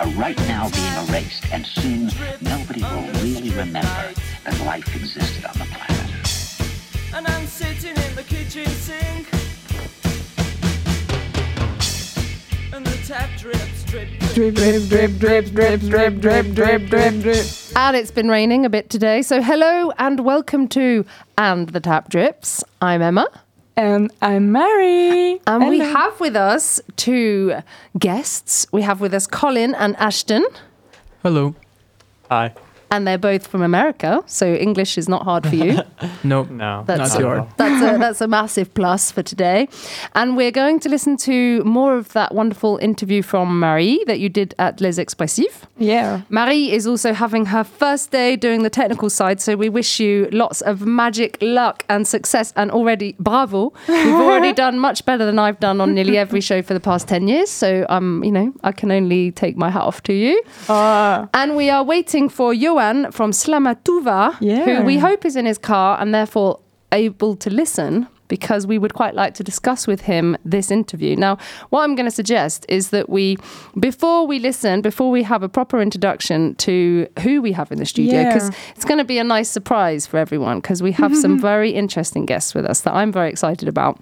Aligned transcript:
are 0.00 0.08
right 0.12 0.38
now 0.48 0.68
being 0.70 1.08
erased, 1.08 1.44
and 1.52 1.66
soon 1.66 2.10
nobody 2.40 2.82
will 2.82 3.06
really 3.22 3.50
remember 3.50 4.12
that 4.44 4.58
life 4.64 4.96
existed 4.96 5.44
on 5.44 5.52
the 5.58 5.66
planet. 5.66 7.14
And 7.14 7.26
I'm 7.26 7.46
sitting 7.46 7.96
in 8.02 8.14
the 8.14 8.22
kitchen 8.22 8.66
sink. 8.66 9.28
And 12.72 12.86
the 12.86 13.06
tap 13.06 13.28
drips, 13.38 13.84
drip, 13.84 14.08
Drip, 14.32 14.54
drip, 14.54 14.88
drip, 14.88 15.18
drip, 15.18 15.50
drip, 15.50 15.80
drip, 15.80 16.20
drip, 16.20 16.54
drip, 16.54 16.88
drip, 16.88 17.20
drip. 17.20 17.46
And 17.76 17.96
it's 17.96 18.10
been 18.10 18.28
raining 18.28 18.64
a 18.64 18.70
bit 18.70 18.88
today. 18.88 19.20
So, 19.20 19.42
hello 19.42 19.92
and 19.98 20.20
welcome 20.20 20.66
to 20.68 21.04
And 21.36 21.68
the 21.68 21.80
Tap 21.80 22.08
Drips. 22.08 22.64
I'm 22.80 23.02
Emma. 23.02 23.28
And 23.80 24.12
I'm 24.20 24.52
Mary. 24.52 25.40
And 25.46 25.66
we 25.70 25.78
Hello. 25.78 25.94
have 25.94 26.20
with 26.20 26.36
us 26.36 26.82
two 26.96 27.54
guests. 27.98 28.66
We 28.72 28.82
have 28.82 29.00
with 29.00 29.14
us 29.14 29.26
Colin 29.26 29.74
and 29.74 29.96
Ashton, 29.96 30.44
Hello. 31.22 31.54
Hi. 32.28 32.52
And 32.90 33.06
they're 33.06 33.18
both 33.18 33.46
from 33.46 33.62
America. 33.62 34.22
So, 34.26 34.54
English 34.54 34.98
is 34.98 35.08
not 35.08 35.22
hard 35.22 35.46
for 35.46 35.54
you. 35.54 35.80
nope. 36.24 36.50
No. 36.50 36.84
That's 36.86 37.14
Not 37.14 37.22
hard. 37.22 37.48
That's 37.56 37.82
a, 37.82 37.98
that's 37.98 38.20
a 38.20 38.28
massive 38.28 38.72
plus 38.74 39.10
for 39.10 39.22
today. 39.22 39.68
And 40.14 40.36
we're 40.36 40.50
going 40.50 40.80
to 40.80 40.88
listen 40.88 41.16
to 41.18 41.62
more 41.64 41.96
of 41.96 42.12
that 42.12 42.34
wonderful 42.34 42.78
interview 42.78 43.22
from 43.22 43.58
Marie 43.60 44.02
that 44.06 44.20
you 44.20 44.28
did 44.28 44.54
at 44.58 44.80
Les 44.80 44.98
Expressifs. 44.98 45.62
Yeah. 45.78 46.22
Marie 46.28 46.70
is 46.72 46.86
also 46.86 47.12
having 47.12 47.46
her 47.46 47.64
first 47.64 48.10
day 48.10 48.36
doing 48.36 48.62
the 48.62 48.70
technical 48.70 49.10
side, 49.10 49.40
so 49.40 49.56
we 49.56 49.68
wish 49.68 50.00
you 50.00 50.28
lots 50.32 50.60
of 50.60 50.84
magic 50.86 51.38
luck 51.40 51.84
and 51.88 52.06
success. 52.06 52.52
And 52.56 52.70
already, 52.70 53.14
bravo! 53.18 53.72
You've 53.88 54.20
already 54.20 54.52
done 54.52 54.78
much 54.78 55.04
better 55.04 55.24
than 55.24 55.38
I've 55.38 55.60
done 55.60 55.80
on 55.80 55.94
nearly 55.94 56.18
every 56.18 56.40
show 56.40 56.62
for 56.62 56.74
the 56.74 56.80
past 56.80 57.08
ten 57.08 57.28
years. 57.28 57.50
So, 57.50 57.86
um, 57.88 58.22
you 58.24 58.32
know, 58.32 58.52
I 58.62 58.72
can 58.72 58.90
only 58.90 59.30
take 59.32 59.56
my 59.56 59.70
hat 59.70 59.82
off 59.82 60.02
to 60.04 60.12
you. 60.12 60.42
Uh, 60.68 61.26
And 61.34 61.56
we 61.56 61.70
are 61.70 61.82
waiting 61.84 62.28
for 62.28 62.52
Johan 62.80 63.12
from 63.12 63.30
Slamatuva, 63.32 64.36
Yeah. 64.40 64.64
who 64.64 64.84
we 64.84 64.98
hope 64.98 65.24
is 65.24 65.36
in 65.36 65.44
his 65.46 65.58
car 65.58 65.98
and 66.00 66.14
therefore 66.14 66.60
able 66.92 67.36
to 67.36 67.50
listen 67.50 68.06
because 68.28 68.64
we 68.66 68.78
would 68.78 68.94
quite 68.94 69.14
like 69.16 69.34
to 69.34 69.42
discuss 69.42 69.88
with 69.88 70.02
him 70.02 70.36
this 70.44 70.70
interview. 70.70 71.16
Now, 71.16 71.36
what 71.70 71.82
I'm 71.82 71.96
going 71.96 72.06
to 72.06 72.12
suggest 72.12 72.64
is 72.68 72.90
that 72.90 73.08
we, 73.10 73.36
before 73.78 74.24
we 74.26 74.38
listen, 74.38 74.82
before 74.82 75.10
we 75.10 75.24
have 75.24 75.42
a 75.42 75.48
proper 75.48 75.80
introduction 75.82 76.54
to 76.56 77.08
who 77.24 77.42
we 77.42 77.50
have 77.52 77.72
in 77.72 77.78
the 77.78 77.86
studio, 77.86 78.24
because 78.24 78.48
Yeah. 78.50 78.56
it's 78.76 78.84
going 78.84 78.98
to 78.98 79.04
be 79.04 79.18
a 79.18 79.24
nice 79.24 79.48
surprise 79.50 80.06
for 80.06 80.16
everyone 80.18 80.58
because 80.60 80.80
we 80.80 80.92
have 80.92 81.16
some 81.16 81.40
very 81.50 81.70
interesting 81.72 82.24
guests 82.24 82.54
with 82.54 82.64
us 82.64 82.80
that 82.82 82.94
I'm 82.94 83.10
very 83.12 83.28
excited 83.30 83.68
about 83.68 83.98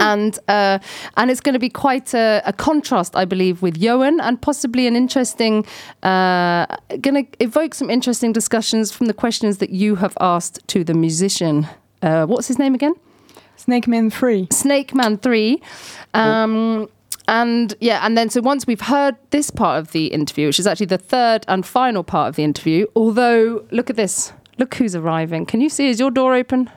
and 0.00 0.38
uh, 0.48 0.78
and 1.16 1.30
it's 1.30 1.40
going 1.40 1.54
to 1.54 1.58
be 1.58 1.68
quite 1.68 2.14
a, 2.14 2.42
a 2.44 2.52
contrast, 2.52 3.16
I 3.16 3.24
believe, 3.24 3.62
with 3.62 3.76
Johan, 3.76 4.20
and 4.20 4.40
possibly 4.40 4.86
an 4.86 4.96
interesting, 4.96 5.66
uh, 6.02 6.66
going 7.00 7.26
to 7.26 7.42
evoke 7.42 7.74
some 7.74 7.90
interesting 7.90 8.32
discussions 8.32 8.92
from 8.92 9.06
the 9.06 9.14
questions 9.14 9.58
that 9.58 9.70
you 9.70 9.96
have 9.96 10.16
asked 10.20 10.66
to 10.68 10.84
the 10.84 10.94
musician. 10.94 11.66
Uh, 12.02 12.26
what's 12.26 12.48
his 12.48 12.58
name 12.58 12.74
again? 12.74 12.94
Snake 13.56 13.86
Man 13.86 14.10
3. 14.10 14.48
Snake 14.50 14.94
Man 14.94 15.18
Three. 15.18 15.62
Um, 16.14 16.88
And 17.28 17.74
yeah, 17.80 18.04
and 18.04 18.18
then 18.18 18.30
so 18.30 18.40
once 18.40 18.66
we've 18.66 18.80
heard 18.80 19.14
this 19.30 19.50
part 19.50 19.78
of 19.78 19.92
the 19.92 20.06
interview, 20.06 20.48
which 20.48 20.58
is 20.58 20.66
actually 20.66 20.86
the 20.86 20.98
third 20.98 21.44
and 21.46 21.64
final 21.64 22.02
part 22.02 22.28
of 22.28 22.34
the 22.36 22.42
interview, 22.42 22.86
although 22.96 23.64
look 23.70 23.88
at 23.88 23.96
this, 23.96 24.32
look 24.58 24.74
who's 24.74 24.96
arriving. 24.96 25.46
Can 25.46 25.60
you 25.60 25.68
see? 25.68 25.88
Is 25.88 26.00
your 26.00 26.10
door 26.10 26.34
open? 26.34 26.68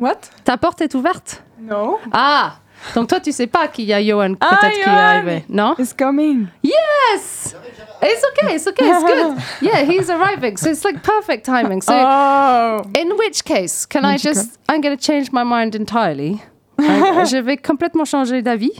What? 0.00 0.30
Ta 0.44 0.56
porte 0.56 0.80
est 0.80 0.94
ouverte? 0.94 1.42
No. 1.60 1.98
Ah 2.12 2.56
Donc 2.94 3.08
toi, 3.08 3.20
tu 3.20 3.32
sais 3.32 3.46
pas 3.46 3.68
qu'il 3.68 3.84
y 3.84 3.92
a 3.92 4.00
Johan 4.00 4.34
Ah, 4.40 4.56
peut-être 4.60 4.74
qui 4.74 4.80
est 4.80 4.86
arrivé, 4.86 5.44
non? 5.48 5.74
It's 5.78 5.92
coming. 5.92 6.46
Yes! 6.62 7.54
It's 8.02 8.24
okay, 8.32 8.54
it's 8.54 8.66
okay, 8.66 8.88
it's 8.88 9.04
good. 9.04 9.36
Yeah, 9.60 9.84
he's 9.84 10.08
arriving. 10.08 10.56
So 10.56 10.70
it's 10.70 10.84
like 10.84 11.02
perfect 11.02 11.44
timing. 11.44 11.82
So 11.82 11.92
oh. 11.94 12.82
in 12.96 13.16
which 13.18 13.44
case, 13.44 13.84
can 13.84 14.06
I 14.06 14.16
just 14.16 14.58
I'm 14.68 14.80
going 14.80 14.96
to 14.96 15.02
change 15.02 15.32
my 15.32 15.44
mind 15.44 15.74
entirely. 15.74 16.42
je 16.80 17.36
vais 17.36 17.58
complètement 17.58 18.06
changer 18.06 18.40
d'avis. 18.40 18.72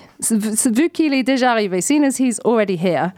Vu 0.71 0.89
qu'il 0.89 1.13
est 1.13 1.23
déjà 1.23 1.51
arrivé, 1.51 1.83
seeing 1.83 2.03
as 2.05 2.19
he's 2.19 2.41
already 2.47 2.77
here, 2.77 3.13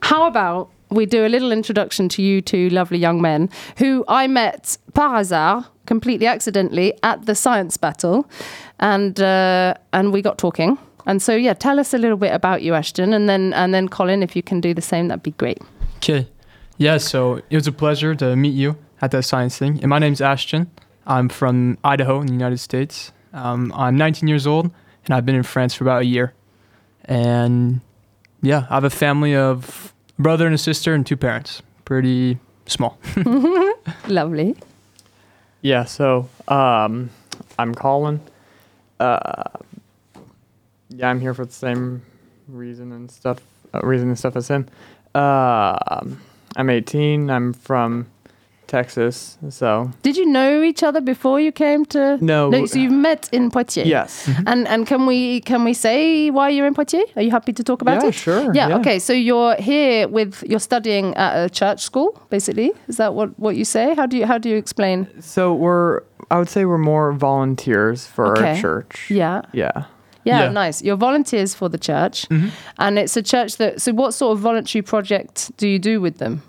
how 0.00 0.24
about 0.24 0.70
we 0.92 1.06
do 1.06 1.26
a 1.26 1.28
little 1.28 1.52
introduction 1.52 2.08
to 2.10 2.22
you 2.22 2.40
two 2.40 2.68
lovely 2.70 2.98
young 2.98 3.20
men 3.20 3.50
who 3.78 4.04
I 4.08 4.26
met 4.26 4.78
par 4.94 5.16
hasard, 5.16 5.64
completely 5.86 6.26
accidentally, 6.26 6.94
at 7.02 7.26
the 7.26 7.34
science 7.34 7.76
battle, 7.76 8.28
and 8.78 9.20
uh, 9.20 9.74
and 9.92 10.12
we 10.12 10.22
got 10.22 10.38
talking. 10.38 10.78
And 11.04 11.20
so, 11.20 11.34
yeah, 11.34 11.54
tell 11.54 11.80
us 11.80 11.92
a 11.92 11.98
little 11.98 12.16
bit 12.16 12.32
about 12.32 12.62
you, 12.62 12.74
Ashton, 12.74 13.12
and 13.12 13.28
then 13.28 13.52
and 13.54 13.74
then 13.74 13.88
Colin, 13.88 14.22
if 14.22 14.36
you 14.36 14.42
can 14.42 14.60
do 14.60 14.74
the 14.74 14.82
same, 14.82 15.08
that'd 15.08 15.22
be 15.22 15.32
great. 15.32 15.58
Okay. 15.96 16.28
Yeah, 16.78 16.98
so 16.98 17.36
it 17.50 17.54
was 17.54 17.66
a 17.66 17.72
pleasure 17.72 18.14
to 18.16 18.34
meet 18.34 18.54
you 18.54 18.76
at 19.00 19.10
that 19.10 19.22
science 19.22 19.58
thing. 19.58 19.78
And 19.80 19.88
my 19.88 19.98
name's 19.98 20.20
Ashton. 20.20 20.70
I'm 21.06 21.28
from 21.28 21.78
Idaho 21.84 22.20
in 22.20 22.26
the 22.26 22.32
United 22.32 22.58
States. 22.58 23.12
Um, 23.32 23.72
I'm 23.74 23.96
19 23.96 24.28
years 24.28 24.46
old, 24.46 24.70
and 25.04 25.14
I've 25.14 25.26
been 25.26 25.34
in 25.34 25.42
France 25.42 25.74
for 25.74 25.84
about 25.84 26.02
a 26.02 26.04
year. 26.04 26.34
And 27.04 27.80
yeah, 28.40 28.66
I 28.70 28.74
have 28.74 28.84
a 28.84 28.90
family 28.90 29.34
of 29.34 29.91
a 30.18 30.22
brother 30.22 30.46
and 30.46 30.54
a 30.54 30.58
sister 30.58 30.94
and 30.94 31.06
two 31.06 31.16
parents. 31.16 31.62
Pretty 31.84 32.38
small. 32.66 32.98
Lovely. 34.08 34.56
Yeah, 35.62 35.84
so 35.84 36.28
um, 36.48 37.10
I'm 37.58 37.74
Colin. 37.74 38.20
Uh, 38.98 39.44
yeah, 40.88 41.08
I'm 41.08 41.20
here 41.20 41.34
for 41.34 41.44
the 41.44 41.52
same 41.52 42.02
reason 42.48 42.92
and 42.92 43.10
stuff. 43.10 43.38
Uh, 43.72 43.80
reason 43.82 44.08
and 44.08 44.18
stuff 44.18 44.36
as 44.36 44.48
him. 44.48 44.68
Uh, 45.14 45.78
I'm 46.56 46.70
18. 46.70 47.30
I'm 47.30 47.52
from 47.52 48.06
Texas. 48.72 49.36
So 49.50 49.90
Did 50.02 50.16
you 50.16 50.24
know 50.26 50.62
each 50.62 50.82
other 50.82 51.00
before 51.02 51.38
you 51.40 51.52
came 51.52 51.84
to? 51.86 52.16
No. 52.24 52.48
No. 52.50 52.66
So 52.66 52.78
you've 52.78 53.00
met 53.10 53.28
in 53.32 53.50
Poitiers. 53.50 53.86
yes, 53.86 54.26
mm-hmm. 54.26 54.48
And 54.50 54.66
and 54.68 54.86
can 54.86 55.06
we 55.06 55.40
can 55.40 55.64
we 55.64 55.74
say 55.74 56.30
why 56.30 56.48
you're 56.54 56.66
in 56.66 56.74
Poitiers? 56.74 57.08
Are 57.16 57.22
you 57.22 57.30
happy 57.30 57.52
to 57.52 57.62
talk 57.62 57.82
about 57.82 58.02
Yeah, 58.02 58.08
it? 58.08 58.14
sure, 58.14 58.42
Yeah, 58.54 58.68
yeah. 58.68 58.78
Okay. 58.80 58.98
So 58.98 59.12
you're 59.12 59.56
here 59.60 60.08
with 60.08 60.42
you're 60.50 60.60
studying 60.70 61.14
at 61.16 61.32
a 61.44 61.48
church 61.50 61.80
school, 61.80 62.08
basically. 62.30 62.70
Is 62.88 62.96
that 62.96 63.12
what 63.14 63.28
what 63.38 63.54
you 63.56 63.64
say? 63.64 63.94
How 63.94 64.06
do 64.06 64.16
you 64.16 64.26
how 64.26 64.38
do 64.38 64.48
you 64.48 64.56
explain? 64.58 65.06
so 65.20 65.54
we're. 65.54 66.00
I 66.30 66.38
would 66.38 66.48
say 66.48 66.64
we're 66.64 66.78
more 66.94 67.12
volunteers 67.18 68.06
for 68.06 68.24
Okay. 68.32 68.50
our 68.54 68.56
church. 68.60 69.10
Yeah. 69.10 69.42
Yeah. 69.52 69.84
Yeah, 70.24 70.44
Yeah. 70.44 70.64
nice. 70.66 70.84
You're 70.86 70.96
volunteers 71.00 71.54
for 71.54 71.68
the 71.70 71.78
church, 71.78 72.26
mm-hmm. 72.28 72.48
and 72.78 72.98
it's 72.98 73.16
a 73.16 73.22
church 73.22 73.56
that. 73.56 73.80
So, 73.82 73.92
what 73.92 74.14
sort 74.14 74.32
of 74.32 74.38
voluntary 74.42 74.82
project 74.82 75.50
do 75.58 75.66
you 75.66 75.78
do 75.78 76.00
with 76.00 76.16
them? 76.18 76.40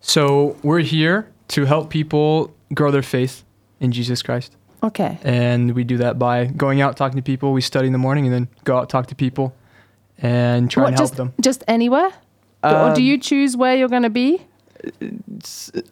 So 0.00 0.56
we're 0.62 0.84
here 0.84 1.26
to 1.48 1.64
help 1.64 1.90
people 1.90 2.54
grow 2.72 2.90
their 2.90 3.02
faith 3.02 3.44
in 3.80 3.92
Jesus 3.92 4.22
Christ. 4.22 4.56
Okay. 4.82 5.18
And 5.22 5.74
we 5.74 5.84
do 5.84 5.96
that 5.98 6.18
by 6.18 6.46
going 6.46 6.80
out, 6.80 6.96
talking 6.96 7.16
to 7.16 7.22
people. 7.22 7.52
We 7.52 7.60
study 7.60 7.86
in 7.86 7.92
the 7.92 7.98
morning 7.98 8.26
and 8.26 8.34
then 8.34 8.48
go 8.64 8.76
out, 8.78 8.88
talk 8.90 9.06
to 9.08 9.14
people, 9.14 9.54
and 10.18 10.70
try 10.70 10.82
What, 10.84 10.88
and 10.88 10.96
help 10.98 11.08
just 11.10 11.16
them. 11.16 11.32
just 11.40 11.64
anywhere, 11.68 12.10
or 12.62 12.70
do 12.94 13.00
Um, 13.00 13.00
you 13.00 13.18
choose 13.18 13.56
where 13.56 13.74
you're 13.76 13.88
going 13.88 14.02
to 14.02 14.10
be? 14.10 14.40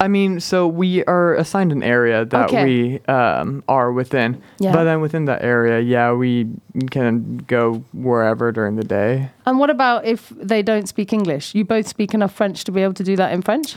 I 0.00 0.08
mean, 0.08 0.38
so 0.40 0.69
we 0.69 1.02
are 1.04 1.34
assigned 1.37 1.72
an 1.72 1.82
area 1.82 2.26
that 2.26 2.49
Okay. 2.50 2.64
we 2.64 3.00
um, 3.12 3.64
are 3.66 3.90
within. 3.90 4.43
Yeah. 4.58 4.72
But 4.72 4.84
then 4.84 5.00
within 5.00 5.25
that 5.26 5.43
area, 5.43 5.81
yeah, 5.81 6.12
we 6.12 6.49
can 6.90 7.38
go 7.46 7.82
wherever 7.94 8.52
during 8.52 8.76
the 8.76 8.84
day. 8.84 9.31
And 9.46 9.58
what 9.58 9.70
about 9.70 10.04
if 10.04 10.28
they 10.37 10.62
don't 10.62 10.87
speak 10.88 11.12
English? 11.14 11.54
You 11.54 11.64
both 11.64 11.88
speak 11.88 12.12
enough 12.12 12.34
French 12.34 12.64
to 12.64 12.72
be 12.72 12.82
able 12.82 12.93
to 12.94 13.04
do 13.04 13.16
that 13.16 13.32
in 13.32 13.40
French? 13.40 13.76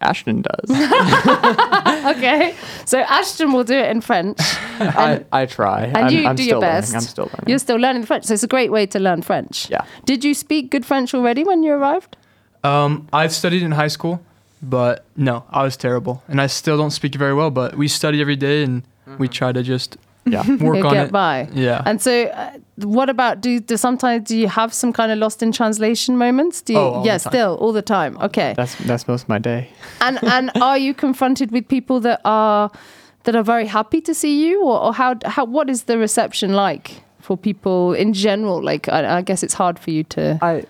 Ashton 0.00 0.42
does. 0.42 0.70
Okay. 2.08 2.54
So 2.86 3.00
Ashton 3.00 3.52
will 3.52 3.64
do 3.64 3.74
it 3.74 3.90
in 3.90 4.00
French. 4.00 4.38
I, 4.40 5.24
I 5.30 5.46
try. 5.46 5.82
And 5.84 5.96
I'm, 5.96 6.12
you 6.12 6.26
I'm 6.26 6.36
do 6.36 6.42
still 6.44 6.54
your 6.54 6.60
best. 6.60 6.92
Learning. 6.92 6.96
I'm 7.02 7.08
still 7.08 7.24
learning. 7.24 7.44
You're 7.48 7.58
still 7.58 7.76
learning 7.76 8.00
the 8.02 8.06
French. 8.06 8.24
So 8.24 8.34
it's 8.34 8.42
a 8.42 8.48
great 8.48 8.70
way 8.72 8.86
to 8.86 8.98
learn 8.98 9.22
French. 9.22 9.68
Yeah. 9.68 9.84
Did 10.06 10.24
you 10.24 10.32
speak 10.32 10.70
good 10.70 10.86
French 10.86 11.12
already 11.12 11.44
when 11.44 11.62
you 11.62 11.72
arrived? 11.72 12.16
Um, 12.64 13.08
I 13.12 13.26
studied 13.28 13.62
in 13.62 13.72
high 13.72 13.88
school, 13.88 14.22
but 14.62 15.04
no, 15.16 15.44
I 15.50 15.62
was 15.64 15.76
terrible, 15.76 16.22
and 16.28 16.40
I 16.40 16.46
still 16.46 16.76
don't 16.78 16.90
speak 16.92 17.14
very 17.14 17.34
well. 17.34 17.50
But 17.50 17.76
we 17.76 17.88
study 17.88 18.20
every 18.20 18.36
day, 18.36 18.62
and 18.64 18.82
we 19.18 19.28
try 19.28 19.52
to 19.52 19.62
just 19.62 19.96
yeah. 20.32 20.56
work 20.60 20.84
on 20.84 20.94
get 20.94 21.06
it. 21.06 21.12
by. 21.12 21.48
Yeah. 21.52 21.82
And 21.86 22.00
so, 22.00 22.24
uh, 22.24 22.52
what 22.76 23.08
about 23.10 23.40
do, 23.40 23.60
do 23.60 23.76
sometimes 23.76 24.28
do 24.28 24.36
you 24.36 24.48
have 24.48 24.72
some 24.72 24.92
kind 24.92 25.10
of 25.12 25.18
lost 25.18 25.42
in 25.42 25.52
translation 25.52 26.16
moments? 26.16 26.62
Do 26.62 26.72
you? 26.72 26.78
Oh, 26.78 27.04
yeah, 27.04 27.16
still 27.16 27.56
all 27.60 27.72
the 27.72 27.82
time. 27.82 28.18
Okay. 28.18 28.54
That's 28.56 28.74
that's 28.86 29.08
most 29.08 29.24
of 29.24 29.28
my 29.28 29.38
day. 29.38 29.70
and 30.00 30.22
and 30.24 30.50
are 30.62 30.78
you 30.78 30.94
confronted 30.94 31.50
with 31.50 31.68
people 31.68 32.00
that 32.00 32.20
are 32.24 32.70
that 33.24 33.36
are 33.36 33.42
very 33.42 33.66
happy 33.66 34.00
to 34.02 34.14
see 34.14 34.46
you, 34.46 34.62
or, 34.62 34.80
or 34.80 34.94
how 34.94 35.16
how 35.24 35.44
what 35.44 35.68
is 35.68 35.84
the 35.84 35.98
reception 35.98 36.54
like 36.54 37.02
for 37.20 37.36
people 37.36 37.92
in 37.94 38.12
general? 38.12 38.62
Like, 38.62 38.88
I, 38.88 39.18
I 39.18 39.22
guess 39.22 39.42
it's 39.42 39.54
hard 39.54 39.78
for 39.78 39.90
you 39.90 40.04
to. 40.04 40.38
I 40.40 40.64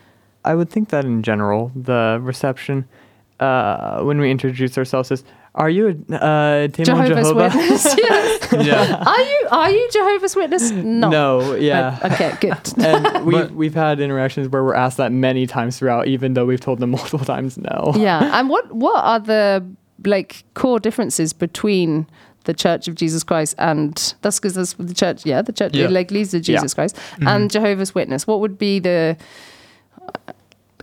I 0.45 0.55
would 0.55 0.71
think 0.71 0.89
that 0.89 1.05
in 1.05 1.23
general, 1.23 1.71
the 1.75 2.19
reception 2.23 2.89
uh, 3.41 4.03
when 4.03 4.19
we 4.19 4.31
introduce 4.31 4.77
ourselves 4.79 5.11
is, 5.11 5.25
"Are 5.59 5.69
you 5.69 5.89
a 5.89 6.15
uh, 6.15 6.69
Témoin 6.69 6.85
Jehovah's 6.85 7.29
Jehovah?" 7.29 7.57
Witness. 7.59 7.85
yes. 7.99 8.49
yeah. 8.67 9.03
Are 9.07 9.21
you 9.21 9.49
are 9.51 9.71
you 9.71 9.89
Jehovah's 9.93 10.37
Witness? 10.37 10.71
No. 10.71 11.09
No, 11.11 11.55
yeah. 11.55 11.99
Okay, 12.05 12.33
good. 12.41 12.59
and 12.85 13.25
we've, 13.27 13.33
But- 13.35 13.51
we've 13.53 13.75
had 13.75 14.01
interactions 14.01 14.49
where 14.49 14.65
we're 14.65 14.75
asked 14.75 14.97
that 14.97 15.13
many 15.13 15.47
times 15.47 15.79
throughout, 15.79 16.07
even 16.07 16.35
though 16.35 16.47
we've 16.47 16.61
told 16.61 16.79
them 16.79 16.91
multiple 16.99 17.19
times 17.27 17.59
no. 17.59 17.93
yeah. 17.97 18.39
And 18.39 18.49
what 18.49 18.73
what 18.73 19.05
are 19.05 19.21
the 19.21 19.65
like 20.07 20.45
core 20.55 20.79
differences 20.81 21.33
between 21.33 22.07
the 22.45 22.55
Church 22.55 22.89
of 22.89 22.95
Jesus 22.95 23.23
Christ 23.25 23.55
and 23.59 24.15
that's 24.23 24.39
because 24.39 24.55
that's 24.55 24.73
the 24.75 24.95
church, 24.95 25.27
yeah, 25.27 25.43
the 25.43 25.53
church, 25.53 25.75
Yeah. 25.75 25.89
like 25.89 26.11
L'Église 26.11 26.33
of 26.35 26.43
Jesus 26.43 26.73
Christ 26.73 26.97
and 27.21 27.51
Jehovah's 27.51 27.95
Witness. 27.95 28.27
What 28.27 28.41
would 28.41 28.57
be 28.57 28.79
the 28.79 29.17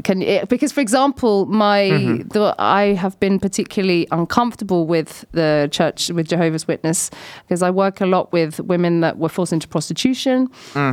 can 0.03 0.21
eh, 0.23 0.43
because 0.45 0.71
for 0.71 0.81
example 0.81 1.45
my 1.45 1.87
the, 2.31 2.53
i 2.59 2.93
have 2.93 3.19
been 3.19 3.39
particularly 3.39 4.07
uncomfortable 4.11 4.85
with 4.85 5.25
the 5.31 5.69
church 5.71 6.09
with 6.09 6.27
jehovah's 6.27 6.67
witness 6.67 7.09
because 7.43 7.61
i 7.61 7.69
work 7.69 8.01
a 8.01 8.05
lot 8.05 8.31
with 8.33 8.59
women 8.59 8.99
that 9.01 9.17
were 9.17 9.29
forced 9.29 9.53
into 9.53 9.67
prostitution 9.67 10.49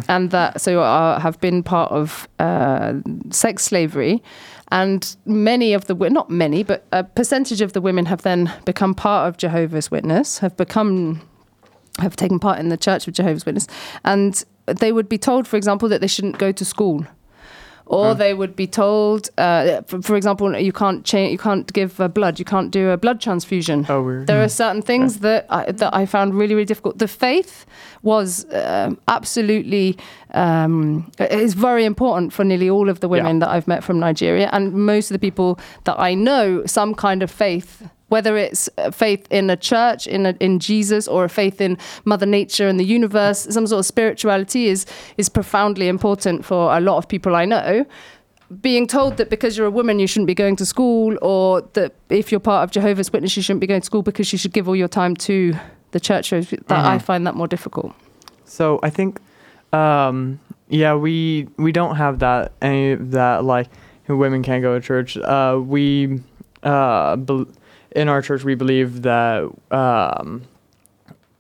and 0.09 0.31
that 0.31 0.61
so 0.61 0.81
uh, 0.81 1.19
have 1.19 1.41
been 1.41 1.63
part 1.63 1.91
of 1.91 2.29
uh, 2.39 2.95
sex 3.31 3.65
slavery. 3.65 4.23
And 4.71 5.17
many 5.27 5.75
of 5.75 5.85
the 5.85 5.95
not 5.95 6.31
many 6.31 6.63
but 6.63 6.87
a 6.93 7.05
percentage 7.05 7.61
of 7.61 7.75
the 7.75 7.81
women 7.83 8.07
have 8.07 8.23
then 8.23 8.51
become 8.65 8.95
part 8.95 9.29
of 9.29 9.37
jehovah's 9.37 9.91
witness 9.91 10.39
have 10.39 10.57
become 10.57 11.21
have 11.99 12.17
taken 12.17 12.39
part 12.39 12.59
in 12.59 12.69
the 12.69 12.77
Church 12.77 13.07
of 13.07 13.15
Jehovah's 13.15 13.45
Witness, 13.45 13.67
and 14.05 14.45
they 14.67 14.93
would 14.93 15.09
be 15.09 15.19
told, 15.19 15.47
for 15.47 15.57
example, 15.57 15.89
that 15.89 16.01
they 16.01 16.07
shouldn't 16.07 16.39
go 16.39 16.53
to 16.53 16.65
school. 16.65 17.07
Or 17.93 18.15
they 18.15 18.33
would 18.33 18.57
be 18.57 18.67
told, 18.67 19.29
uh, 19.37 19.83
for, 19.83 20.01
for 20.01 20.17
example, 20.17 20.59
you 20.59 20.73
can't 20.73 21.05
change, 21.05 21.31
you 21.31 21.39
can't 21.39 21.71
give 21.73 22.01
uh, 22.01 22.09
blood, 22.09 22.39
you 22.39 22.45
can't 22.45 22.71
do 22.71 22.89
a 22.91 22.97
blood 22.97 23.21
transfusion. 23.21 23.85
Oh, 23.89 24.03
weird. 24.03 24.27
There 24.27 24.43
are 24.43 24.49
certain 24.49 24.81
things 24.81 25.19
that 25.19 25.45
I, 25.51 25.71
that 25.71 25.95
I 25.95 26.07
found 26.07 26.35
really, 26.35 26.55
really 26.55 26.65
difficult. 26.65 26.99
The 26.99 27.07
faith 27.09 27.67
was 28.03 28.47
um, 28.55 28.99
absolutely 29.09 29.99
um, 30.33 31.13
is 31.19 31.53
very 31.53 31.85
important 31.85 32.33
for 32.33 32.45
nearly 32.45 32.71
all 32.71 32.89
of 32.89 33.01
the 33.01 33.09
women 33.09 33.41
that 33.41 33.51
I've 33.51 33.69
met 33.69 33.85
from 33.85 34.01
Nigeria, 34.01 34.49
and 34.53 34.73
most 34.73 35.11
of 35.11 35.15
the 35.15 35.21
people 35.21 35.59
that 35.85 36.01
I 36.01 36.15
know, 36.15 36.65
some 36.65 36.95
kind 36.95 37.23
of 37.23 37.31
faith. 37.31 37.87
Whether 38.13 38.37
it's 38.37 38.69
uh, 38.77 38.91
faith 38.91 39.27
in 39.31 39.51
a 39.51 39.57
church, 39.57 40.07
in 40.07 40.27
a, 40.27 40.35
in 40.39 40.59
Jesus, 40.59 41.09
or 41.09 41.25
a 41.25 41.29
faith 41.29 41.61
in 41.61 41.79
Mother 42.05 42.27
Nature 42.27 42.69
and 42.69 42.79
the 42.79 42.85
universe, 42.99 43.39
some 43.57 43.67
sort 43.67 43.81
of 43.81 43.87
spirituality 43.87 44.63
is 44.73 44.87
is 45.17 45.29
profoundly 45.29 45.89
important 45.89 46.45
for 46.45 46.77
a 46.77 46.81
lot 46.81 46.97
of 46.99 47.09
people 47.09 47.35
I 47.35 47.47
know 47.47 47.87
being 48.61 48.87
told 48.87 49.17
that 49.17 49.31
because 49.31 49.57
you're 49.57 49.67
a 49.67 49.77
woman 49.81 49.99
you 49.99 50.07
shouldn't 50.07 50.27
be 50.27 50.35
going 50.35 50.57
to 50.57 50.67
school 50.67 51.17
or 51.23 51.63
that 51.73 51.95
if 52.11 52.31
you're 52.31 52.41
part 52.53 52.65
of 52.65 52.71
Jehovah's 52.71 53.11
Witness 53.13 53.35
you 53.37 53.43
shouldn't 53.43 53.61
be 53.61 53.67
going 53.67 53.81
to 53.81 53.87
school 53.87 54.03
because 54.03 54.31
you 54.33 54.39
should 54.39 54.53
give 54.53 54.69
all 54.69 54.77
your 54.77 54.89
time 54.89 55.17
to 55.29 55.55
the 55.93 56.01
church 56.01 56.31
that 56.31 56.71
I 56.71 56.99
find 56.99 57.27
that 57.27 57.35
more 57.35 57.47
difficult. 57.47 57.95
So 58.45 58.81
I 58.83 58.91
think, 58.91 59.21
um, 59.73 60.41
yeah, 60.69 60.95
we 60.95 61.49
we 61.57 61.73
don't 61.73 61.97
have 61.97 62.19
that 62.19 62.53
any 62.61 62.93
of 62.93 63.13
that 63.13 63.45
like 63.45 63.69
women 64.09 64.43
can't 64.43 64.63
go 64.63 64.75
to 64.75 64.81
church. 64.81 65.17
Uh, 65.17 65.61
we 65.65 66.21
uh, 66.63 67.17
bel 67.17 67.47
in 67.97 68.09
our 68.09 68.23
church 68.23 68.45
we 68.45 68.55
believe 68.55 69.03
that 69.03 69.45
um, 69.71 70.43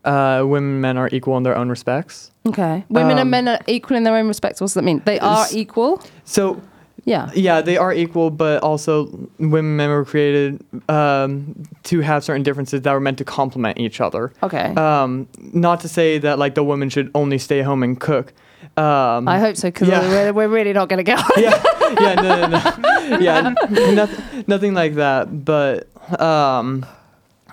uh, 0.05 0.43
women 0.47 0.73
and 0.73 0.81
men 0.83 0.97
are 0.99 1.09
equal 1.13 1.37
in 1.37 1.43
their 1.43 1.57
own 1.57 1.69
respects. 1.69 2.31
Okay. 2.47 2.85
Women 2.89 3.13
Um, 3.13 3.19
and 3.19 3.31
men 3.31 3.49
are 3.49 3.61
equal 3.67 3.97
in 3.97 4.03
their 4.03 4.17
own 4.17 4.27
respects. 4.29 4.61
What 4.61 4.67
does 4.67 4.75
that 4.75 4.83
mean? 4.85 5.01
They 5.05 5.19
are 5.21 5.47
equal? 5.53 6.03
So 6.25 6.61
Yeah. 7.05 7.31
yeah, 7.35 7.61
they 7.63 7.77
are 7.77 7.93
equal, 7.93 8.31
but 8.31 8.63
also 8.63 9.07
women 9.39 9.67
and 9.67 9.77
men 9.77 9.91
were 9.91 10.05
created 10.05 10.61
um, 10.89 11.55
to 11.85 12.01
have 12.01 12.25
certain 12.25 12.43
differences 12.43 12.83
that 12.83 12.93
were 12.93 13.01
meant 13.01 13.19
to 13.19 13.25
complement 13.25 13.79
each 13.79 14.01
other. 14.01 14.33
Okay. 14.43 14.75
Um, 14.75 15.29
not 15.53 15.81
to 15.81 15.89
say 15.89 16.19
that 16.19 16.39
like 16.39 16.55
the 16.57 16.65
woman 16.65 16.89
should 16.91 17.11
only 17.15 17.39
stay 17.39 17.63
home 17.63 17.83
and 17.85 17.99
cook. 18.01 18.33
Um, 18.77 19.29
I 19.29 19.39
hope 19.39 19.57
so 19.57 19.69
because 19.69 19.89
yeah. 19.89 20.01
we're, 20.09 20.33
we're 20.33 20.49
really 20.49 20.73
not 20.73 20.89
going 20.89 20.99
to 20.99 21.03
get 21.05 21.19
on. 21.25 21.31
yeah, 21.37 21.63
yeah, 22.01 22.15
no, 22.15 22.47
no, 22.47 22.47
no. 22.49 23.19
yeah, 23.19 23.55
n- 23.69 23.95
noth- 23.95 24.49
nothing 24.49 24.73
like 24.75 24.95
that. 24.95 25.45
But 25.45 25.89
um, 26.19 26.87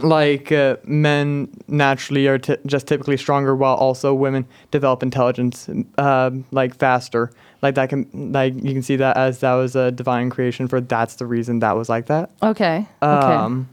like 0.01 0.51
uh, 0.51 0.77
men 0.85 1.49
naturally 1.67 2.27
are 2.27 2.37
t- 2.37 2.57
just 2.65 2.87
typically 2.87 3.17
stronger, 3.17 3.55
while 3.55 3.75
also 3.75 4.13
women 4.13 4.45
develop 4.71 5.03
intelligence 5.03 5.69
uh, 5.97 6.31
like 6.51 6.75
faster. 6.75 7.31
Like 7.61 7.75
that 7.75 7.89
can 7.89 8.31
like 8.31 8.55
you 8.55 8.73
can 8.73 8.81
see 8.81 8.95
that 8.97 9.17
as 9.17 9.39
that 9.39 9.53
was 9.55 9.75
a 9.75 9.91
divine 9.91 10.29
creation 10.29 10.67
for 10.67 10.79
that's 10.79 11.15
the 11.15 11.25
reason 11.25 11.59
that 11.59 11.75
was 11.75 11.89
like 11.89 12.05
that. 12.05 12.31
Okay. 12.41 12.87
Okay. 13.01 13.33
Um, 13.33 13.67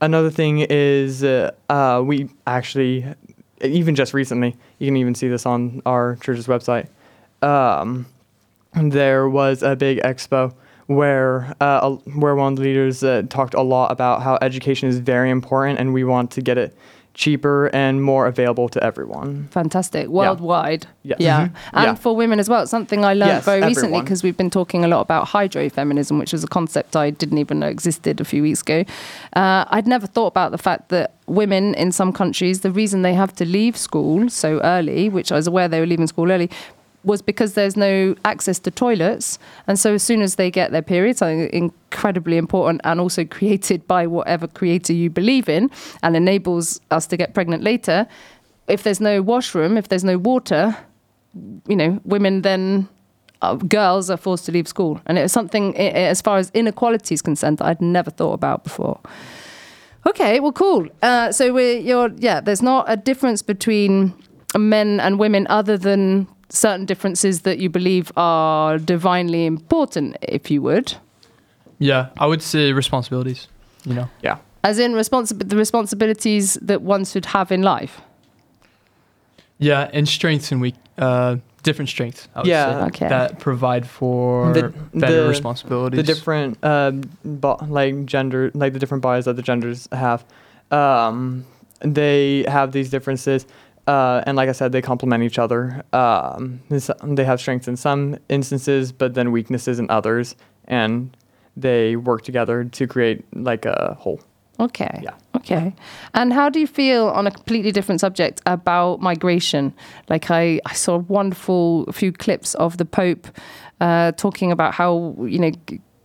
another 0.00 0.30
thing 0.30 0.66
is 0.70 1.22
uh, 1.22 1.52
uh, 1.68 2.02
we 2.04 2.30
actually, 2.46 3.04
even 3.62 3.94
just 3.94 4.14
recently, 4.14 4.56
you 4.78 4.86
can 4.86 4.96
even 4.96 5.14
see 5.14 5.28
this 5.28 5.44
on 5.44 5.82
our 5.84 6.16
church's 6.22 6.46
website. 6.46 6.88
Um, 7.42 8.06
there 8.74 9.28
was 9.28 9.62
a 9.62 9.76
big 9.76 9.98
expo 9.98 10.54
where 10.90 11.54
uh, 11.60 11.88
where 12.16 12.34
one 12.34 12.54
of 12.54 12.56
the 12.58 12.64
leaders 12.64 13.04
uh, 13.04 13.22
talked 13.28 13.54
a 13.54 13.62
lot 13.62 13.92
about 13.92 14.22
how 14.22 14.38
education 14.42 14.88
is 14.88 14.98
very 14.98 15.30
important 15.30 15.78
and 15.78 15.94
we 15.94 16.02
want 16.02 16.32
to 16.32 16.40
get 16.42 16.58
it 16.58 16.76
cheaper 17.14 17.66
and 17.74 18.02
more 18.02 18.26
available 18.26 18.68
to 18.68 18.82
everyone. 18.82 19.46
Fantastic. 19.50 20.08
Worldwide. 20.08 20.86
Yes. 21.02 21.18
Yeah. 21.20 21.40
Mhm. 21.46 21.50
And 21.74 21.84
Yeah. 21.84 21.94
for 21.94 22.14
women 22.16 22.38
as 22.40 22.48
well. 22.48 22.66
Something 22.66 23.04
I 23.04 23.14
learned 23.14 23.30
Yes, 23.38 23.44
very 23.44 23.62
recently 23.62 24.00
because 24.00 24.22
we've 24.24 24.36
been 24.36 24.50
talking 24.50 24.84
a 24.84 24.88
lot 24.88 25.00
about 25.00 25.26
hydrofeminism, 25.28 26.18
which 26.18 26.32
was 26.32 26.42
a 26.44 26.48
concept 26.48 26.96
I 26.96 27.10
didn't 27.10 27.38
even 27.38 27.58
know 27.60 27.66
existed 27.68 28.20
a 28.20 28.24
few 28.24 28.42
weeks 28.42 28.62
ago. 28.62 28.84
Uh, 29.36 29.64
I'd 29.70 29.86
never 29.86 30.06
thought 30.08 30.28
about 30.28 30.50
the 30.50 30.58
fact 30.58 30.88
that 30.88 31.12
women 31.26 31.74
in 31.74 31.92
some 31.92 32.12
countries, 32.12 32.60
the 32.60 32.70
reason 32.70 33.02
they 33.02 33.14
have 33.14 33.32
to 33.36 33.44
leave 33.44 33.76
school 33.76 34.28
so 34.28 34.60
early, 34.62 35.08
which 35.08 35.30
I 35.32 35.36
was 35.36 35.46
aware 35.46 35.68
they 35.68 35.80
were 35.80 35.86
leaving 35.86 36.06
school 36.08 36.30
early, 36.30 36.48
was 37.02 37.22
because 37.22 37.54
there's 37.54 37.76
no 37.76 38.14
access 38.24 38.58
to 38.60 38.70
toilets. 38.70 39.38
And 39.66 39.78
so 39.78 39.94
as 39.94 40.02
soon 40.02 40.20
as 40.22 40.34
they 40.36 40.50
get 40.50 40.70
their 40.70 40.82
period, 40.82 41.16
something 41.16 41.48
incredibly 41.52 42.36
important 42.36 42.80
and 42.84 43.00
also 43.00 43.24
created 43.38 43.86
by 43.86 44.06
whatever 44.06 44.46
creator 44.46 44.92
you 44.92 45.08
believe 45.10 45.48
in 45.48 45.70
and 46.02 46.14
enables 46.16 46.80
us 46.90 47.06
to 47.06 47.16
get 47.16 47.32
pregnant 47.34 47.62
later, 47.62 48.06
if 48.68 48.82
there's 48.82 49.00
no 49.00 49.22
washroom, 49.22 49.76
if 49.76 49.88
there's 49.88 50.04
no 50.04 50.18
water, 50.18 50.76
you 51.66 51.76
know, 51.76 52.00
women 52.04 52.42
then 52.42 52.88
uh, 53.42 53.54
girls 53.54 54.10
are 54.10 54.18
forced 54.18 54.44
to 54.44 54.52
leave 54.52 54.68
school, 54.68 55.00
and 55.06 55.16
it's 55.16 55.32
something 55.32 55.74
i- 55.76 55.78
i- 55.88 56.08
as 56.10 56.20
far 56.20 56.36
as 56.36 56.50
inequality 56.52 57.14
is 57.14 57.22
concerned 57.22 57.56
that 57.56 57.64
I'd 57.64 57.80
never 57.80 58.10
thought 58.10 58.34
about 58.34 58.64
before. 58.64 59.00
Okay, 60.06 60.40
well, 60.40 60.52
cool. 60.52 60.86
Uh, 61.02 61.32
so 61.32 61.52
we're 61.52 61.78
you're 61.78 62.10
yeah. 62.18 62.40
There's 62.40 62.62
not 62.62 62.84
a 62.88 62.96
difference 62.96 63.40
between 63.42 64.12
men 64.56 65.00
and 65.00 65.18
women 65.18 65.46
other 65.48 65.78
than 65.78 66.26
certain 66.50 66.84
differences 66.86 67.42
that 67.42 67.58
you 67.58 67.70
believe 67.70 68.12
are 68.16 68.78
divinely 68.78 69.46
important, 69.46 70.16
if 70.22 70.50
you 70.50 70.60
would. 70.62 70.94
Yeah, 71.78 72.08
I 72.18 72.26
would 72.26 72.42
say 72.42 72.72
responsibilities. 72.72 73.48
You 73.84 73.94
know. 73.94 74.08
Yeah. 74.22 74.36
As 74.62 74.78
in 74.78 74.92
responsi- 74.92 75.48
the 75.48 75.56
responsibilities 75.56 76.58
that 76.60 76.82
one 76.82 77.04
should 77.06 77.24
have 77.26 77.50
in 77.50 77.62
life. 77.62 78.02
Yeah, 79.58 79.88
and 79.92 80.08
strengths 80.08 80.52
and 80.52 80.60
weak, 80.60 80.74
uh, 80.98 81.36
different 81.62 81.88
strengths. 81.88 82.28
I 82.34 82.38
would 82.40 82.46
Yeah. 82.48 82.80
say, 82.80 82.86
Okay. 82.86 83.08
That 83.08 83.38
provide 83.38 83.86
for 83.86 84.52
The- 84.52 84.72
better 84.94 85.22
the- 85.22 85.28
responsibilities. 85.28 85.96
the 85.96 86.02
different 86.02 86.62
um, 86.64 87.02
bo- 87.24 87.58
like 87.68 88.04
gender 88.06 88.50
like 88.54 88.72
the 88.72 88.78
different 88.78 89.02
bodies 89.02 89.24
that 89.26 89.36
the 89.36 89.42
genders 89.42 89.88
have 89.92 90.24
um, 90.70 91.44
they 91.80 92.44
have 92.48 92.72
these 92.72 92.90
differences 92.90 93.46
uh, 93.90 94.22
and 94.26 94.36
like 94.36 94.48
i 94.48 94.52
said 94.52 94.72
they 94.72 94.82
complement 94.82 95.22
each 95.24 95.38
other 95.38 95.82
um, 95.92 96.60
they 96.68 97.24
have 97.24 97.40
strengths 97.40 97.68
in 97.68 97.76
some 97.76 98.16
instances 98.28 98.92
but 98.92 99.14
then 99.14 99.32
weaknesses 99.32 99.78
in 99.78 99.86
others 99.90 100.36
and 100.66 101.16
they 101.56 101.96
work 101.96 102.22
together 102.22 102.64
to 102.64 102.86
create 102.86 103.24
like 103.34 103.64
a 103.64 103.96
whole 103.98 104.20
Okay. 104.60 105.00
Yeah. 105.02 105.14
Okay. 105.36 105.74
And 106.12 106.34
how 106.34 106.50
do 106.50 106.60
you 106.60 106.66
feel 106.66 107.08
on 107.08 107.26
a 107.26 107.30
completely 107.30 107.72
different 107.72 108.00
subject 108.00 108.42
about 108.44 109.00
migration? 109.00 109.72
Like 110.10 110.30
I, 110.30 110.60
I 110.66 110.74
saw 110.74 110.96
a 110.96 110.98
wonderful 110.98 111.90
few 111.92 112.12
clips 112.12 112.54
of 112.56 112.76
the 112.76 112.84
Pope 112.84 113.26
uh, 113.80 114.12
talking 114.12 114.52
about 114.52 114.74
how 114.74 115.16
you 115.20 115.38
know 115.38 115.52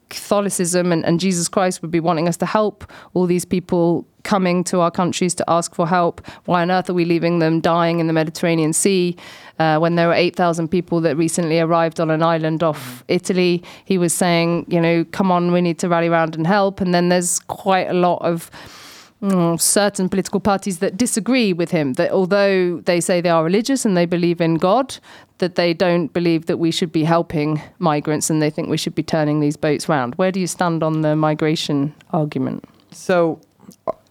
Catholicism 0.09 0.91
and, 0.91 1.05
and 1.05 1.19
Jesus 1.19 1.47
Christ 1.47 1.81
would 1.81 1.91
be 1.91 2.00
wanting 2.00 2.27
us 2.27 2.38
to 2.38 2.45
help 2.45 2.91
all 3.13 3.25
these 3.25 3.45
people 3.45 4.05
coming 4.24 4.63
to 4.65 4.79
our 4.79 4.91
countries 4.91 5.33
to 5.35 5.45
ask 5.47 5.74
for 5.74 5.88
help. 5.88 6.25
Why 6.45 6.62
on 6.63 6.71
earth 6.71 6.89
are 6.89 6.93
we 6.93 7.05
leaving 7.05 7.39
them 7.39 7.62
dying 7.62 8.00
in 8.00 8.07
the 8.07 8.13
Mediterranean 8.13 8.74
Sea 8.74 9.15
uh, 9.59 9.77
when 9.77 9.95
there 9.95 10.07
were 10.07 10.13
8,000 10.13 10.67
people 10.67 11.00
that 11.01 11.15
recently 11.15 11.59
arrived 11.59 12.00
on 12.00 12.09
an 12.09 12.24
island 12.24 12.63
off 12.63 13.03
Italy? 13.07 13.63
He 13.85 13.97
was 13.97 14.13
saying, 14.13 14.65
you 14.67 14.81
know, 14.81 15.05
come 15.12 15.31
on, 15.31 15.51
we 15.51 15.62
need 15.62 15.79
to 15.79 15.88
rally 15.88 16.07
around 16.07 16.35
and 16.35 16.45
help. 16.45 16.81
And 16.81 16.93
then 16.93 17.09
there's 17.09 17.39
quite 17.39 17.88
a 17.88 17.93
lot 17.93 18.17
of 18.17 18.50
certain 19.57 20.10
political 20.10 20.39
parties 20.39 20.79
that 20.79 20.98
disagree 20.98 21.53
with 21.53 21.72
him 21.72 21.93
that 21.93 22.12
although 22.12 22.79
they 22.81 23.01
say 23.01 23.22
they 23.22 23.29
are 23.29 23.43
religious 23.43 23.86
and 23.86 23.95
they 23.95 24.05
believe 24.05 24.41
in 24.41 24.55
God, 24.55 24.98
that 25.39 25.55
they 25.55 25.74
don't 25.74 26.13
believe 26.13 26.45
that 26.45 26.57
we 26.57 26.72
should 26.72 26.91
be 26.91 27.03
helping 27.03 27.62
migrants 27.79 28.29
and 28.29 28.41
they 28.41 28.50
think 28.50 28.69
we 28.69 28.77
should 28.77 28.95
be 28.95 29.03
turning 29.03 29.39
these 29.39 29.57
boats 29.57 29.89
round. 29.89 30.15
Where 30.15 30.31
do 30.31 30.39
you 30.39 30.48
stand 30.48 30.84
on 30.84 31.01
the 31.01 31.15
migration 31.15 31.93
argument? 32.12 32.65
So, 32.91 33.41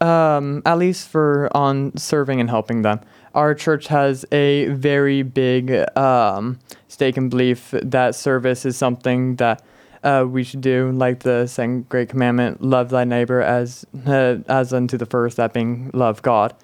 um, 0.01 0.63
at 0.67 0.79
least 0.79 1.09
for 1.09 1.49
on 1.55 1.97
serving 1.97 2.41
and 2.41 2.51
helping 2.51 2.83
them, 2.83 3.01
our 3.35 3.55
church 3.55 3.87
has 3.89 4.25
a 4.33 4.67
very 4.67 5.23
big 5.23 5.73
um, 5.97 6.59
stake 6.89 7.17
and 7.17 7.31
belief 7.31 7.71
that 7.83 8.15
service 8.15 8.65
is 8.65 8.77
something 8.77 9.37
that 9.37 9.63
uh, 10.05 10.25
we 10.29 10.45
should 10.45 10.61
do, 10.61 10.93
like 10.93 11.21
the 11.21 11.47
second 11.47 11.89
great 11.89 12.09
commandment: 12.09 12.63
love 12.63 12.91
thy 12.91 13.05
neighbor 13.05 13.41
as 13.41 13.85
uh, 14.07 14.37
as 14.49 14.73
unto 14.73 14.97
the 14.97 15.07
first, 15.07 15.37
that 15.39 15.53
being 15.53 15.91
love 15.95 16.23
God. 16.23 16.55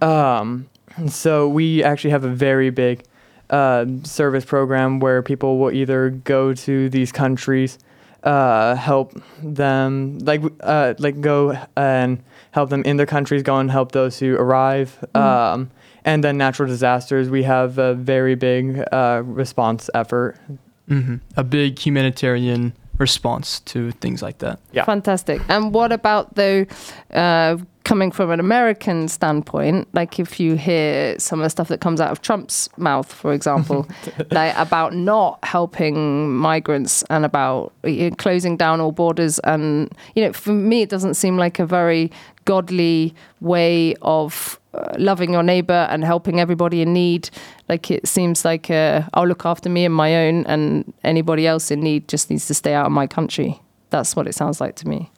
Um, 0.00 0.68
so 1.08 1.48
we 1.48 1.82
actually 1.82 2.10
have 2.10 2.24
a 2.24 2.28
very 2.28 2.70
big 2.70 3.04
uh, 3.50 3.84
service 4.04 4.44
program 4.44 5.00
where 5.00 5.22
people 5.22 5.58
will 5.58 5.72
either 5.72 6.10
go 6.10 6.54
to 6.54 6.88
these 6.88 7.10
countries, 7.10 7.78
uh, 8.22 8.76
help 8.76 9.20
them, 9.42 10.18
like 10.20 10.42
uh, 10.60 10.94
like 10.98 11.20
go 11.20 11.58
and 11.76 12.22
help 12.52 12.70
them 12.70 12.82
in 12.84 12.96
their 12.96 13.06
countries, 13.06 13.42
go 13.42 13.58
and 13.58 13.70
help 13.70 13.90
those 13.92 14.20
who 14.20 14.36
arrive. 14.36 15.04
Um, 15.16 15.70
and 16.04 16.22
then 16.22 16.36
natural 16.36 16.68
disasters, 16.68 17.28
we 17.28 17.42
have 17.42 17.78
a 17.78 17.94
very 17.94 18.36
big 18.36 18.84
uh, 18.92 19.22
response 19.24 19.90
effort. 19.94 20.38
hmm 20.86 21.16
A 21.36 21.42
big 21.42 21.78
humanitarian 21.78 22.72
response 22.98 23.60
to 23.60 23.90
things 23.92 24.22
like 24.22 24.38
that. 24.38 24.60
Yeah. 24.72 24.84
Fantastic. 24.84 25.42
And 25.48 25.72
what 25.72 25.92
about 25.92 26.34
the 26.34 26.66
uh, 27.12 27.58
coming 27.84 28.10
from 28.10 28.30
an 28.30 28.40
American 28.40 29.08
standpoint, 29.08 29.86
like 29.92 30.18
if 30.18 30.40
you 30.40 30.56
hear 30.56 31.18
some 31.18 31.38
of 31.40 31.44
the 31.44 31.50
stuff 31.50 31.68
that 31.68 31.80
comes 31.80 32.00
out 32.00 32.10
of 32.10 32.22
Trump's 32.22 32.68
mouth, 32.78 33.12
for 33.12 33.32
example, 33.32 33.86
like 34.30 34.56
about 34.56 34.94
not 34.94 35.38
helping 35.44 36.34
migrants 36.34 37.04
and 37.10 37.24
about 37.24 37.72
uh, 37.84 38.10
closing 38.16 38.56
down 38.56 38.80
all 38.80 38.92
borders, 38.92 39.38
and 39.40 39.92
you 40.14 40.24
know, 40.24 40.32
for 40.32 40.52
me, 40.52 40.82
it 40.82 40.88
doesn't 40.88 41.14
seem 41.14 41.36
like 41.36 41.58
a 41.58 41.66
very 41.66 42.10
godly 42.46 43.14
way 43.40 43.94
of 44.02 44.58
uh, 44.72 44.94
loving 44.98 45.32
your 45.32 45.42
neighbor 45.42 45.86
and 45.90 46.04
helping 46.04 46.40
everybody 46.40 46.80
in 46.80 46.92
need. 46.92 47.30
Like 47.68 47.90
it 47.90 48.08
seems 48.08 48.44
like 48.44 48.70
uh, 48.70 49.02
I'll 49.12 49.26
look 49.26 49.44
after 49.44 49.68
me 49.68 49.84
and 49.84 49.94
my 49.94 50.26
own, 50.26 50.46
and 50.46 50.92
anybody 51.04 51.46
else 51.46 51.70
in 51.70 51.80
need 51.80 52.08
just 52.08 52.30
needs 52.30 52.46
to 52.46 52.54
stay 52.54 52.72
out 52.72 52.86
of 52.86 52.92
my 52.92 53.06
country. 53.06 53.60
That's 53.90 54.16
what 54.16 54.26
it 54.26 54.34
sounds 54.34 54.60
like 54.60 54.74
to 54.76 54.88
me. 54.88 55.10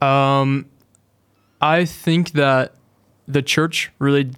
Um, 0.00 0.66
I 1.60 1.84
think 1.84 2.32
that 2.32 2.74
the 3.26 3.42
church 3.42 3.90
really 3.98 4.32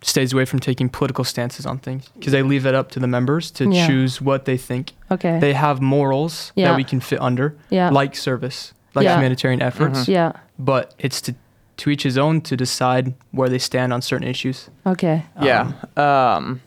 stays 0.00 0.32
away 0.32 0.44
from 0.44 0.58
taking 0.58 0.88
political 0.88 1.22
stances 1.24 1.64
on 1.64 1.78
things 1.78 2.08
because 2.16 2.32
they 2.32 2.42
leave 2.42 2.66
it 2.66 2.74
up 2.74 2.90
to 2.90 2.98
the 2.98 3.06
members 3.06 3.50
to 3.52 3.70
Yeah. 3.70 3.86
choose 3.86 4.20
what 4.20 4.46
they 4.46 4.56
think. 4.56 4.92
Okay. 5.10 5.38
They 5.38 5.52
have 5.52 5.80
morals 5.80 6.50
Yeah. 6.56 6.68
that 6.70 6.76
we 6.76 6.82
can 6.84 6.98
fit 7.00 7.20
under, 7.20 7.54
yeah. 7.70 7.88
like 7.90 8.16
service, 8.16 8.72
like 8.94 9.04
Yeah. 9.04 9.14
humanitarian 9.16 9.62
efforts. 9.62 10.08
yeah. 10.08 10.32
But 10.58 10.94
it's 10.98 11.20
to 11.22 11.34
to 11.78 11.90
each 11.90 12.02
his 12.02 12.18
own 12.18 12.40
to 12.42 12.56
decide 12.56 13.14
where 13.30 13.48
they 13.48 13.58
stand 13.58 13.92
on 13.92 14.02
certain 14.02 14.26
issues. 14.28 14.68
Okay. 14.86 15.24
Yeah. 15.40 15.72
Um, 15.96 16.60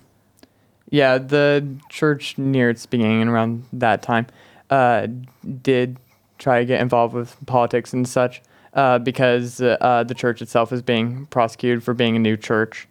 yeah, 0.89 1.19
the 1.19 1.65
church 1.89 2.37
near 2.37 2.69
its 2.71 2.85
beginning 2.85 3.21
and 3.21 3.29
around 3.29 3.63
that 3.71 4.01
time 4.01 4.25
uh, 4.71 5.07
did 5.61 5.97
try 6.37 6.59
to 6.59 6.65
get 6.65 6.81
involved 6.81 7.13
with 7.13 7.35
politics 7.45 7.93
and 7.93 8.07
such 8.07 8.41
uh, 8.73 8.99
because 8.99 9.61
uh, 9.61 10.03
the 10.07 10.13
church 10.13 10.41
itself 10.41 10.71
is 10.73 10.81
being 10.81 11.25
prosecuted 11.27 11.83
for 11.83 11.93
being 11.93 12.15
a 12.15 12.19
new 12.19 12.35
church. 12.37 12.87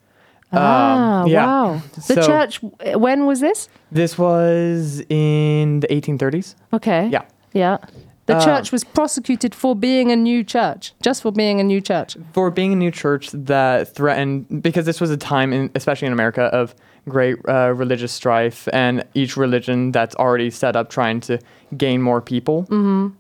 Um, 0.53 0.61
ah, 0.63 1.25
yeah. 1.27 1.47
wow. 1.47 1.83
The 1.95 2.01
So- 2.01 2.27
church. 2.27 2.61
When 2.95 3.27
was 3.27 3.41
this? 3.41 3.69
This 3.91 4.17
was 4.17 5.03
in 5.09 5.81
the 5.81 5.89
1830s. 5.89 6.55
Okay. 6.73 7.09
Yeah. 7.09 7.23
Yeah. 7.53 7.79
The 8.27 8.37
Uh, 8.37 8.45
church 8.45 8.73
was 8.73 8.85
prosecuted 8.85 9.55
for 9.55 9.77
being 9.77 10.11
a 10.11 10.17
new 10.17 10.43
church, 10.45 10.95
just 11.03 11.21
for 11.23 11.31
being 11.33 11.61
a 11.61 11.65
new 11.65 11.81
church. 11.81 12.17
for 12.33 12.51
being 12.51 12.73
a 12.73 12.77
new 12.77 12.91
church 12.91 13.31
that 13.33 13.95
threatened 13.95 14.63
because 14.63 14.87
this 14.87 15.01
was 15.01 15.11
a 15.11 15.17
time 15.17 15.53
in, 15.53 15.71
especially 15.75 16.07
in 16.07 16.13
america 16.13 16.45
of 16.45 16.75
great 17.07 17.37
uh, 17.49 17.71
religious 17.77 18.13
strife 18.13 18.67
and 18.73 19.05
each 19.15 19.37
religion 19.37 19.93
that's 19.93 20.15
already 20.17 20.51
set 20.51 20.75
up 20.75 20.89
trying 20.89 21.21
to 21.21 21.39
gain 21.77 22.01
more 22.01 22.23
people. 22.23 22.67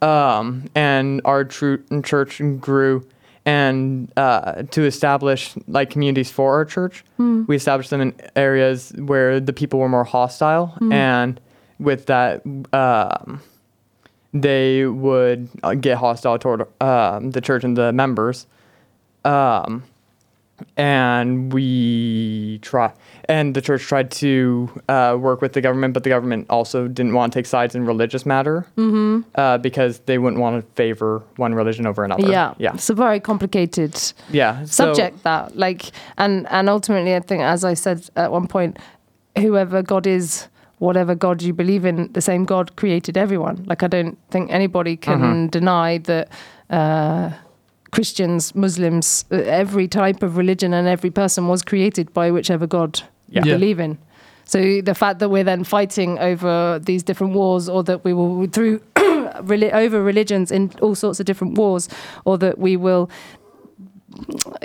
Um, 0.02 0.64
and 0.75 1.20
our 1.26 1.44
church 1.44 2.40
grew. 2.61 3.04
And 3.46 4.11
uh, 4.16 4.62
to 4.70 4.87
establish 4.87 5.52
like 5.68 5.90
communities 5.90 6.30
for 6.30 6.54
our 6.54 6.64
church, 6.64 7.04
we 7.18 7.54
established 7.56 7.90
them 7.90 8.00
in 8.00 8.14
areas 8.37 8.90
where 8.96 9.38
the 9.38 9.52
people 9.52 9.78
were 9.80 9.88
more 9.90 10.04
hostile. 10.04 10.73
And 10.90 11.38
with 11.78 12.06
that, 12.06 12.40
um, 12.73 13.40
they 14.35 14.85
would 14.85 15.49
uh, 15.62 15.75
get 15.75 15.97
hostile 15.99 16.38
toward 16.38 16.67
um, 16.83 17.31
the 17.31 17.41
church 17.41 17.62
and 17.64 17.76
the 17.76 17.93
members. 17.93 18.47
Um, 19.25 19.85
and 20.76 21.53
we 21.53 22.59
try, 22.62 22.93
and 23.29 23.55
the 23.55 23.61
church 23.61 23.83
tried 23.83 24.11
to 24.12 24.69
uh, 24.88 25.17
work 25.19 25.41
with 25.41 25.53
the 25.53 25.61
government, 25.61 25.95
but 25.95 26.05
the 26.05 26.11
government 26.11 26.47
also 26.49 26.87
didn't 26.87 27.12
want 27.14 27.33
to 27.33 27.38
take 27.38 27.47
sides 27.47 27.75
in 27.75 27.85
religious 27.87 28.25
matter 28.25 28.67
uh, 29.35 29.59
because 29.59 29.99
they 30.00 30.19
wouldn't 30.19 30.41
want 30.41 30.64
to 30.64 30.73
favor 30.75 31.23
one 31.37 31.55
religion 31.55 31.87
over 31.87 32.05
another. 32.05 32.29
Yeah, 32.31 32.55
yeah, 32.59 32.75
It's 32.75 32.88
a 32.91 32.95
very 32.95 33.19
complicated 33.21 34.00
yeah. 34.31 34.64
so- 34.64 34.95
subject 34.95 35.23
that 35.25 35.57
like 35.57 35.91
and 36.19 36.47
and 36.50 36.69
ultimately 36.69 37.14
i 37.17 37.21
think 37.21 37.43
as 37.43 37.64
i 37.64 37.75
said 37.75 38.09
at 38.17 38.31
one 38.31 38.47
point 38.47 38.79
whoever 39.37 39.83
god 39.83 40.07
is 40.07 40.47
whatever 40.78 41.14
god 41.14 41.43
you 41.43 41.52
believe 41.52 41.85
in 41.85 42.12
the 42.12 42.21
same 42.21 42.45
god 42.45 42.75
created 42.76 43.16
everyone 43.16 43.62
like 43.66 43.83
i 43.83 43.87
don't 43.87 44.19
think 44.31 44.50
anybody 44.50 44.97
can 44.97 45.21
Mm-hmm. 45.21 45.47
deny 45.49 45.99
that 45.99 46.28
uh 46.71 47.31
christians 47.90 48.54
muslims 48.54 49.25
uh, 49.31 49.37
every 49.37 49.87
type 49.88 50.23
of 50.23 50.37
religion 50.37 50.75
and 50.75 50.88
every 50.88 51.11
person 51.11 51.47
was 51.49 51.62
created 51.62 52.12
by 52.12 52.31
whichever 52.31 52.66
god 52.66 53.00
Yeah. 53.28 53.45
you 53.45 53.50
Yeah. 53.50 53.59
believe 53.59 53.81
in 53.81 53.99
so 54.47 54.59
the 54.83 54.95
fact 54.95 55.19
that 55.21 55.31
we're 55.31 55.45
then 55.45 55.64
fighting 55.64 56.19
over 56.19 56.78
these 56.85 57.02
different 57.02 57.33
wars 57.35 57.69
or 57.69 57.83
that 57.85 58.04
we 58.04 58.12
will 58.12 58.47
through 58.49 58.81
over 59.83 60.02
religions 60.02 60.50
in 60.50 60.71
all 60.83 60.95
sorts 60.95 61.19
of 61.21 61.26
different 61.26 61.57
wars 61.57 61.88
or 62.25 62.37
that 62.38 62.59
we 62.59 62.76
will 62.76 63.09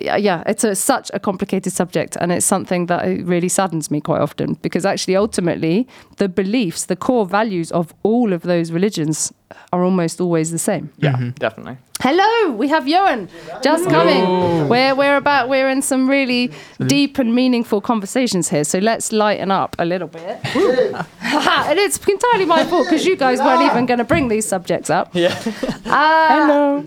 yeah, 0.01 0.17
yeah, 0.17 0.43
it's 0.45 0.63
a, 0.63 0.75
such 0.75 1.11
a 1.13 1.19
complicated 1.19 1.73
subject, 1.73 2.17
and 2.19 2.31
it's 2.31 2.45
something 2.45 2.87
that 2.87 3.03
really 3.25 3.49
saddens 3.49 3.91
me 3.91 4.01
quite 4.01 4.21
often 4.21 4.53
because 4.61 4.85
actually, 4.85 5.15
ultimately, 5.15 5.87
the 6.17 6.29
beliefs, 6.29 6.85
the 6.85 6.95
core 6.95 7.25
values 7.25 7.71
of 7.71 7.93
all 8.03 8.33
of 8.33 8.43
those 8.43 8.71
religions 8.71 9.33
are 9.73 9.83
almost 9.83 10.21
always 10.21 10.51
the 10.51 10.59
same. 10.59 10.91
yeah, 10.97 11.13
mm-hmm. 11.13 11.29
definitely. 11.31 11.77
Hello, 12.01 12.51
we 12.53 12.69
have 12.69 12.87
Johan 12.87 13.27
just 13.61 13.89
coming. 13.89 14.69
We're 14.69 14.95
we're 14.95 15.17
about 15.17 15.49
we're 15.49 15.67
in 15.69 15.81
some 15.81 16.09
really 16.09 16.49
deep 16.87 17.17
and 17.17 17.35
meaningful 17.35 17.81
conversations 17.81 18.47
here, 18.47 18.63
so 18.63 18.79
let's 18.79 19.11
lighten 19.11 19.51
up 19.51 19.75
a 19.79 19.85
little 19.85 20.07
bit. 20.07 20.39
and 20.55 21.79
it's 21.79 21.97
entirely 22.07 22.45
my 22.45 22.63
fault 22.63 22.87
because 22.87 23.05
you 23.05 23.17
guys 23.17 23.39
weren't 23.39 23.63
even 23.63 23.85
going 23.85 23.97
to 23.97 24.05
bring 24.05 24.29
these 24.29 24.47
subjects 24.47 24.89
up. 24.89 25.13
Yeah. 25.13 25.37
Uh, 25.85 26.29
Hello, 26.29 26.85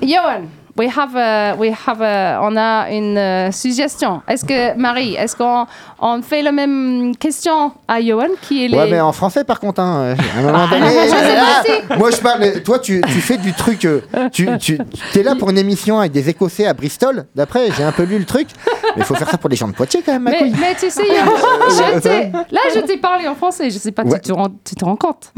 Johan. 0.00 0.50
We 0.76 0.88
have 0.88 1.14
a, 1.16 1.54
we 1.56 1.70
have 1.86 2.02
a, 2.02 2.40
on 2.42 2.56
a 2.56 2.90
une 2.90 3.16
euh, 3.16 3.52
suggestion. 3.52 4.22
Est-ce 4.26 4.44
que 4.44 4.76
Marie, 4.76 5.14
est-ce 5.14 5.36
qu'on 5.36 5.66
on 6.00 6.20
fait 6.20 6.42
la 6.42 6.50
même 6.50 7.14
question 7.16 7.70
à 7.86 8.00
Johan 8.00 8.26
qui 8.42 8.64
est 8.64 8.68
les 8.68 8.76
Ouais, 8.76 8.90
mais 8.90 9.00
en 9.00 9.12
français, 9.12 9.44
par 9.44 9.60
contre, 9.60 9.80
hein, 9.80 10.16
à 10.36 10.38
un 10.40 10.42
moment 10.42 10.66
donné. 10.66 10.86
je 10.88 11.08
sais 11.10 11.38
ah, 11.38 11.62
pas 11.88 11.96
moi, 11.96 12.10
je 12.10 12.16
parle. 12.16 12.62
Toi, 12.64 12.80
tu, 12.80 13.00
tu 13.02 13.20
fais 13.20 13.36
du 13.36 13.52
truc. 13.52 13.84
euh, 13.84 14.00
Tu, 14.32 14.48
tu 14.58 14.78
es 15.14 15.22
là 15.22 15.36
pour 15.36 15.50
une 15.50 15.58
émission 15.58 16.00
avec 16.00 16.10
des 16.10 16.28
Écossais 16.28 16.66
à 16.66 16.74
Bristol. 16.74 17.24
D'après, 17.36 17.70
j'ai 17.76 17.84
un 17.84 17.92
peu 17.92 18.02
lu 18.02 18.18
le 18.18 18.24
truc. 18.24 18.48
Mais 18.96 19.02
il 19.02 19.04
faut 19.04 19.14
faire 19.14 19.30
ça 19.30 19.38
pour 19.38 19.50
les 19.50 19.56
gens 19.56 19.68
de 19.68 19.74
Poitiers, 19.74 20.02
quand 20.04 20.12
même, 20.12 20.22
ma 20.22 20.30
Mais, 20.32 20.38
couille. 20.38 20.54
mais 20.60 20.74
tu 20.74 20.90
sais, 20.90 21.02
je 21.04 22.52
là 22.52 22.60
je 22.74 22.80
t'ai 22.80 22.96
parlé 22.96 23.28
en 23.28 23.34
français. 23.36 23.70
Je 23.70 23.78
sais 23.78 23.92
pas, 23.92 24.02
Ouais. 24.02 24.18
tu, 24.20 24.28
te 24.30 24.32
rends, 24.32 24.48
tu 24.64 24.74
te 24.74 24.84
rends 24.84 24.96
compte 24.96 25.32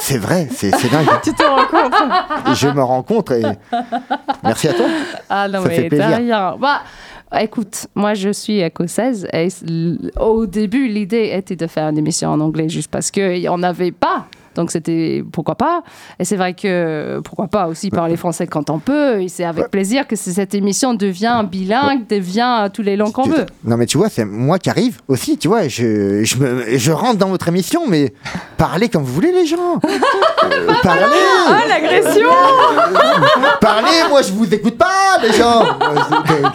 C'est 0.00 0.18
vrai, 0.18 0.48
c'est 0.54 0.74
c'est 0.76 0.88
dingue. 0.90 1.06
Tu 1.22 1.32
te 1.32 1.42
rends 1.44 1.66
compte 1.66 1.94
Je 2.54 2.68
me 2.68 2.82
rends 2.82 3.02
compte 3.02 3.30
et. 3.30 3.42
Merci 4.42 4.63
à 4.68 4.74
toi. 4.74 4.86
Ah 5.30 5.48
non, 5.48 5.62
Ça 5.62 5.68
mais 5.68 5.74
fait 5.76 5.88
plaisir. 5.88 6.16
rien. 6.16 6.56
Bah, 6.60 6.82
écoute, 7.40 7.86
moi 7.94 8.14
je 8.14 8.30
suis 8.30 8.60
écossaise 8.60 9.26
et 9.32 9.48
au 10.20 10.46
début 10.46 10.86
l'idée 10.88 11.30
était 11.34 11.56
de 11.56 11.66
faire 11.66 11.88
une 11.88 11.98
émission 11.98 12.30
en 12.30 12.40
anglais 12.40 12.68
juste 12.68 12.90
parce 12.90 13.10
qu'il 13.10 13.40
n'y 13.40 13.48
en 13.48 13.62
avait 13.62 13.90
pas. 13.92 14.26
Donc 14.54 14.70
c'était 14.70 15.24
pourquoi 15.32 15.54
pas. 15.54 15.82
Et 16.18 16.24
c'est 16.24 16.36
vrai 16.36 16.54
que 16.54 17.20
pourquoi 17.24 17.48
pas 17.48 17.66
aussi 17.68 17.90
parler 17.90 18.16
français 18.16 18.46
quand 18.46 18.70
on 18.70 18.78
peut. 18.78 19.22
Et 19.22 19.28
c'est 19.28 19.44
avec 19.44 19.70
plaisir 19.70 20.06
que 20.06 20.16
cette 20.16 20.54
émission 20.54 20.94
devient 20.94 21.44
bilingue, 21.50 22.06
devient 22.06 22.68
tous 22.72 22.82
les 22.82 22.96
langues 22.96 23.12
qu'on 23.12 23.28
veut. 23.28 23.46
Non, 23.64 23.76
mais 23.76 23.86
tu 23.86 23.98
vois, 23.98 24.08
c'est 24.08 24.24
moi 24.24 24.58
qui 24.58 24.70
arrive 24.70 25.00
aussi. 25.08 25.38
Tu 25.38 25.48
vois, 25.48 25.68
je, 25.68 26.24
je, 26.24 26.36
me, 26.38 26.76
je 26.76 26.92
rentre 26.92 27.18
dans 27.18 27.28
votre 27.28 27.48
émission, 27.48 27.82
mais 27.88 28.12
parlez 28.56 28.88
comme 28.88 29.02
vous 29.02 29.12
voulez, 29.12 29.32
les 29.32 29.46
gens. 29.46 29.80
Euh, 30.44 30.74
parlez. 30.82 31.04
Ah, 31.48 31.62
l'agression 31.66 32.28
Parlez, 33.62 34.08
moi, 34.10 34.20
je 34.20 34.30
vous 34.30 34.52
écoute 34.52 34.76
pas, 34.76 35.16
les 35.22 35.32
gens. 35.32 35.64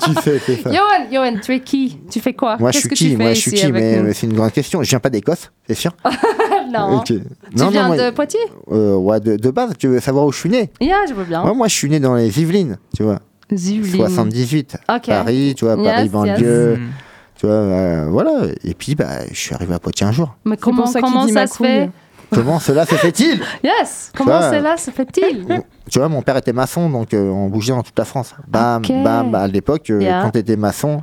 Tu 0.03 0.13
sais, 0.21 0.39
c'est 0.45 0.61
ça. 0.61 0.69
Johan, 1.11 1.33
tu 1.43 1.55
es 1.55 1.59
qui? 1.59 1.97
Tu 2.11 2.19
fais 2.19 2.33
quoi? 2.33 2.57
Moi, 2.59 2.71
je 2.71 2.79
suis 2.79 2.89
qui 2.89 3.17
Moi, 3.17 3.33
je 3.33 3.39
suis 3.39 3.51
qui? 3.51 3.71
Mais 3.71 3.99
mais 4.03 4.13
c'est 4.13 4.27
une 4.27 4.33
grande 4.33 4.51
question. 4.51 4.83
Je 4.83 4.89
viens 4.89 4.99
pas 4.99 5.09
d'Écosse, 5.09 5.49
c'est 5.67 5.73
sûr. 5.73 5.91
Ok. 6.75 7.05
Tu 7.05 7.21
Non, 7.55 7.69
viens 7.69 7.83
non, 7.89 7.95
moi- 7.95 7.97
de 7.97 8.09
Poitiers 8.11 8.39
euh, 8.71 8.95
ouais, 8.95 9.19
de, 9.19 9.35
de 9.37 9.49
base, 9.51 9.73
tu 9.77 9.87
veux 9.87 9.99
savoir 9.99 10.25
où 10.25 10.31
je 10.31 10.39
suis 10.39 10.49
né 10.49 10.69
Yeah, 10.79 11.05
je 11.07 11.13
veux 11.13 11.23
bien. 11.25 11.43
Ouais, 11.43 11.53
Moi, 11.53 11.67
je 11.67 11.75
suis 11.75 11.89
né 11.89 11.99
dans 11.99 12.15
les 12.15 12.39
Yvelines, 12.39 12.77
tu 12.95 13.03
vois. 13.03 13.19
Yvelines. 13.51 13.95
78. 13.95 14.77
Ok. 14.93 15.05
Paris, 15.07 15.55
tu 15.57 15.65
vois, 15.65 15.75
Yes, 15.75 15.85
Paris 15.85 16.03
yes. 16.03 16.11
banlieue. 16.11 16.75
Mm. 16.77 16.87
Tu 17.35 17.45
vois, 17.45 17.55
euh, 17.55 18.07
voilà. 18.09 18.31
Et 18.63 18.73
puis, 18.73 18.95
bah, 18.95 19.25
je 19.31 19.35
suis 19.39 19.55
arrivé 19.55 19.73
à 19.73 19.79
Poitiers 19.79 20.05
un 20.05 20.11
jour. 20.11 20.35
Mais 20.45 20.57
comment, 20.57 20.85
ça 20.85 21.01
comment 21.01 21.27
se 21.27 21.33
fait 21.63 21.89
Comment 22.31 22.59
cela 22.59 22.85
se 22.85 22.93
fait-il 22.93 23.41
Yes 23.63 24.11
Comment 24.15 24.41
cela 24.41 24.77
se 24.77 24.91
fait-il 24.91 25.47
Tu 25.89 25.97
vois, 25.97 26.09
mon 26.09 26.21
père 26.21 26.37
était 26.37 26.53
maçon, 26.53 26.87
donc 26.89 27.13
euh, 27.15 27.27
on 27.29 27.47
bougeait 27.47 27.73
dans 27.73 27.81
toute 27.81 27.97
la 27.97 28.05
France. 28.05 28.35
Bam, 28.47 28.83
bam. 29.03 29.33
À 29.33 29.47
l'époque, 29.47 29.89
Yeah. 29.89 30.21
quand 30.23 30.31
tu 30.31 30.37
étais 30.39 30.55
maçon, 30.55 31.01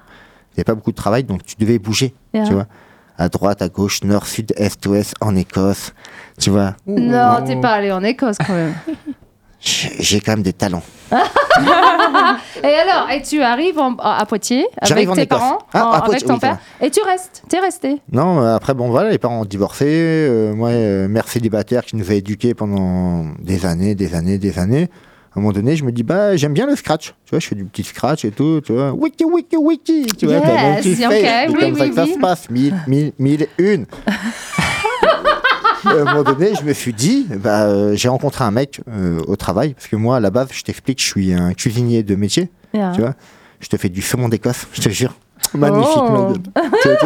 il 0.52 0.58
n'y 0.58 0.58
avait 0.58 0.64
pas 0.64 0.74
beaucoup 0.76 0.92
de 0.92 0.96
travail, 0.96 1.24
donc 1.24 1.42
tu 1.44 1.56
devais 1.58 1.80
bouger. 1.80 2.14
Yeah. 2.32 2.44
Tu 2.46 2.52
vois, 2.52 2.66
à 3.18 3.28
droite, 3.28 3.62
à 3.62 3.68
gauche, 3.68 4.02
nord, 4.04 4.26
sud, 4.26 4.52
est, 4.56 4.84
ouest, 4.86 5.14
en 5.20 5.34
Écosse. 5.36 5.92
Tu 6.40 6.50
vois, 6.50 6.74
Non, 6.86 7.42
t'es 7.46 7.56
pas 7.56 7.72
allé 7.72 7.90
en 7.92 8.02
Écosse 8.04 8.36
quand 8.46 8.52
même. 8.54 8.74
j'ai 9.60 10.20
quand 10.20 10.32
même 10.32 10.42
des 10.42 10.52
talents. 10.52 10.82
Et 12.62 12.66
alors, 12.66 13.10
et 13.10 13.22
tu 13.22 13.42
arrives 13.42 13.78
en- 13.78 13.96
à 13.96 14.24
Poitiers 14.26 14.66
avec 14.80 15.08
en 15.08 15.14
tes 15.14 15.22
Écosse. 15.22 15.38
parents, 15.38 15.58
Ah, 15.72 15.86
en- 15.86 15.90
à 15.90 15.94
avec 15.96 16.04
Poitiers, 16.06 16.26
ton 16.28 16.34
oui, 16.34 16.40
père, 16.40 16.58
et 16.80 16.90
tu 16.90 17.00
restes, 17.02 17.42
t'es 17.48 17.58
resté? 17.60 18.00
Non, 18.12 18.42
après, 18.42 18.74
bon, 18.74 18.88
voilà, 18.90 19.10
les 19.10 19.18
parents 19.18 19.40
ont 19.40 19.44
divorcé. 19.44 19.84
euh, 19.88 20.54
moi, 20.54 20.70
euh, 20.70 21.08
mère 21.08 21.28
célibataire 21.28 21.84
qui 21.84 21.96
nous 21.96 22.10
a 22.10 22.14
éduqués 22.14 22.54
pendant 22.54 23.24
des 23.40 23.66
années, 23.66 23.94
des 23.94 24.14
années, 24.14 24.38
des 24.38 24.58
années. 24.58 24.88
À 25.36 25.38
un 25.38 25.42
moment 25.42 25.52
donné, 25.52 25.76
je 25.76 25.84
me 25.84 25.92
dis, 25.92 26.02
bah, 26.02 26.34
j'aime 26.36 26.54
bien 26.54 26.66
le 26.66 26.74
scratch. 26.76 27.08
Tu 27.26 27.30
vois, 27.30 27.40
je 27.40 27.46
fais 27.46 27.54
du 27.54 27.64
petit 27.66 27.82
scratch 27.82 28.24
et 28.24 28.30
tout, 28.30 28.62
tu 28.64 28.72
vois. 28.72 28.92
Wiki, 28.94 29.22
wiki, 29.26 29.56
wiki. 29.58 30.06
Tu 30.18 30.24
vois, 30.24 30.36
Yes, 30.36 30.44
t'as 30.46 30.62
mon 30.62 30.76
petit 30.76 30.92
ok, 30.92 30.96
face, 30.96 31.20
c'est 31.22 31.48
oui, 31.48 31.60
comme 31.60 31.76
ça 31.76 31.82
oui, 31.84 31.88
que 31.90 31.94
ça 31.94 32.06
se 32.06 32.18
passe. 32.18 32.48
Mille, 32.50 32.74
mille, 32.86 33.12
mille 33.18 33.42
et 33.58 33.74
une. 33.74 33.84
à 35.84 35.90
un 35.90 36.04
moment 36.04 36.22
donné, 36.22 36.54
je 36.54 36.64
me 36.64 36.72
suis 36.72 36.92
dit, 36.94 37.26
bah, 37.30 37.64
euh, 37.64 37.94
j'ai 37.94 38.08
rencontré 38.08 38.44
un 38.44 38.50
mec 38.50 38.80
euh, 38.88 39.20
au 39.26 39.36
travail. 39.36 39.74
Parce 39.74 39.88
que 39.88 39.96
moi, 39.96 40.16
à 40.16 40.20
la 40.20 40.30
base, 40.30 40.48
je 40.52 40.62
t'explique, 40.62 41.00
je 41.02 41.06
suis 41.06 41.32
un 41.34 41.52
cuisinier 41.52 42.02
de 42.02 42.14
métier. 42.16 42.50
Yeah. 42.74 42.92
Tu 42.94 43.00
vois, 43.02 43.14
je 43.60 43.68
te 43.68 43.76
fais 43.76 43.88
du 43.90 44.02
saumon 44.02 44.28
d'Écosse, 44.30 44.66
je 44.72 44.80
te 44.80 44.88
jure. 44.88 45.14
Magnifique, 45.54 45.92
Oh. 45.98 46.10
ma 46.10 46.18
gueule. 46.32 46.70
Tu 46.82 46.88
vois, 46.88 46.96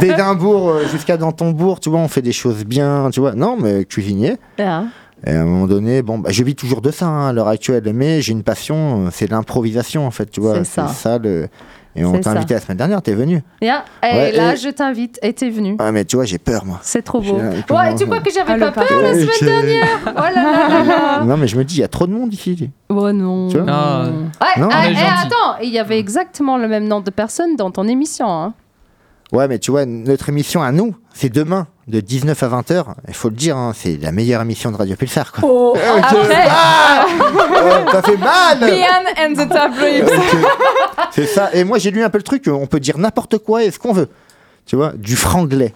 D'Édimbourg 0.06 0.68
euh, 0.70 0.86
jusqu'à 0.92 1.16
Dantonbourg, 1.16 1.80
tu 1.80 1.88
vois, 1.90 1.98
on 1.98 2.08
fait 2.08 2.22
des 2.22 2.32
choses 2.32 2.64
bien, 2.64 3.08
tu 3.10 3.20
vois. 3.20 3.32
Non, 3.34 3.56
mais 3.58 3.84
cuisinier. 3.84 4.36
Yeah. 4.58 4.84
Et 5.26 5.30
à 5.32 5.40
un 5.40 5.44
moment 5.44 5.66
donné, 5.66 6.02
bon, 6.02 6.18
bah, 6.18 6.30
je 6.32 6.42
vis 6.44 6.54
toujours 6.54 6.80
de 6.82 6.90
ça 6.90 7.06
hein, 7.06 7.28
à 7.28 7.32
l'heure 7.32 7.48
actuelle, 7.48 7.82
mais 7.94 8.20
j'ai 8.20 8.32
une 8.32 8.42
passion, 8.42 9.06
euh, 9.06 9.08
c'est 9.10 9.30
l'improvisation 9.30 10.06
en 10.06 10.10
fait, 10.10 10.30
tu 10.30 10.40
vois. 10.40 10.64
C'est 10.64 10.86
ça. 10.88 11.18
le... 11.18 11.48
Et 11.96 12.04
on 12.04 12.18
t'a 12.18 12.32
invité 12.32 12.54
la 12.54 12.60
semaine 12.60 12.76
dernière, 12.78 13.00
t'es 13.02 13.14
venu. 13.14 13.40
Yeah. 13.62 13.84
Et 14.02 14.06
Ouais, 14.06 14.32
là, 14.32 14.54
et- 14.54 14.56
je 14.56 14.68
t'invite, 14.68 15.20
et 15.22 15.32
t'es 15.32 15.48
venu. 15.48 15.76
Ah, 15.78 15.92
mais 15.92 16.04
tu 16.04 16.16
vois, 16.16 16.24
j'ai 16.24 16.38
peur, 16.38 16.64
moi. 16.64 16.80
C'est 16.82 17.02
trop 17.02 17.20
beau. 17.20 17.36
Ouais, 17.36 17.94
tu 17.94 18.04
crois 18.04 18.18
que 18.18 18.30
j'avais 18.32 18.60
Ah, 18.64 18.72
pas 18.72 18.84
peur 18.84 19.00
la 19.00 19.14
semaine 19.14 19.28
dernière 19.40 19.86
Oh 20.08 20.10
là 20.16 20.32
là 20.34 20.68
là 20.68 20.84
là 20.84 21.24
Non, 21.24 21.36
mais 21.36 21.46
je 21.46 21.56
me 21.56 21.62
dis, 21.64 21.76
il 21.76 21.80
y 21.80 21.84
a 21.84 21.88
trop 21.88 22.08
de 22.08 22.12
monde 22.12 22.34
ici. 22.34 22.68
Oh 22.88 23.12
non. 23.12 23.48
Tu 23.48 23.58
vois 23.58 23.66
Ah. 23.72 24.06
Ouais, 24.08 24.60
Non. 24.60 24.68
ah, 24.72 25.22
attends, 25.22 25.62
il 25.62 25.70
y 25.70 25.78
avait 25.78 26.00
exactement 26.00 26.58
le 26.58 26.66
même 26.66 26.88
nombre 26.88 27.04
de 27.04 27.10
personnes 27.12 27.54
dans 27.56 27.70
ton 27.70 27.86
émission. 27.86 28.26
Hein. 28.28 28.54
Ouais, 29.32 29.46
mais 29.46 29.60
tu 29.60 29.70
vois, 29.70 29.86
notre 29.86 30.28
émission 30.28 30.62
à 30.64 30.72
nous, 30.72 30.96
c'est 31.14 31.32
demain, 31.32 31.68
de 31.86 32.00
19 32.00 32.42
à 32.42 32.48
20 32.48 32.70
h 32.70 32.84
Il 33.08 33.14
faut 33.14 33.28
le 33.28 33.34
dire, 33.36 33.56
hein, 33.56 33.72
c'est 33.74 33.96
la 34.00 34.10
meilleure 34.12 34.40
émission 34.42 34.70
de 34.70 34.76
Radio 34.76 34.96
Pulsar, 34.96 35.32
quoi. 35.32 35.42
Oh, 35.48 35.76
après, 36.02 36.46
Oh, 37.20 37.90
ça 37.92 38.02
fait 38.02 38.16
mal 38.16 38.58
and 39.18 39.34
the 39.34 39.48
Tabloids. 39.48 40.10
C'est 41.10 41.26
ça. 41.26 41.50
Et 41.52 41.64
moi, 41.64 41.78
j'ai 41.78 41.90
lu 41.90 42.02
un 42.02 42.10
peu 42.10 42.18
le 42.18 42.24
truc. 42.24 42.44
On 42.48 42.66
peut 42.66 42.80
dire 42.80 42.98
n'importe 42.98 43.38
quoi 43.38 43.62
et 43.64 43.70
ce 43.70 43.78
qu'on 43.78 43.92
veut. 43.92 44.08
Tu 44.66 44.76
vois, 44.76 44.92
du 44.96 45.16
franglais. 45.16 45.74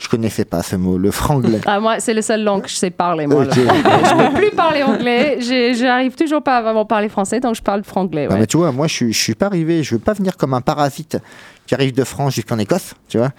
Je 0.00 0.08
connaissais 0.08 0.44
pas 0.44 0.62
ce 0.62 0.76
mot, 0.76 0.96
le 0.96 1.10
franglais. 1.10 1.60
ah, 1.66 1.80
moi, 1.80 1.98
c'est 1.98 2.14
le 2.14 2.22
seul 2.22 2.44
langue 2.44 2.62
que 2.62 2.68
je 2.68 2.76
sais 2.76 2.90
parler, 2.90 3.26
moi. 3.26 3.44
là. 3.44 3.50
Ok. 3.50 3.58
Je 3.58 4.28
peux 4.28 4.34
plus 4.38 4.50
parler 4.52 4.84
anglais. 4.84 5.38
J'arrive 5.74 6.14
toujours 6.14 6.40
pas 6.40 6.58
à 6.58 6.62
vraiment 6.62 6.84
parler 6.84 7.08
français, 7.08 7.40
donc 7.40 7.56
je 7.56 7.62
parle 7.62 7.82
franglais. 7.82 8.28
Non, 8.28 8.36
mais 8.38 8.46
tu 8.46 8.58
vois, 8.58 8.70
moi, 8.70 8.86
je, 8.86 8.92
suis- 8.94 9.12
je 9.12 9.18
suis 9.20 9.34
pas 9.34 9.46
arrivé. 9.46 9.82
Je 9.82 9.96
veux 9.96 10.00
pas 10.00 10.12
venir 10.12 10.36
comme 10.36 10.54
un 10.54 10.60
parasite 10.60 11.18
qui 11.66 11.74
arrive 11.74 11.92
de 11.94 12.04
France 12.04 12.36
jusqu'en 12.36 12.58
Écosse. 12.58 12.94
Tu 13.08 13.18
vois. 13.18 13.30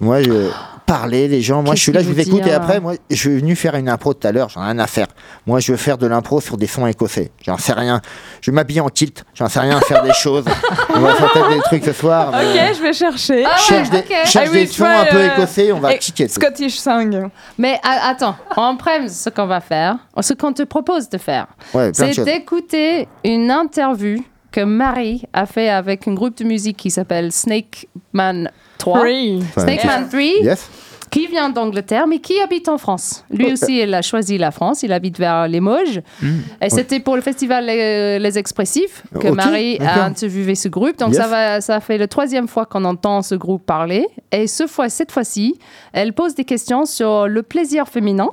Moi, 0.00 0.20
je 0.22 0.50
parler 0.86 1.28
les 1.28 1.40
gens. 1.40 1.62
Moi, 1.62 1.74
je 1.74 1.80
suis 1.82 1.92
là, 1.92 2.00
je 2.02 2.08
vous 2.08 2.20
écoute. 2.20 2.46
Et 2.46 2.52
après, 2.52 2.80
moi, 2.80 2.94
je 3.10 3.16
suis 3.16 3.38
venu 3.38 3.56
faire 3.56 3.74
une 3.76 3.88
impro 3.88 4.14
tout 4.14 4.26
à 4.26 4.32
l'heure. 4.32 4.48
J'en 4.48 4.62
ai 4.62 4.66
rien 4.66 4.78
à 4.78 4.86
faire. 4.86 5.06
Moi, 5.46 5.60
je 5.60 5.72
veux 5.72 5.78
faire 5.78 5.98
de 5.98 6.06
l'impro 6.06 6.40
sur 6.40 6.56
des 6.56 6.66
sons 6.66 6.86
écossais. 6.86 7.30
J'en 7.44 7.56
sais 7.58 7.72
rien. 7.72 8.00
Je 8.40 8.50
vais 8.50 8.54
m'habiller 8.54 8.80
en 8.80 8.88
kilt. 8.88 9.24
J'en 9.34 9.48
sais 9.48 9.60
rien 9.60 9.78
à 9.78 9.80
faire 9.80 10.02
des 10.02 10.12
choses. 10.12 10.44
On 10.94 11.00
va 11.00 11.14
faire 11.14 11.32
peut-être 11.32 11.48
des 11.50 11.60
trucs 11.62 11.84
ce 11.84 11.92
soir. 11.92 12.30
mais- 12.32 12.70
Ok, 12.70 12.76
je 12.76 12.82
vais 12.82 12.92
chercher. 12.92 13.44
Ah 13.46 13.56
cherche 13.58 13.90
ouais, 13.90 14.02
des, 14.02 14.26
cherche 14.26 14.48
I 14.48 14.52
des 14.52 14.66
sons 14.66 14.84
un 14.84 15.04
peu 15.06 15.16
euh, 15.16 15.32
écossais. 15.34 15.72
On 15.72 15.80
va 15.80 15.94
kicker. 15.94 16.28
Scottish 16.28 16.78
song. 16.78 17.30
Mais 17.58 17.78
a- 17.82 18.10
attends, 18.10 18.36
en 18.56 18.76
prime, 18.76 19.08
ce 19.08 19.30
qu'on 19.30 19.46
va 19.46 19.60
faire, 19.60 19.96
ce 20.20 20.34
qu'on 20.34 20.52
te 20.52 20.62
propose 20.62 21.08
de 21.08 21.18
faire, 21.18 21.46
Ouais, 21.74 21.92
plein 21.92 22.08
de 22.08 22.12
c'est 22.12 22.24
d'écouter 22.24 23.08
une 23.24 23.50
interview 23.50 24.22
que 24.50 24.60
Marie 24.60 25.22
a 25.32 25.46
fait 25.46 25.70
avec 25.70 26.06
un 26.06 26.12
groupe 26.12 26.36
de 26.36 26.44
musique 26.44 26.76
qui 26.76 26.90
s'appelle 26.90 27.32
Snake 27.32 27.88
Man 28.12 28.50
3. 28.82 29.00
Free. 29.00 29.42
Snake 29.56 29.84
Man 29.84 30.08
3, 30.08 30.20
Yes. 30.42 30.68
qui 31.10 31.26
vient 31.26 31.50
d'Angleterre, 31.50 32.06
mais 32.06 32.18
qui 32.20 32.40
habite 32.40 32.68
en 32.68 32.78
France? 32.78 33.24
Lui 33.30 33.46
Oh, 33.48 33.52
aussi, 33.52 33.80
il 33.80 33.92
a 33.94 34.00
choisi 34.02 34.38
la 34.38 34.50
France, 34.50 34.82
il 34.82 34.92
habite 34.92 35.18
vers 35.18 35.46
Limoges. 35.46 36.00
Et 36.60 36.70
c'était 36.70 37.00
pour 37.00 37.16
le 37.16 37.22
festival 37.22 37.66
Les, 37.66 38.18
Les 38.18 38.38
Expressifs 38.38 39.02
que 39.20 39.28
Marie 39.28 39.78
a 39.80 40.04
interviewé 40.06 40.54
ce 40.54 40.68
groupe. 40.68 40.96
Donc 40.98 41.10
Yes. 41.10 41.18
ça, 41.18 41.28
va, 41.28 41.60
ça 41.60 41.80
fait 41.80 41.98
la 41.98 42.08
troisième 42.08 42.48
fois 42.48 42.64
qu'on 42.66 42.84
entend 42.84 43.20
ce 43.22 43.34
groupe 43.34 43.64
parler. 43.66 44.06
Et 44.32 44.46
ce 44.46 44.66
fois, 44.66 44.88
cette 44.88 45.12
fois-ci, 45.12 45.58
elle 45.92 46.12
pose 46.14 46.34
des 46.34 46.44
questions 46.44 46.86
sur 46.86 47.28
le 47.28 47.42
plaisir 47.42 47.86
féminin. 47.88 48.30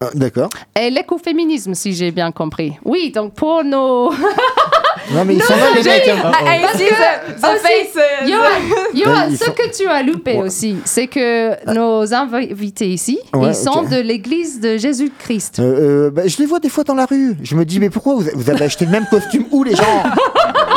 Ah, 0.00 0.10
D'accord. 0.12 0.50
Et 0.78 0.90
l'écoféminisme, 0.90 1.74
si 1.74 1.94
j'ai 1.94 2.10
bien 2.10 2.30
compris. 2.30 2.72
Oui, 2.84 3.12
donc 3.14 3.32
pour 3.34 3.64
nos... 3.64 4.10
Non, 5.12 5.24
mais 5.24 5.34
ils 5.34 5.42
sont 5.42 5.54
là, 5.54 5.66
les 5.74 5.82
mecs. 5.82 6.04
ce 9.38 9.44
sont- 9.44 9.52
que 9.52 9.76
tu 9.76 9.86
as 9.88 10.02
loupé 10.02 10.32
Ouais. 10.32 10.42
aussi, 10.42 10.76
c'est 10.84 11.06
que 11.06 11.72
nos 11.72 12.12
invités 12.14 12.88
ici, 12.88 13.18
Ouais, 13.34 13.48
ils 13.48 13.54
sont 13.54 13.82
de 13.82 13.96
l'église 13.96 14.60
de 14.60 14.76
Jésus-Christ. 14.76 15.58
Euh, 15.60 16.06
euh, 16.06 16.10
bah, 16.10 16.22
je 16.26 16.36
les 16.38 16.46
vois 16.46 16.60
des 16.60 16.68
fois 16.68 16.84
dans 16.84 16.94
la 16.94 17.06
rue. 17.06 17.36
Je 17.42 17.54
me 17.54 17.64
dis, 17.64 17.78
mais 17.80 17.90
pourquoi 17.90 18.14
vous, 18.14 18.50
avez 18.50 18.64
acheté 18.64 18.84
le 18.84 18.90
même 18.90 19.06
costume 19.10 19.46
où, 19.50 19.62
les 19.64 19.74
gens? 19.76 20.02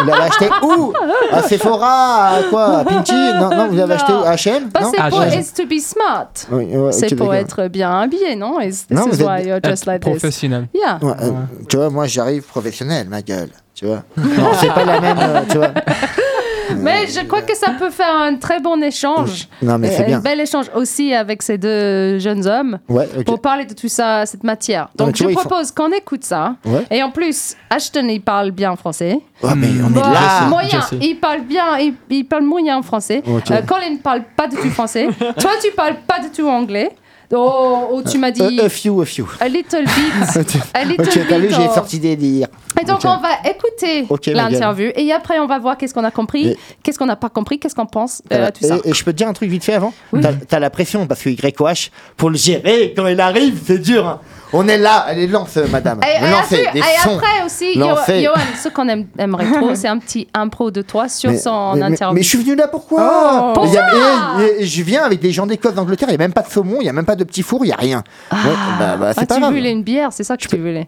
Vous 0.01 0.05
l'avez 0.07 0.23
acheté 0.23 0.47
où? 0.63 0.93
À 1.31 1.43
Sephora 1.43 2.27
À 2.37 2.43
quoi? 2.49 2.77
À 2.79 2.83
Pinky 2.85 3.11
Non, 3.13 3.49
non, 3.49 3.67
vous 3.69 3.79
avez 3.79 3.93
acheté 3.95 4.13
où 4.13 4.17
À 4.25 4.35
H&M? 4.35 4.69
Bah, 4.73 4.81
c'est 4.91 4.97
Ah, 4.99 5.09
pour 5.09 5.23
j'ai- 5.23 5.39
It's 5.39 5.53
to 5.53 5.65
be 5.65 5.79
smart. 5.79 6.27
Oui, 6.51 6.65
ouais, 6.65 6.91
c'est 6.91 7.15
pour 7.15 7.33
être 7.33 7.67
bien 7.67 7.99
habillé, 8.01 8.35
non? 8.35 8.53
Non, 8.53 8.61
is 8.61 8.85
vous 8.89 9.21
êtes- 9.21 9.27
why 9.27 9.47
you're 9.47 9.59
just 9.63 9.83
Être 9.83 9.85
like 9.87 10.01
this. 10.01 10.11
professionnel. 10.11 10.67
Yeah. 10.73 10.99
Ouais, 11.01 11.13
euh, 11.21 11.31
tu 11.67 11.77
vois, 11.77 11.89
moi 11.89 12.07
j'arrive 12.07 12.43
professionnel, 12.43 13.07
ma 13.09 13.21
gueule. 13.21 13.49
Tu 13.79 13.85
vois 13.85 14.03
Non, 14.17 14.51
c'est 14.59 14.73
pas 14.73 14.83
la 14.83 14.99
même, 14.99 15.17
euh, 15.17 15.41
tu 15.49 15.57
vois. 15.57 15.71
Mais 16.77 17.07
je 17.07 17.21
crois 17.25 17.41
que 17.41 17.55
ça 17.55 17.71
peut 17.71 17.89
faire 17.89 18.13
un 18.13 18.35
très 18.35 18.59
bon 18.59 18.81
échange. 18.83 19.47
Non, 19.61 19.79
mais 19.79 19.89
c'est 19.89 20.03
bien. 20.03 20.17
Un 20.19 20.21
bel 20.21 20.39
échange 20.39 20.67
aussi 20.75 21.13
avec 21.15 21.41
ces 21.41 21.57
deux 21.57 22.19
jeunes 22.19 22.45
hommes 22.45 22.77
Ouais, 22.87 23.07
pour 23.25 23.41
parler 23.41 23.65
de 23.65 23.73
tout 23.73 23.87
ça, 23.87 24.25
cette 24.27 24.43
matière. 24.43 24.89
Donc 24.95 25.15
je 25.15 25.23
vois, 25.23 25.41
propose 25.43 25.71
qu'on 25.71 25.91
écoute 25.91 26.23
ça. 26.23 26.55
Ouais. 26.65 26.85
Et 26.91 27.01
en 27.01 27.09
plus, 27.09 27.55
Ashton, 27.71 28.07
il 28.09 28.21
parle 28.21 28.51
bien 28.51 28.75
français. 28.75 29.19
Ouais, 29.41 29.55
mais 29.55 29.69
on 29.83 29.89
Bon, 29.89 29.99
est 30.01 30.13
là. 30.13 30.45
moyen, 30.47 30.79
il 31.01 31.15
parle 31.15 31.41
bien, 31.41 31.77
il, 31.79 31.93
il 32.11 32.25
parle 32.25 32.43
moyen 32.43 32.81
français. 32.83 33.23
Ok. 33.25 33.49
Euh, 33.49 33.61
Colin 33.63 33.89
ne 33.91 33.97
parle 33.97 34.21
pas 34.35 34.47
du 34.47 34.55
tout 34.57 34.69
français. 34.69 35.07
Toi, 35.39 35.51
tu 35.63 35.71
parles 35.71 35.95
pas 36.05 36.19
du 36.19 36.29
tout 36.29 36.47
anglais. 36.47 36.91
Oh, 37.31 37.89
oh, 37.91 38.01
tu 38.01 38.17
m'as 38.17 38.31
dit 38.31 38.41
a 38.59 38.69
few, 38.69 39.01
a 39.01 39.05
few. 39.05 39.27
a 39.39 39.47
little 39.47 39.83
bit. 39.83 40.55
a 40.73 40.83
little 40.83 41.05
Ok, 41.07 41.19
t'as 41.29 41.37
vu, 41.37 41.47
bit 41.47 41.55
j'ai 41.55 41.67
sorti 41.67 41.99
des 41.99 42.15
dires. 42.15 42.47
Et 42.81 42.85
donc, 42.85 43.01
on 43.03 43.17
va 43.17 43.29
écouter 43.49 44.07
l'interview 44.33 44.89
et 44.95 45.11
après, 45.11 45.37
on 45.39 45.45
va 45.45 45.59
voir 45.59 45.77
qu'est-ce 45.77 45.93
qu'on 45.93 46.03
a 46.03 46.11
compris, 46.11 46.47
Et- 46.49 46.57
qu'est-ce 46.81 46.97
qu'on 46.97 47.05
n'a 47.05 47.15
pas 47.15 47.29
compris, 47.29 47.59
qu'est-ce 47.59 47.75
qu'on 47.75 47.85
pense, 47.85 48.23
Euh, 48.33 48.47
euh, 48.47 48.49
tout 48.51 48.65
ça. 48.67 48.77
et, 48.83 48.89
et 48.89 48.93
je 48.93 49.03
peux 49.03 49.11
te 49.11 49.17
dire 49.17 49.27
un 49.27 49.33
truc 49.33 49.49
vite 49.49 49.63
fait 49.63 49.73
avant 49.73 49.93
T'as 50.21 50.33
t'as 50.33 50.59
la 50.59 50.69
pression 50.71 51.05
parce 51.05 51.21
que 51.21 51.29
YOH, 51.29 51.89
pour 52.17 52.29
le 52.31 52.37
gérer, 52.37 52.93
quand 52.95 53.05
il 53.07 53.19
arrive, 53.19 53.59
c'est 53.65 53.77
dur. 53.79 54.07
hein. 54.07 54.19
On 54.51 54.67
est 54.67 54.77
là, 54.77 55.05
elle 55.09 55.19
est 55.19 55.27
lance, 55.27 55.55
madame. 55.71 55.99
Et, 56.03 56.25
et 56.25 56.29
Lancez 56.31 56.65
après, 56.65 56.71
des 56.73 56.79
et 56.79 56.83
sons. 57.03 57.17
après 57.17 57.45
aussi, 57.45 57.77
Lancez. 57.77 58.23
Johan, 58.23 58.33
ce 58.61 58.69
qu'on 58.69 58.87
aime- 58.89 59.07
aimerait 59.17 59.45
trop, 59.51 59.69
c'est 59.75 59.87
un 59.87 59.97
petit 59.99 60.27
impro 60.33 60.71
de 60.71 60.81
toi 60.81 61.07
sur 61.07 61.29
Mais- 61.31 61.37
son 61.37 61.73
mais, 61.75 61.81
mais- 61.81 61.85
interview. 61.93 62.15
mais 62.15 62.23
je 62.23 62.27
suis 62.29 62.37
venu 62.39 62.55
là 62.55 62.67
pourquoi 62.67 63.53
Oh. 63.55 63.65
Y 63.65 63.77
a- 63.77 64.41
et 64.59 64.65
je 64.65 64.81
viens 64.83 65.03
avec 65.03 65.19
des 65.19 65.31
gens 65.31 65.45
d'Écosse, 65.45 65.75
d'Angleterre, 65.75 66.09
il 66.09 66.13
n'y 66.13 66.15
a 66.15 66.19
même 66.25 66.33
pas 66.33 66.41
de 66.41 66.49
saumon, 66.49 66.77
il 66.79 66.83
n'y 66.83 66.89
a 66.89 66.93
même 66.93 67.05
pas 67.05 67.15
de 67.15 67.23
petit 67.23 67.43
four, 67.43 67.63
il 67.63 67.67
n'y 67.67 67.73
a 67.73 67.77
rien. 67.77 68.03
Ouais, 68.31 68.37
bah, 68.79 68.95
bah, 68.99 69.07
ah, 69.11 69.13
pas 69.13 69.25
tu 69.35 69.39
grave. 69.39 69.53
voulais 69.53 69.71
une 69.71 69.83
bière, 69.83 70.11
c'est 70.11 70.23
ça 70.23 70.35
que 70.35 70.47
tu 70.47 70.57
voulais. 70.57 70.87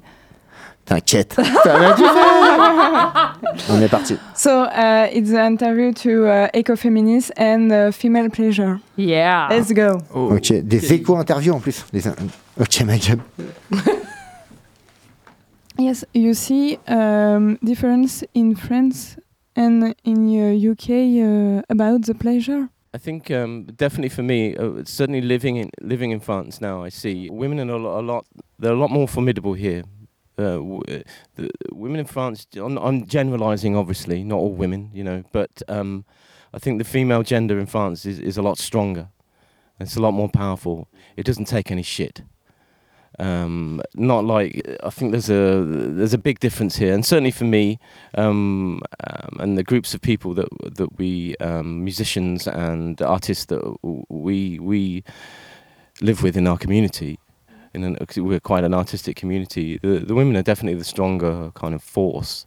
T'inquiète. 0.91 1.37
On 3.69 3.81
est 3.81 3.87
parti. 3.87 4.17
So 4.35 4.63
uh, 4.65 5.07
it's 5.13 5.31
an 5.31 5.53
interview 5.53 5.93
to 5.93 6.25
uh, 6.27 6.49
ecofeminists 6.53 7.31
and 7.37 7.71
uh, 7.71 7.91
female 7.93 8.29
pleasure. 8.29 8.81
Yeah. 8.97 9.47
Let's 9.49 9.71
go. 9.71 10.01
Oh. 10.13 10.33
Ok, 10.35 10.51
des 10.63 10.91
éco-interviews 10.93 11.53
en 11.53 11.61
plus. 11.61 11.85
Des 11.93 12.05
in- 12.09 12.15
Ok, 12.59 12.81
ma 12.85 12.97
gueule. 13.07 13.21
Yes, 15.79 16.03
you 16.13 16.33
see 16.33 16.77
um, 16.89 17.57
difference 17.63 18.25
in 18.35 18.53
France 18.55 19.15
and 19.55 19.95
in 20.03 20.27
uh, 20.27 20.71
UK 20.71 20.89
uh, 20.89 21.61
about 21.69 22.01
the 22.05 22.13
pleasure. 22.13 22.67
I 22.93 22.97
think 22.97 23.31
um, 23.31 23.65
definitely 23.77 24.09
for 24.09 24.23
me, 24.23 24.57
uh, 24.57 24.83
certainly 24.83 25.21
living 25.21 25.55
in 25.55 25.69
living 25.81 26.11
in 26.11 26.19
France 26.19 26.59
now, 26.59 26.83
I 26.83 26.89
see 26.89 27.29
women 27.31 27.59
are 27.61 27.69
a 27.69 27.77
lot, 27.79 27.99
a 27.99 28.01
lot 28.01 28.25
they're 28.59 28.73
a 28.73 28.77
lot 28.77 28.91
more 28.91 29.07
formidable 29.07 29.53
here. 29.53 29.83
Uh, 30.41 30.57
w- 30.57 30.83
uh, 30.89 31.03
the 31.35 31.49
women 31.71 31.99
in 31.99 32.05
France, 32.05 32.47
I'm, 32.55 32.77
I'm 32.77 33.05
generalising, 33.05 33.75
obviously, 33.75 34.23
not 34.23 34.37
all 34.37 34.53
women, 34.53 34.89
you 34.93 35.03
know, 35.03 35.23
but 35.31 35.61
um, 35.67 36.05
I 36.53 36.59
think 36.59 36.79
the 36.79 36.83
female 36.83 37.23
gender 37.23 37.59
in 37.59 37.67
France 37.67 38.05
is, 38.05 38.19
is 38.19 38.37
a 38.37 38.41
lot 38.41 38.57
stronger. 38.57 39.09
It's 39.79 39.95
a 39.95 40.01
lot 40.01 40.11
more 40.11 40.29
powerful. 40.29 40.87
It 41.15 41.25
doesn't 41.25 41.45
take 41.45 41.71
any 41.71 41.83
shit. 41.83 42.21
Um, 43.19 43.81
not 43.95 44.23
like 44.25 44.65
I 44.83 44.89
think 44.89 45.11
there's 45.11 45.29
a 45.29 45.63
there's 45.65 46.13
a 46.13 46.17
big 46.17 46.39
difference 46.39 46.77
here, 46.77 46.93
and 46.93 47.05
certainly 47.05 47.31
for 47.31 47.43
me, 47.43 47.77
um, 48.15 48.81
um, 49.07 49.37
and 49.39 49.57
the 49.57 49.63
groups 49.63 49.93
of 49.93 50.01
people 50.01 50.33
that 50.35 50.47
that 50.75 50.97
we 50.97 51.35
um, 51.37 51.83
musicians 51.83 52.47
and 52.47 53.01
artists 53.01 53.45
that 53.45 53.61
we 54.09 54.59
we 54.59 55.03
live 56.01 56.23
with 56.23 56.37
in 56.37 56.47
our 56.47 56.57
community. 56.57 57.19
In 57.73 57.83
an, 57.83 57.95
'cause 57.95 58.17
we're 58.17 58.39
quite 58.39 58.63
an 58.63 58.73
artistic 58.73 59.15
community. 59.15 59.77
The 59.81 59.99
the 59.99 60.15
women 60.15 60.35
are 60.35 60.43
definitely 60.43 60.77
the 60.77 60.83
stronger 60.85 61.51
kind 61.55 61.73
of 61.73 61.81
force 61.81 62.45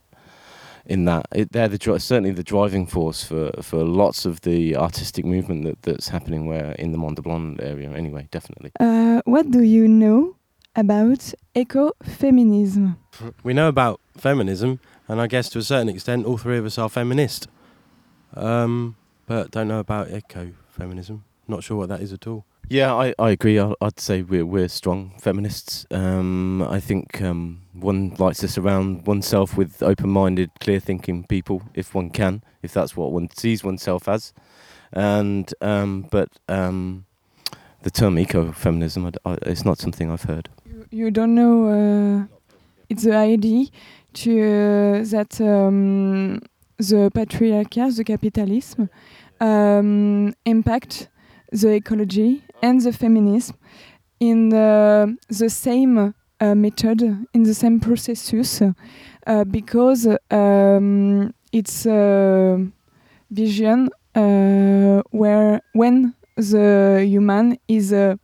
in 0.86 1.04
that. 1.06 1.26
It, 1.34 1.52
they're 1.52 1.68
the 1.68 1.78
certainly 1.98 2.30
the 2.30 2.42
driving 2.42 2.86
force 2.86 3.24
for, 3.24 3.50
for 3.62 3.84
lots 3.84 4.26
of 4.26 4.42
the 4.42 4.76
artistic 4.76 5.24
movement 5.24 5.64
that, 5.64 5.82
that's 5.82 6.08
happening 6.08 6.46
where 6.46 6.72
in 6.72 6.92
the 6.92 6.98
Mont 6.98 7.16
de 7.16 7.22
Blonde 7.22 7.60
area. 7.62 7.90
Anyway, 7.90 8.28
definitely. 8.30 8.70
Uh, 8.80 9.22
what 9.24 9.50
do 9.50 9.62
you 9.62 9.88
know 9.88 10.36
about 10.76 11.32
ecofeminism? 11.54 12.96
we 13.42 13.52
know 13.54 13.68
about 13.68 14.00
feminism, 14.16 14.80
and 15.08 15.20
I 15.20 15.26
guess 15.26 15.48
to 15.50 15.58
a 15.58 15.62
certain 15.62 15.88
extent, 15.88 16.26
all 16.26 16.36
three 16.38 16.58
of 16.58 16.66
us 16.66 16.78
are 16.78 16.88
feminist. 16.88 17.48
Um, 18.34 18.96
but 19.26 19.50
don't 19.50 19.68
know 19.68 19.78
about 19.78 20.08
ecofeminism. 20.08 21.20
Not 21.46 21.62
sure 21.62 21.76
what 21.76 21.88
that 21.88 22.00
is 22.00 22.12
at 22.12 22.26
all. 22.26 22.44
Yeah, 22.68 22.94
I, 22.94 23.14
I 23.18 23.30
agree. 23.30 23.60
I, 23.60 23.72
I'd 23.80 24.00
say 24.00 24.22
we're 24.22 24.46
we're 24.46 24.68
strong 24.68 25.12
feminists. 25.20 25.86
Um, 25.90 26.62
I 26.62 26.80
think 26.80 27.20
um, 27.22 27.60
one 27.74 28.14
likes 28.18 28.38
to 28.38 28.48
surround 28.48 29.06
oneself 29.06 29.56
with 29.56 29.82
open-minded, 29.82 30.50
clear-thinking 30.60 31.24
people, 31.24 31.62
if 31.74 31.94
one 31.94 32.10
can, 32.10 32.42
if 32.62 32.72
that's 32.72 32.96
what 32.96 33.12
one 33.12 33.28
sees 33.36 33.62
oneself 33.62 34.08
as. 34.08 34.32
And 34.92 35.52
um, 35.60 36.06
but 36.10 36.30
um, 36.48 37.04
the 37.82 37.90
term 37.90 38.16
ecofeminism, 38.16 39.14
I 39.24 39.30
I 39.32 39.38
it's 39.46 39.64
not 39.64 39.78
something 39.78 40.10
I've 40.10 40.24
heard. 40.24 40.48
You- 40.64 40.86
You 40.90 41.10
don't 41.10 41.34
know. 41.34 41.66
Uh, 41.68 42.26
it's 42.88 43.02
the 43.04 43.14
idea 43.34 43.66
to 44.14 44.30
uh, 44.30 45.04
that 45.10 45.40
um, 45.40 46.40
the 46.78 47.10
patriarchy, 47.10 47.96
the 47.96 48.04
capitalism, 48.04 48.88
um, 49.40 50.34
impact 50.44 51.08
the 51.54 51.70
ecology 51.74 52.42
and 52.62 52.80
the 52.80 52.92
feminism 52.92 53.56
in 54.20 54.48
the, 54.48 55.16
the 55.28 55.48
same 55.48 56.14
uh, 56.40 56.54
method, 56.54 57.02
in 57.32 57.42
the 57.44 57.54
same 57.54 57.80
processus, 57.80 58.60
uh, 58.62 59.44
because 59.44 60.06
um, 60.30 61.32
it's 61.52 61.86
a 61.86 62.66
vision 63.30 63.88
uh, 64.14 65.02
where 65.10 65.60
when 65.72 66.14
the 66.36 67.04
human 67.06 67.58
is 67.68 67.92
uh, 67.92 68.16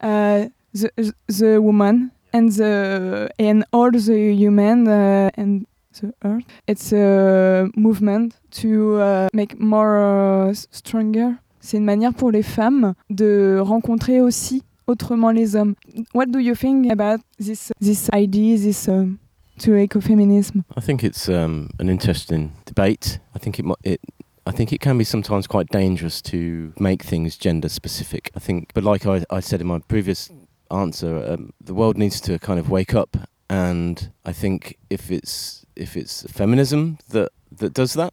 uh, 0.00 0.46
the 0.72 1.14
the 1.26 1.60
woman 1.60 2.12
and 2.32 2.52
the 2.52 3.28
and 3.38 3.64
all 3.72 3.90
the 3.90 4.34
human 4.34 4.88
uh, 4.88 5.30
and 5.34 5.66
the 6.00 6.14
earth. 6.24 6.44
It's 6.66 6.92
a 6.92 7.68
movement 7.76 8.34
to 8.62 8.96
uh, 9.00 9.28
make 9.32 9.58
more 9.58 10.50
uh, 10.50 10.54
stronger. 10.70 11.34
C'est 11.60 11.76
une 11.76 11.84
manière 11.84 12.12
pour 12.12 12.32
les 12.32 12.42
femmes 12.42 12.94
de 13.08 13.58
rencontrer 13.60 14.20
aussi 14.20 14.64
autrement 14.86 15.30
les 15.30 15.54
hommes. 15.54 15.74
What 16.12 16.26
do 16.26 16.38
you 16.38 16.54
think 16.54 16.90
about 16.90 17.20
this 17.38 17.72
this 17.80 18.10
idea, 18.12 18.58
this 18.58 18.88
um, 18.88 19.18
to 19.60 19.72
ecofeminism? 19.76 20.64
I 20.76 20.80
think 20.80 21.04
it's 21.04 21.28
um, 21.28 21.68
an 21.78 21.88
interesting 21.88 22.50
debate. 22.66 23.20
I 23.34 23.38
think 23.38 23.58
it, 23.58 23.64
it 23.84 24.00
I 24.44 24.50
think 24.50 24.72
it 24.72 24.80
can 24.80 24.98
be 24.98 25.04
sometimes 25.04 25.46
quite 25.46 25.68
dangerous 25.68 26.20
to 26.22 26.72
make 26.78 27.04
things 27.04 27.36
gender 27.36 27.68
specific. 27.68 28.30
I 28.34 28.40
think, 28.40 28.72
but 28.74 28.82
like 28.82 29.06
I, 29.06 29.24
I 29.30 29.40
said 29.40 29.60
in 29.60 29.68
my 29.68 29.78
previous 29.78 30.30
answer, 30.70 31.24
um, 31.28 31.52
the 31.60 31.74
world 31.74 31.96
needs 31.96 32.20
to 32.22 32.38
kind 32.38 32.58
of 32.58 32.68
wake 32.68 32.92
up, 32.92 33.16
and 33.48 34.10
I 34.24 34.32
think 34.32 34.78
if 34.90 35.10
it's 35.12 35.61
if 35.76 35.96
it's 35.96 36.22
feminism 36.30 36.98
that 37.10 37.30
that 37.50 37.72
does 37.72 37.94
that, 37.94 38.12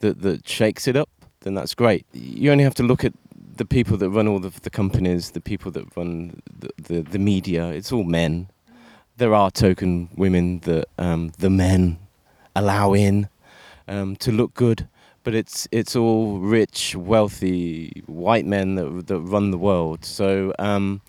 that 0.00 0.22
that 0.22 0.48
shakes 0.48 0.86
it 0.88 0.96
up, 0.96 1.08
then 1.40 1.54
that's 1.54 1.74
great. 1.74 2.06
You 2.12 2.52
only 2.52 2.64
have 2.64 2.74
to 2.76 2.82
look 2.82 3.04
at 3.04 3.12
the 3.56 3.64
people 3.64 3.96
that 3.98 4.10
run 4.10 4.26
all 4.26 4.40
the, 4.40 4.50
the 4.60 4.70
companies, 4.70 5.30
the 5.30 5.40
people 5.40 5.70
that 5.72 5.96
run 5.96 6.42
the, 6.58 6.70
the, 6.82 7.02
the 7.02 7.18
media. 7.18 7.68
It's 7.68 7.92
all 7.92 8.04
men. 8.04 8.48
There 9.16 9.34
are 9.34 9.50
token 9.50 10.08
women 10.16 10.60
that 10.60 10.86
um, 10.98 11.32
the 11.38 11.50
men 11.50 11.98
allow 12.56 12.94
in 12.94 13.28
um, 13.86 14.16
to 14.16 14.32
look 14.32 14.54
good, 14.54 14.88
but 15.22 15.34
it's 15.34 15.68
it's 15.70 15.94
all 15.94 16.38
rich, 16.38 16.96
wealthy 16.96 18.02
white 18.06 18.44
men 18.44 18.74
that 18.74 19.06
that 19.06 19.20
run 19.20 19.50
the 19.50 19.58
world. 19.58 20.04
So 20.04 20.52
um, 20.58 21.00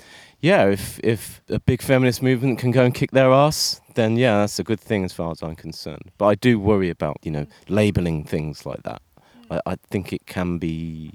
yeah, 0.45 0.69
if 0.69 0.99
if 1.03 1.41
a 1.49 1.59
big 1.59 1.81
feminist 1.81 2.21
movement 2.21 2.59
can 2.59 2.69
go 2.71 2.83
and 2.85 2.93
kick 2.93 3.11
their 3.11 3.31
ass, 3.31 3.81
then 3.95 4.15
yeah, 4.15 4.41
that's 4.41 4.59
a 4.59 4.63
good 4.63 4.79
thing 4.79 5.03
as 5.03 5.11
far 5.11 5.31
as 5.31 5.41
I'm 5.41 5.55
concerned. 5.55 6.11
But 6.19 6.25
I 6.27 6.35
do 6.35 6.59
worry 6.59 6.91
about 6.91 7.17
you 7.23 7.31
know 7.31 7.47
labeling 7.67 8.23
things 8.23 8.63
like 8.63 8.83
that. 8.83 9.01
I, 9.49 9.59
I 9.65 9.75
think 9.89 10.13
it 10.13 10.27
can 10.27 10.59
be 10.59 11.09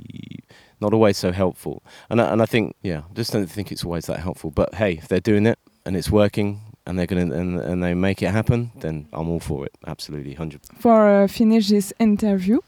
not 0.81 0.93
always 0.93 1.17
so 1.17 1.31
helpful, 1.31 1.85
and 2.09 2.21
I, 2.21 2.33
and 2.33 2.43
I 2.43 2.47
think 2.47 2.75
yeah, 2.83 3.03
I 3.09 3.15
just 3.15 3.33
don't 3.33 3.47
think 3.47 3.71
it's 3.71 3.85
always 3.85 4.07
that 4.07 4.19
helpful. 4.19 4.51
But 4.51 4.75
hey, 4.75 4.95
if 4.95 5.07
they're 5.07 5.21
doing 5.21 5.47
it 5.47 5.59
and 5.85 5.97
it's 5.97 6.11
working. 6.11 6.61
And 6.87 6.99
they're 6.99 7.07
gonna 7.07 7.31
and, 7.41 7.61
and 7.61 7.83
they 7.85 7.95
make 7.95 8.21
it 8.23 8.31
happen. 8.33 8.73
Then 8.81 9.07
I'm 9.13 9.29
all 9.29 9.39
for 9.39 9.65
it. 9.67 9.73
Absolutely, 9.87 10.35
hundred. 10.35 10.63
For 10.79 11.23
uh, 11.23 11.29
finish 11.29 11.69
this 11.69 11.93
interview, 12.01 12.59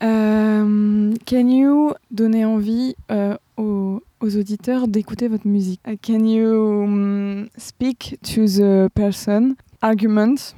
um, 0.00 1.16
can 1.24 1.48
you 1.48 1.94
donner 2.12 2.38
envie 2.38 2.94
uh, 3.08 3.36
aux, 3.62 4.02
aux 4.20 4.36
auditeurs 4.36 4.88
d'écouter 4.88 5.28
votre 5.28 5.46
musique? 5.46 5.80
Uh, 5.86 5.96
can 6.02 6.24
you 6.24 6.84
um, 6.84 7.48
speak 7.56 8.18
to 8.22 8.46
the 8.46 8.88
person, 8.94 9.56
argument, 9.80 10.54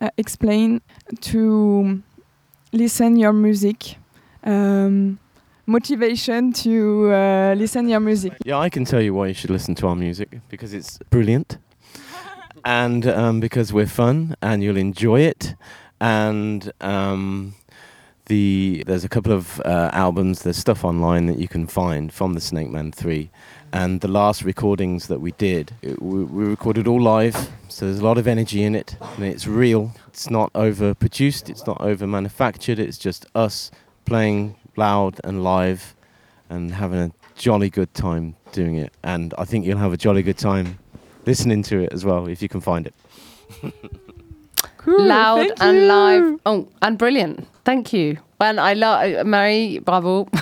uh, 0.00 0.08
explain 0.16 0.80
to 1.20 2.00
listen 2.72 3.16
your 3.16 3.32
music, 3.32 3.98
um, 4.44 5.18
motivation 5.66 6.52
to 6.52 7.10
uh, 7.10 7.54
listen 7.56 7.88
your 7.88 8.00
music? 8.00 8.32
Yeah, 8.44 8.58
I 8.58 8.68
can 8.68 8.84
tell 8.84 9.00
you 9.00 9.14
why 9.14 9.28
you 9.28 9.34
should 9.34 9.50
listen 9.50 9.74
to 9.76 9.86
our 9.88 9.96
music 9.96 10.40
because 10.48 10.74
it's 10.74 10.98
brilliant, 11.10 11.58
and 12.64 13.06
um, 13.06 13.40
because 13.40 13.72
we're 13.72 13.86
fun 13.86 14.34
and 14.42 14.62
you'll 14.62 14.76
enjoy 14.76 15.20
it, 15.20 15.54
and 16.00 16.70
um, 16.80 17.54
the 18.26 18.84
there's 18.86 19.04
a 19.04 19.08
couple 19.08 19.32
of 19.32 19.60
uh, 19.60 19.90
albums, 19.92 20.42
there's 20.42 20.56
stuff 20.56 20.84
online 20.84 21.26
that 21.26 21.38
you 21.38 21.48
can 21.48 21.66
find 21.66 22.12
from 22.12 22.34
the 22.34 22.40
Snake 22.40 22.70
Man 22.70 22.92
Three, 22.92 23.30
and 23.72 24.00
the 24.00 24.08
last 24.08 24.42
recordings 24.42 25.08
that 25.08 25.20
we 25.20 25.32
did, 25.32 25.72
it, 25.82 26.00
we, 26.00 26.24
we 26.24 26.44
recorded 26.44 26.86
all 26.86 27.00
live, 27.00 27.50
so 27.68 27.86
there's 27.86 27.98
a 27.98 28.04
lot 28.04 28.18
of 28.18 28.26
energy 28.26 28.62
in 28.62 28.74
it, 28.74 28.96
and 29.16 29.24
it's 29.24 29.46
real. 29.46 29.92
It's 30.08 30.30
not 30.30 30.52
overproduced, 30.52 31.48
it's 31.48 31.66
not 31.66 31.80
over 31.80 32.06
manufactured. 32.06 32.78
It's 32.78 32.98
just 32.98 33.26
us 33.34 33.70
playing 34.04 34.56
loud 34.76 35.20
and 35.24 35.42
live, 35.42 35.94
and 36.48 36.74
having 36.74 36.98
a 37.00 37.12
jolly 37.36 37.70
good 37.70 37.92
time 37.94 38.36
doing 38.52 38.76
it. 38.76 38.92
And 39.02 39.34
I 39.38 39.44
think 39.44 39.64
you'll 39.64 39.78
have 39.78 39.92
a 39.92 39.96
jolly 39.96 40.22
good 40.22 40.38
time 40.38 40.78
listening 41.26 41.62
to 41.64 41.80
it 41.80 41.92
as 41.92 42.04
well 42.04 42.26
if 42.28 42.42
you 42.42 42.48
can 42.48 42.60
find 42.60 42.86
it. 42.86 42.94
Cool, 44.84 45.06
Loud 45.06 45.38
thank 45.38 45.52
and 45.62 45.76
you. 45.78 45.84
live. 45.86 46.40
Oh, 46.46 46.66
and 46.82 46.98
brilliant. 46.98 47.46
Thank 47.64 47.92
you. 47.92 48.16
And 48.40 48.58
I 48.58 48.72
love 48.74 49.24
Mary. 49.26 49.78
Bravo. 49.84 50.26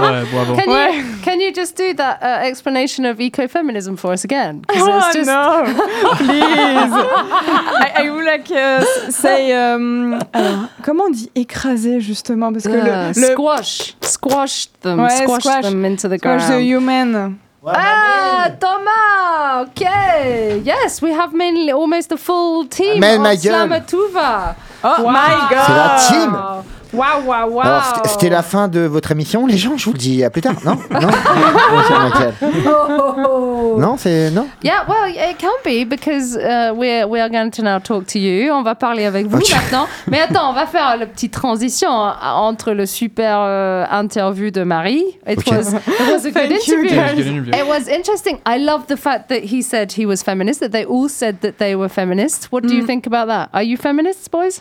Ouais, 0.00 0.24
bravo. 0.30 0.54
Can 0.56 0.70
you 0.70 1.04
can 1.22 1.40
you 1.40 1.52
just 1.52 1.76
do 1.76 1.92
that 1.94 2.22
uh, 2.22 2.46
explanation 2.48 3.04
of 3.04 3.18
ecofeminism 3.18 3.98
for 3.98 4.12
us 4.12 4.24
again? 4.24 4.62
'Cause 4.64 4.80
Oh 4.88 4.96
it's 4.98 5.14
just- 5.14 5.26
no, 5.26 5.64
please. 6.16 6.92
I, 6.92 7.92
I 7.96 8.10
would 8.10 8.24
like 8.24 8.50
uh, 8.50 8.82
say. 9.10 9.52
um, 9.52 10.14
alors, 10.32 10.68
comment 10.82 11.04
on 11.04 11.10
dit 11.10 11.30
écraser 11.34 12.00
justement 12.00 12.52
parce 12.52 12.64
que 12.64 12.70
Yeah, 12.70 13.12
le, 13.14 13.20
le 13.20 13.32
squash, 13.34 13.94
squash 14.00 14.68
them, 14.80 15.00
Ouais, 15.00 15.10
squash, 15.22 15.42
squash. 15.42 15.64
them 15.64 15.84
into 15.84 16.08
the 16.08 16.16
squash 16.18 16.46
ground. 16.46 16.52
the 16.54 16.64
human. 16.64 17.38
Ah, 17.64 18.50
Thomas. 18.58 19.68
Okay. 19.70 20.60
Yes, 20.64 21.00
we 21.00 21.12
have 21.12 21.32
mainly 21.32 21.70
almost 21.72 22.10
a 22.12 22.16
full 22.16 22.66
team 22.66 22.96
Amène 23.00 23.16
of 23.16 23.22
ma 23.22 23.34
gueule. 23.34 23.54
Slamatouva. 23.54 24.56
Oh 24.82 25.02
Wow. 25.04 25.10
my 25.12 25.48
god. 25.50 25.66
C'est 25.66 25.76
la 25.76 25.98
team. 26.08 26.71
Wow, 26.92 27.22
wow, 27.24 27.48
wow. 27.50 27.60
Alors, 27.62 28.02
c'était- 28.06 28.28
la 28.28 28.42
fin 28.42 28.68
de 28.68 28.80
votre 28.80 29.10
émission, 29.12 29.46
les 29.46 29.56
gens, 29.56 29.76
je 29.76 29.86
vous 29.86 29.92
le 29.92 29.98
dis. 29.98 30.22
À 30.24 30.30
plus 30.30 30.42
tard. 30.42 30.54
Non? 30.64 30.76
Non? 30.90 30.98
Monsieur 31.76 31.98
Michael. 31.98 32.34
Oh. 32.66 33.76
Non, 33.78 33.96
c'est. 33.96 34.30
Non? 34.30 34.46
Yeah, 34.62 34.84
well, 34.88 35.10
it 35.10 35.38
can 35.38 35.50
be 35.64 35.84
because 35.88 36.36
uh, 36.36 36.72
we're 36.74 37.06
we 37.08 37.20
are 37.20 37.28
going 37.30 37.50
to 37.50 37.62
now 37.62 37.78
talk 37.78 38.06
to 38.08 38.18
you. 38.18 38.50
On 38.52 38.62
va 38.62 38.74
parler 38.74 39.06
avec 39.06 39.26
vous 39.26 39.38
maintenant. 39.38 39.86
Mais 40.08 40.20
attends, 40.20 40.50
on 40.50 40.52
va 40.52 40.66
faire 40.66 40.96
la 40.98 41.06
petite 41.06 41.32
transition 41.32 41.88
hein, 41.90 42.14
entre 42.36 42.72
le 42.72 42.84
super 42.86 43.38
euh, 43.40 43.84
interview 43.90 44.50
de 44.50 44.62
Marie. 44.62 45.04
It 45.26 45.38
Ok. 45.38 45.46
was 45.50 45.72
it 45.72 46.08
was 46.12 46.26
a 46.26 46.30
good 46.30 46.50
interview. 46.52 46.84
It 46.84 46.96
was 46.96 47.10
a 47.10 47.14
good 47.14 47.26
interview. 47.26 47.52
It 47.54 47.66
was 47.68 47.88
interesting. 47.88 48.38
I 48.46 48.58
love 48.58 48.86
the 48.88 48.96
fact 48.96 49.28
that 49.28 49.42
he 49.44 49.62
said 49.62 49.92
he 49.92 50.04
was 50.06 50.22
feminist. 50.22 50.60
That 50.60 50.72
they 50.72 50.84
all 50.84 51.08
said 51.08 51.40
that 51.40 51.58
they 51.58 51.74
were 51.74 51.88
feminists. 51.88 52.52
What 52.52 52.64
do 52.66 52.74
you 52.74 52.84
think 52.86 53.06
about 53.06 53.28
that? 53.28 53.48
Are 53.54 53.62
you 53.62 53.76
feminists, 53.78 54.28
boys? 54.28 54.60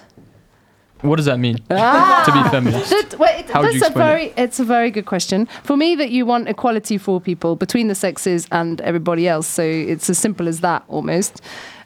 What 1.02 1.16
does 1.18 1.26
that 1.26 1.40
mean? 1.40 1.58
Ah! 1.72 2.24
to 2.26 2.32
be 2.32 2.50
feminist. 2.50 2.90
That, 2.90 3.20
wait, 3.20 3.50
How 3.50 3.62
would 3.62 3.68
that's 3.68 3.76
you 3.76 3.82
a 3.84 3.88
explain 3.88 4.06
very 4.08 4.34
it's 4.38 4.60
a 4.60 4.64
very 4.64 4.92
good 4.92 5.06
question. 5.06 5.48
For 5.64 5.76
me, 5.78 5.96
that 5.96 6.10
you 6.12 6.26
want 6.26 6.48
equality 6.48 6.98
for 6.98 7.20
people 7.22 7.56
between 7.56 7.88
the 7.88 7.96
sexes 7.96 8.48
and 8.52 8.80
everybody 8.82 9.28
else. 9.28 9.48
So 9.48 9.64
it's 9.64 10.10
as 10.10 10.18
simple 10.20 10.48
as 10.48 10.60
that 10.62 10.84
almost. 10.88 11.42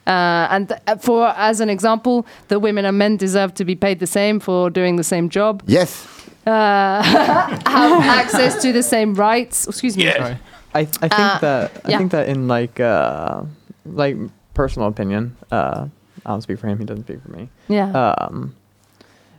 Uh, 0.06 0.46
and 0.50 0.68
th- 0.68 0.80
for 1.00 1.28
as 1.36 1.60
an 1.60 1.68
example, 1.70 2.26
that 2.48 2.60
women 2.60 2.84
and 2.84 2.96
men 2.98 3.16
deserve 3.16 3.52
to 3.54 3.64
be 3.64 3.74
paid 3.74 3.98
the 3.98 4.06
same 4.06 4.38
for 4.40 4.70
doing 4.70 4.96
the 4.96 5.04
same 5.04 5.28
job. 5.28 5.62
Yes. 5.66 6.06
Uh, 6.46 7.02
have 7.66 8.02
access 8.04 8.62
to 8.62 8.72
the 8.72 8.82
same 8.82 9.14
rights. 9.14 9.66
Excuse 9.66 9.96
me. 9.96 10.04
Sorry. 10.12 10.36
I, 10.74 10.80
I 10.80 10.84
think 10.84 11.12
Uh, 11.12 11.38
that 11.40 11.70
I 11.84 11.90
yeah. 11.90 11.98
think 11.98 12.12
that 12.12 12.28
in 12.28 12.46
like 12.48 12.78
uh 12.78 13.42
like 13.84 14.16
personal 14.54 14.88
opinion, 14.88 15.36
uh 15.50 15.88
I 16.24 16.30
don't 16.30 16.42
speak 16.42 16.58
for 16.60 16.68
him, 16.68 16.78
he 16.78 16.84
doesn't 16.84 17.04
speak 17.04 17.22
for 17.22 17.30
me. 17.32 17.48
Yeah. 17.68 17.90
Um 17.90 18.54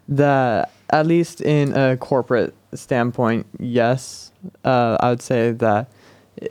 that 0.09 0.71
at 0.89 1.05
least 1.05 1.41
in 1.41 1.73
a 1.73 1.97
corporate 1.97 2.53
standpoint, 2.73 3.45
yes, 3.59 4.31
uh 4.63 4.97
I 4.99 5.09
would 5.09 5.21
say 5.21 5.51
that 5.51 5.87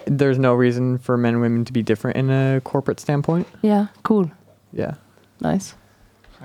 there's 0.07 0.39
no 0.39 0.53
reason 0.55 0.99
for 0.99 1.17
men 1.17 1.35
and 1.35 1.43
women 1.43 1.65
to 1.65 1.73
be 1.73 1.83
different 1.83 2.17
in 2.17 2.29
a 2.31 2.61
corporate 2.65 3.01
standpoint. 3.01 3.47
yeah. 3.63 3.87
Cool. 4.03 4.31
Yeah. 4.73 4.95
Nice. 5.41 5.75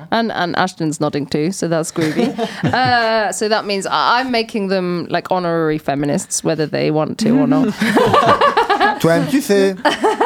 And 0.10 0.32
and 0.32 0.56
Ashton's 0.56 1.00
nodding 1.02 1.26
too, 1.28 1.52
so 1.52 1.68
that's 1.68 1.92
groovy. 1.92 2.28
uh, 2.74 3.32
so 3.32 3.50
that 3.50 3.66
means 3.66 3.86
I'm 3.90 4.32
making 4.32 4.70
them 4.70 5.06
like 5.10 5.30
honorary 5.32 5.78
feminists, 5.78 6.44
whether 6.44 6.66
they 6.66 6.92
want 6.92 7.18
to 7.20 7.30
or 7.38 7.48
not. 7.48 7.68
Toi-même, 9.02 9.28
tu 9.28 9.42
sais. 9.42 9.76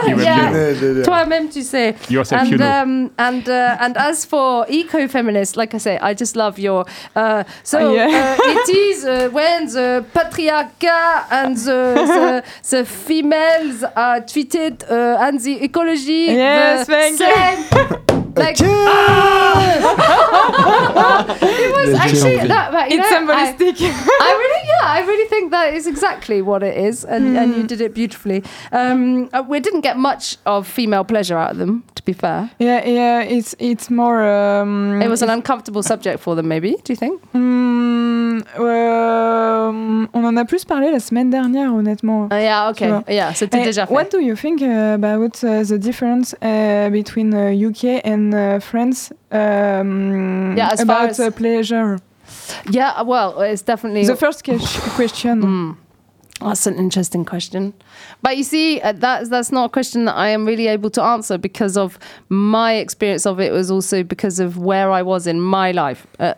Yeah. 0.07 0.51
Toi-même, 1.03 1.49
tu 1.49 1.61
sais. 1.63 1.95
Yourself, 2.09 2.41
and 2.41 2.49
you 2.51 2.57
know. 2.57 2.65
um, 2.65 3.09
and 3.17 3.47
uh, 3.47 3.77
and 3.79 3.95
as 3.97 4.25
for 4.25 4.65
eco-feminists, 4.69 5.55
like 5.55 5.73
I 5.73 5.77
say, 5.79 5.97
I 6.01 6.13
just 6.13 6.35
love 6.35 6.59
your. 6.59 6.85
Uh, 7.15 7.43
so 7.63 7.79
Oh, 7.79 7.93
yeah. 7.93 8.35
uh, 8.37 8.51
it 8.53 8.69
is 8.69 9.05
uh, 9.05 9.29
when 9.31 9.67
the 9.67 10.03
patriarchy 10.13 10.89
and 11.31 11.55
the, 11.57 11.95
the 11.95 12.43
the 12.77 12.85
females 12.85 13.83
are 13.95 14.19
treated 14.21 14.83
uh, 14.89 15.17
and 15.25 15.39
the 15.39 15.63
ecology 15.63 16.25
Yes, 16.35 16.85
the 16.85 16.93
thank 16.93 17.19
you. 17.19 17.95
same. 18.05 18.21
Like 18.35 18.57
it 20.45 21.71
was 21.75 21.93
actually 21.99 22.37
that, 22.47 22.71
but, 22.71 22.89
you 22.91 22.99
It's 22.99 23.09
know, 23.11 23.15
I- 23.31 23.45
symbolistic. 23.55 23.81
I 23.81 24.31
really, 24.41 24.67
yeah, 24.67 24.83
I 24.83 24.99
really 25.07 25.27
think 25.29 25.51
that 25.51 25.73
is 25.73 25.87
exactly 25.87 26.41
what 26.41 26.61
it 26.63 26.77
is, 26.77 27.05
and, 27.05 27.37
and 27.37 27.55
you 27.55 27.63
did 27.63 27.81
it 27.81 27.93
beautifully. 27.93 28.43
Um, 28.71 29.29
uh, 29.33 29.43
we 29.47 29.59
didn't 29.59 29.81
get 29.81 29.97
much 29.97 30.37
of 30.45 30.67
female 30.67 31.03
pleasure 31.03 31.37
out 31.37 31.51
of 31.51 31.57
them, 31.57 31.83
to 31.95 32.03
be 32.03 32.13
fair. 32.13 32.49
yeah, 32.59 32.85
yeah. 32.85 33.21
It's 33.21 33.55
it's 33.59 33.89
more. 33.89 34.21
Um, 34.23 35.01
It 35.01 35.09
was 35.09 35.21
an 35.21 35.29
uncomfortable 35.29 35.83
subject 35.83 36.19
for 36.19 36.35
them, 36.35 36.47
maybe. 36.47 36.75
Do 36.83 36.91
you 36.93 36.97
think? 36.97 37.21
Hmm, 37.33 38.39
euh, 38.59 40.07
on 40.13 40.25
en 40.25 40.37
a 40.37 40.45
plus 40.45 40.65
parlé 40.65 40.91
la 40.91 40.99
semaine 40.99 41.29
dernière, 41.29 41.73
honnêtement. 41.73 42.27
Uh, 42.31 42.35
yeah, 42.41 42.69
okay, 42.69 42.87
vois. 42.89 43.03
yeah. 43.07 43.31
C'était 43.33 43.63
déjà 43.63 43.85
fait. 43.85 43.93
what 43.93 44.09
do 44.11 44.19
you 44.19 44.35
think 44.35 44.61
uh, 44.61 44.93
about 44.95 45.43
uh, 45.43 45.63
the 45.63 45.77
difference 45.77 46.35
uh, 46.41 46.89
between 46.89 47.33
uh, 47.33 47.51
UK 47.51 48.01
and 48.03 48.24
uh, 48.33 48.59
France 48.59 49.11
um, 49.31 50.55
Yeah, 50.57 50.73
about 50.79 51.19
uh, 51.19 51.31
pleasure? 51.31 51.99
Yeah, 52.69 53.01
well, 53.01 53.41
it's 53.41 53.61
definitely. 53.61 54.05
The 54.05 54.15
first 54.15 54.43
question. 54.43 55.41
Mm. 55.41 55.77
That's 56.41 56.67
an 56.67 56.75
interesting 56.75 57.23
question. 57.23 57.73
But 58.21 58.37
you 58.37 58.43
see, 58.43 58.81
uh, 58.81 58.91
that's 58.91 59.29
that's 59.29 59.51
not 59.51 59.65
a 59.65 59.69
question 59.69 60.05
that 60.05 60.15
I 60.15 60.29
am 60.29 60.45
really 60.45 60.67
able 60.67 60.89
to 60.91 61.01
answer 61.01 61.37
because 61.37 61.77
of 61.77 61.97
my 62.27 62.73
experience 62.73 63.25
of 63.25 63.39
it 63.39 63.53
was 63.53 63.71
also 63.71 64.03
because 64.03 64.39
of 64.39 64.57
where 64.57 64.91
I 64.91 65.01
was 65.01 65.27
in 65.27 65.39
my 65.39 65.71
life. 65.71 66.05
Uh, 66.19 66.33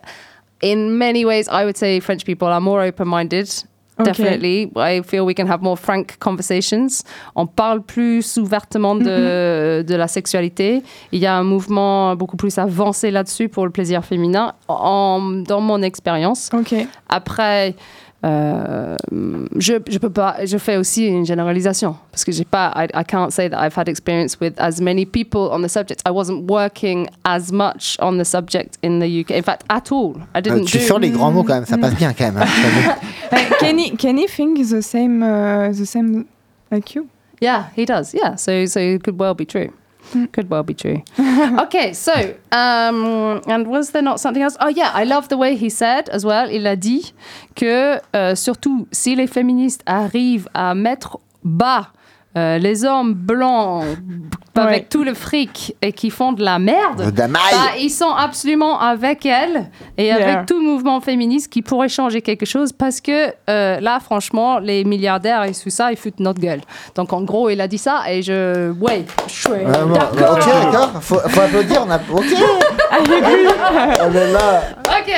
in 0.60 0.98
many 0.98 1.24
ways, 1.24 1.48
I 1.48 1.64
would 1.64 1.76
say 1.76 2.00
French 2.00 2.24
people 2.24 2.48
are 2.48 2.60
more 2.60 2.82
open-minded. 2.82 3.64
Okay. 4.00 4.12
Definitely, 4.12 4.70
I 4.76 5.02
feel 5.02 5.24
we 5.24 5.34
can 5.34 5.48
have 5.48 5.60
more 5.60 5.76
frank 5.76 6.18
conversations. 6.20 7.02
On 7.34 7.46
parle 7.46 7.82
plus 7.82 8.36
ouvertement 8.36 8.94
de, 8.94 9.82
de 9.82 9.94
la 9.96 10.06
sexualité. 10.06 10.82
Il 11.10 11.18
y 11.18 11.26
a 11.26 11.36
un 11.36 11.42
mouvement 11.42 12.14
beaucoup 12.14 12.36
plus 12.36 12.58
avancé 12.58 13.10
là-dessus 13.10 13.48
pour 13.48 13.64
le 13.64 13.72
plaisir 13.72 14.04
féminin, 14.04 14.54
en, 14.68 15.42
dans 15.44 15.60
mon 15.60 15.82
expérience. 15.82 16.50
Ok. 16.52 16.74
Après, 17.08 17.74
euh, 18.24 18.96
je, 19.58 19.74
je 19.88 19.98
peux 19.98 20.10
pas, 20.10 20.44
je 20.44 20.58
fais 20.58 20.76
aussi 20.76 21.06
une 21.06 21.24
généralisation 21.24 21.94
parce 22.10 22.24
que 22.24 22.32
j'ai 22.32 22.44
pas, 22.44 22.72
I, 22.74 22.86
I 22.94 23.04
can't 23.04 23.30
say 23.30 23.48
that 23.48 23.58
I've 23.64 23.76
had 23.76 23.88
experience 23.88 24.38
with 24.40 24.54
as 24.58 24.80
many 24.80 25.04
people 25.06 25.48
on 25.52 25.62
the 25.62 25.68
subject. 25.68 26.02
I 26.06 26.10
wasn't 26.10 26.50
working 26.50 27.06
as 27.24 27.52
much 27.52 27.96
on 28.00 28.18
the 28.18 28.24
subject 28.24 28.76
in 28.82 28.98
the 28.98 29.06
UK. 29.20 29.30
In 29.36 29.42
fact, 29.42 29.62
at 29.70 29.92
all. 29.92 30.16
I 30.34 30.38
Euh, 30.38 30.40
didn't 30.40 30.64
tu 30.66 30.78
do. 30.78 30.84
sors 30.84 30.98
les 30.98 31.10
grands 31.10 31.30
mots 31.30 31.44
quand 31.44 31.54
même, 31.54 31.64
ça 31.66 31.78
passe 31.78 31.94
bien 31.94 32.12
quand 32.12 32.32
même. 32.32 32.38
hein. 32.42 32.96
Uh, 33.30 33.36
can 33.60 33.78
he 33.78 33.96
can 33.96 34.16
he 34.16 34.26
think 34.26 34.58
the 34.68 34.80
same 34.82 35.22
uh, 35.22 35.70
the 35.72 35.84
same 35.86 36.24
like 36.72 36.94
you? 36.94 37.06
Yeah, 37.40 37.66
he 37.76 37.84
does. 37.84 38.14
Yeah, 38.14 38.34
so 38.36 38.66
so 38.66 38.80
it 38.80 39.02
could 39.04 39.18
well 39.20 39.34
be 39.34 39.44
true. 39.46 39.70
Could 40.32 40.50
well 40.50 40.62
be 40.62 40.74
true. 40.74 41.02
okay, 41.60 41.92
so 41.92 42.12
um, 42.52 43.40
and 43.46 43.66
was 43.66 43.90
there 43.90 44.02
not 44.02 44.20
something 44.20 44.42
else? 44.42 44.56
Oh 44.60 44.68
yeah, 44.68 44.90
I 44.94 45.04
love 45.04 45.28
the 45.28 45.36
way 45.36 45.56
he 45.56 45.70
said 45.70 46.08
as 46.10 46.24
well. 46.24 46.50
Il 46.50 46.66
a 46.66 46.76
dit 46.76 47.12
que 47.54 48.00
euh, 48.14 48.34
surtout 48.34 48.86
si 48.92 49.14
les 49.14 49.26
féministes 49.26 49.82
arrivent 49.86 50.48
à 50.54 50.74
mettre 50.74 51.18
bas 51.44 51.88
euh, 52.36 52.58
les 52.58 52.84
hommes 52.84 53.14
blancs 53.14 53.84
avec 54.54 54.74
Ouais. 54.82 54.86
tout 54.90 55.04
le 55.04 55.14
fric 55.14 55.76
et 55.82 55.92
qui 55.92 56.10
font 56.10 56.32
de 56.32 56.42
la 56.42 56.58
merde, 56.58 57.12
De 57.12 57.26
bah, 57.32 57.38
ils 57.78 57.90
sont 57.90 58.10
absolument 58.12 58.80
avec 58.80 59.24
elle 59.24 59.70
et 59.96 60.06
Yeah. 60.06 60.16
avec 60.16 60.46
tout 60.46 60.60
mouvement 60.60 61.00
féministe 61.00 61.48
qui 61.52 61.62
pourrait 61.62 61.88
changer 61.88 62.22
quelque 62.22 62.44
chose 62.44 62.72
parce 62.72 63.00
que 63.00 63.28
euh, 63.48 63.78
là, 63.80 64.00
franchement, 64.00 64.58
les 64.58 64.82
milliardaires 64.84 65.44
et 65.44 65.52
tout 65.52 65.70
ça, 65.70 65.92
ils 65.92 65.96
foutent 65.96 66.18
notre 66.18 66.40
gueule. 66.40 66.60
Donc 66.96 67.12
en 67.12 67.22
gros, 67.22 67.50
il 67.50 67.60
a 67.60 67.68
dit 67.68 67.78
ça 67.78 68.02
et 68.10 68.20
je. 68.22 68.72
Ouais, 68.72 69.04
je 69.28 69.32
suis 69.32 69.48
bon, 69.48 69.92
d'accord. 69.92 70.38
ok, 70.38 70.46
d'accord. 70.46 70.92
Faut, 71.02 71.18
faut 71.28 71.40
applaudir. 71.40 71.84
On 71.86 71.90
a. 71.90 71.96
Ok. 71.96 72.24
On 73.00 74.12
est 74.12 74.32
là. 74.32 74.62
Ok. 74.86 75.12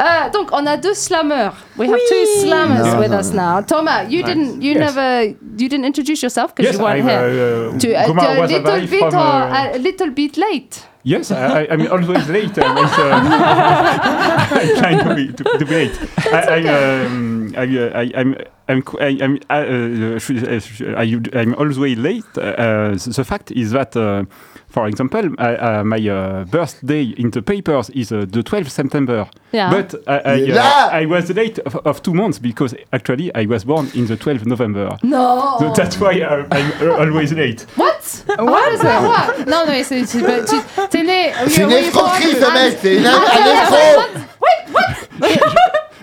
Euh, 0.00 0.30
donc 0.32 0.52
on 0.52 0.64
a 0.66 0.76
deux 0.76 0.94
slammers. 0.94 1.54
We 1.76 1.88
have 1.88 1.98
two 2.08 2.24
slammers 2.40 2.84
Non, 2.92 2.98
with 3.00 3.10
non, 3.10 3.18
us 3.18 3.32
non. 3.32 3.56
now. 3.56 3.62
Thomas, 3.62 4.06
you 4.08 4.22
didn't, 4.22 4.62
you 4.62 4.72
Yes. 4.74 4.94
never, 4.94 5.22
you 5.58 5.68
didn't 5.68 5.84
introduce 5.84 6.22
yourself 6.22 6.54
because 6.54 6.70
Yes, 6.72 6.78
you 6.78 6.84
weren't 6.84 7.00
I'm 7.00 7.08
here. 7.08 7.72
uh, 7.74 7.78
To, 7.78 7.94
uh, 7.94 8.04
a 8.04 8.46
little 8.46 8.86
bit, 8.86 8.98
from, 9.00 9.14
uh, 9.14 9.70
a 9.74 9.78
little 9.78 10.10
bit 10.10 10.36
late. 10.36 10.82
Yes, 11.04 11.30
I, 11.32 11.62
I- 11.62 11.68
I'm 11.72 11.86
always 11.90 12.28
late. 12.28 12.56
uh, 12.58 12.74
but, 12.74 12.98
uh, 12.98 14.58
I'm 14.60 14.76
trying 14.76 14.98
to 15.00 15.14
be, 15.16 15.32
to, 15.32 15.44
to 15.58 15.64
be 15.64 15.74
late. 15.74 15.98
I, 16.32 16.40
I, 16.58 17.04
um, 17.04 17.54
I, 17.56 17.62
uh, 17.62 18.00
I, 18.02 18.12
I'm, 18.20 18.36
I'm, 18.68 18.82
I, 19.00 19.18
I'm, 19.22 19.38
uh, 19.48 19.54
uh, 19.54 20.18
sh- 20.18 20.42
uh, 20.42 20.60
sh- 20.60 20.82
I, 20.96 21.20
I'm 21.40 21.54
always 21.54 21.78
late. 21.98 22.24
Uh, 22.36 22.40
uh, 22.40 22.90
the 22.94 23.12
the 23.16 23.24
fact 23.24 23.50
is 23.52 23.70
that, 23.72 23.96
uh, 23.96 24.24
for 24.68 24.86
example, 24.86 25.30
I, 25.38 25.54
uh, 25.56 25.84
my 25.84 25.96
uh, 26.08 26.44
birthday 26.44 27.14
in 27.16 27.30
the 27.30 27.40
papers 27.40 27.88
is 27.90 28.12
uh, 28.12 28.26
the 28.30 28.42
12th 28.42 28.68
September. 28.70 29.26
Yeah. 29.52 29.70
But 29.70 29.94
I, 30.06 30.18
I, 30.18 30.34
Yeah. 30.34 30.58
uh, 30.58 30.90
I 31.02 31.06
was 31.06 31.30
late 31.30 31.58
of, 31.60 31.76
of 31.86 32.02
two 32.02 32.12
months 32.12 32.38
because 32.38 32.74
actually 32.92 33.30
I 33.34 33.46
was 33.46 33.64
born 33.64 33.88
in 33.94 34.06
the 34.06 34.16
12th 34.16 34.44
November. 34.46 34.98
No. 35.02 35.56
So 35.58 35.72
that's 35.74 35.98
why 35.98 36.20
I, 36.20 36.44
I'm 36.52 36.90
always 37.10 37.32
late. 37.32 37.62
What? 37.76 38.24
What 38.38 38.70
does 38.70 38.80
that 38.82 39.02
what? 39.08 39.46
Non, 39.48 39.64
mais 39.66 39.82
c'est, 39.84 40.04
c'est- 40.04 40.44
tu, 40.46 40.60
t'es 40.90 41.02
né. 41.02 41.32
C'est 41.46 41.62
une 41.62 41.70
you 41.70 41.76
escroquerie 41.78 42.34
born- 42.34 42.44
ce 42.44 42.52
mec. 42.52 42.78
C'est 42.82 42.96
une 42.98 43.06
un 43.06 43.16
Ah, 43.16 43.62
escroc. 43.62 44.28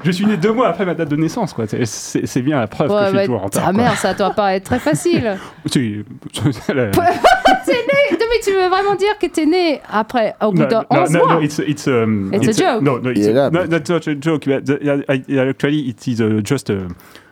Je 0.05 0.11
suis 0.11 0.25
né 0.25 0.37
deux 0.37 0.53
mois 0.53 0.69
après 0.69 0.85
ma 0.85 0.93
date 0.93 1.09
de 1.09 1.15
naissance, 1.15 1.53
quoi. 1.53 1.65
C'est- 1.67 1.85
C'est 1.85 2.25
c'est 2.25 2.41
bien 2.41 2.59
la 2.59 2.67
preuve 2.67 2.87
que 2.89 2.93
Ouais, 2.93 3.01
je 3.05 3.09
suis 3.09 3.17
ouais, 3.17 3.25
toujours 3.25 3.41
en 3.41 3.45
retard. 3.45 3.65
ta 3.65 3.71
quoi. 3.73 3.83
mère, 3.83 3.97
ça 3.97 4.13
doit 4.13 4.29
pas 4.29 4.55
être 4.55 4.63
très 4.63 4.79
facile. 4.79 5.37
T'es 5.73 5.79
né. 5.81 6.91
Non, 8.11 8.25
mais 8.29 8.39
tu 8.43 8.51
veux 8.51 8.69
vraiment 8.69 8.95
dire 8.95 9.17
que 9.19 9.27
t'es 9.27 9.45
né 9.45 9.81
après, 9.91 10.35
au 10.41 10.51
bout 10.51 10.59
No, 10.61 10.65
de 10.67 10.73
no, 10.75 10.81
11 10.91 11.11
no, 11.11 11.19
mois? 11.25 11.33
no, 11.35 11.41
it's 11.41 11.59
it's 11.67 11.87
um, 11.87 12.31
It's 12.33 12.47
a 12.47 12.51
joke. 12.73 12.81
No, 12.83 12.99
no, 12.99 13.09
it's 13.09 13.19
Il 13.21 13.29
est 13.29 13.33
là, 13.33 13.49
no, 13.49 13.61
mais- 13.61 13.67
that's 13.67 13.89
not 13.89 14.07
a 14.07 14.13
joke. 14.21 14.45
but 14.45 14.63
the- 14.65 14.79
I- 15.09 15.23
I- 15.27 15.39
actually, 15.49 15.89
it 15.89 16.05
is 16.07 16.21
uh, 16.21 16.41
just 16.43 16.69
a, 16.69 16.77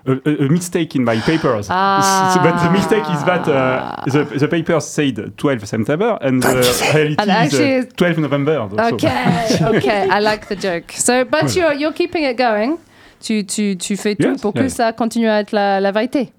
a, 0.06 0.46
a 0.46 0.50
mistake 0.50 0.96
in 0.96 1.04
my 1.04 1.18
papers. 1.22 1.68
Ah. 1.70 2.40
But 2.44 2.62
the 2.64 2.70
mistake 2.72 3.04
is 3.14 3.24
that 3.26 3.48
uh, 3.48 4.04
the 4.06 4.26
the 4.40 4.48
papers 4.48 4.86
said 4.86 5.16
12 5.38 5.66
September 5.66 6.18
and 6.22 6.42
the 6.42 6.50
reality 6.94 7.16
And 7.20 7.30
is 7.30 7.36
actually- 7.36 7.78
uh, 7.80 7.86
12 7.96 8.18
November. 8.20 8.68
so- 8.70 8.96
Okay, 8.96 9.48
okay, 9.78 10.08
I 10.10 10.20
like 10.20 10.48
the 10.48 10.56
joke. 10.56 10.92
So, 10.92 11.24
but 11.26 11.56
you're, 11.56 11.74
you're 11.74 11.94
keeping 11.94 12.24
it 12.26 12.38
going. 12.38 12.78
Tu, 13.22 13.44
tu, 13.46 13.78
tu 13.78 13.96
fais 13.96 14.16
tout 14.16 14.28
Yes, 14.32 14.42
pour 14.42 14.54
que 14.54 14.68
ça 14.68 14.92
continue 14.92 15.30
à 15.30 15.40
être 15.40 15.54
la, 15.54 15.80
la 15.80 15.92
vérité. 15.92 16.34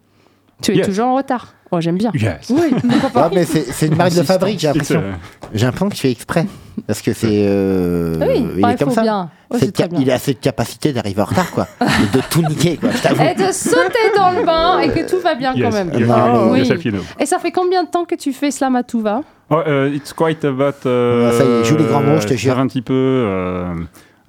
Tu 0.64 0.72
es 0.72 0.76
Yes. 0.76 0.86
toujours 0.86 1.06
en 1.06 1.14
retard. 1.16 1.54
Oh, 1.70 1.80
j'aime 1.80 1.96
bien. 1.96 2.10
Yes. 2.14 2.50
Oui, 2.50 2.72
pourquoi 2.88 3.10
pas. 3.10 3.24
Ah, 3.26 3.30
mais 3.34 3.44
c'est 3.44 3.86
une 3.86 3.96
marque 3.96 4.14
de 4.14 4.22
fabrique, 4.22 4.60
j'ai 4.60 4.68
l'impression. 4.68 5.00
uh, 5.00 5.14
J'ai 5.54 5.66
l'impression 5.66 5.88
qu'il 5.88 5.98
fait 6.00 6.10
exprès. 6.12 6.46
Parce 6.86 7.02
que 7.02 7.12
c'est. 7.12 7.28
euh, 7.30 8.16
Oui, 8.20 8.46
il 8.58 8.64
est 8.68 8.76
comme 8.78 8.88
faut 8.90 8.94
ça. 8.94 9.02
bien. 9.02 9.30
Bien. 9.50 9.88
il 10.00 10.10
a 10.10 10.18
cette 10.18 10.40
capacité 10.40 10.92
d'arriver 10.92 11.22
en 11.22 11.26
retard, 11.26 11.50
quoi. 11.52 11.66
Et 11.80 12.16
de 12.16 12.22
tout 12.30 12.42
niquer, 12.48 12.76
quoi. 12.78 12.90
Et 13.24 13.34
de 13.34 13.52
sauter 13.52 14.10
dans 14.16 14.30
le 14.32 14.44
bain 14.44 14.80
et 14.80 14.88
que 14.90 15.08
tout 15.08 15.20
va 15.20 15.34
bien 15.34 15.54
yes, 15.54 15.64
quand 15.64 15.72
même. 15.72 15.90
yes, 15.98 16.08
Non, 16.08 16.54
you 16.56 16.90
know. 16.92 17.00
Et 17.20 17.26
ça 17.26 17.38
fait 17.38 17.52
combien 17.52 17.84
de 17.84 17.88
temps 17.88 18.04
que 18.04 18.14
tu 18.16 18.32
fais 18.32 18.50
Slam 18.50 18.74
à 18.76 18.82
tout 18.82 19.00
va 19.00 19.20
Oh, 19.50 19.60
uh, 19.66 19.88
it's 19.94 20.12
quite 20.12 20.44
about. 20.44 20.84
Uh, 20.84 21.30
ça 21.32 21.44
y 21.44 21.48
est, 21.48 21.64
joue 21.64 21.76
les 21.76 21.84
grands 21.84 22.00
mots, 22.02 22.18
je 22.20 22.26
te 22.28 22.34
jure. 22.34 22.52
Ça 22.52 22.56
fait 22.56 22.62
un 22.62 22.66
petit 22.66 22.82
peu. 22.82 22.92
euh, 22.94 23.74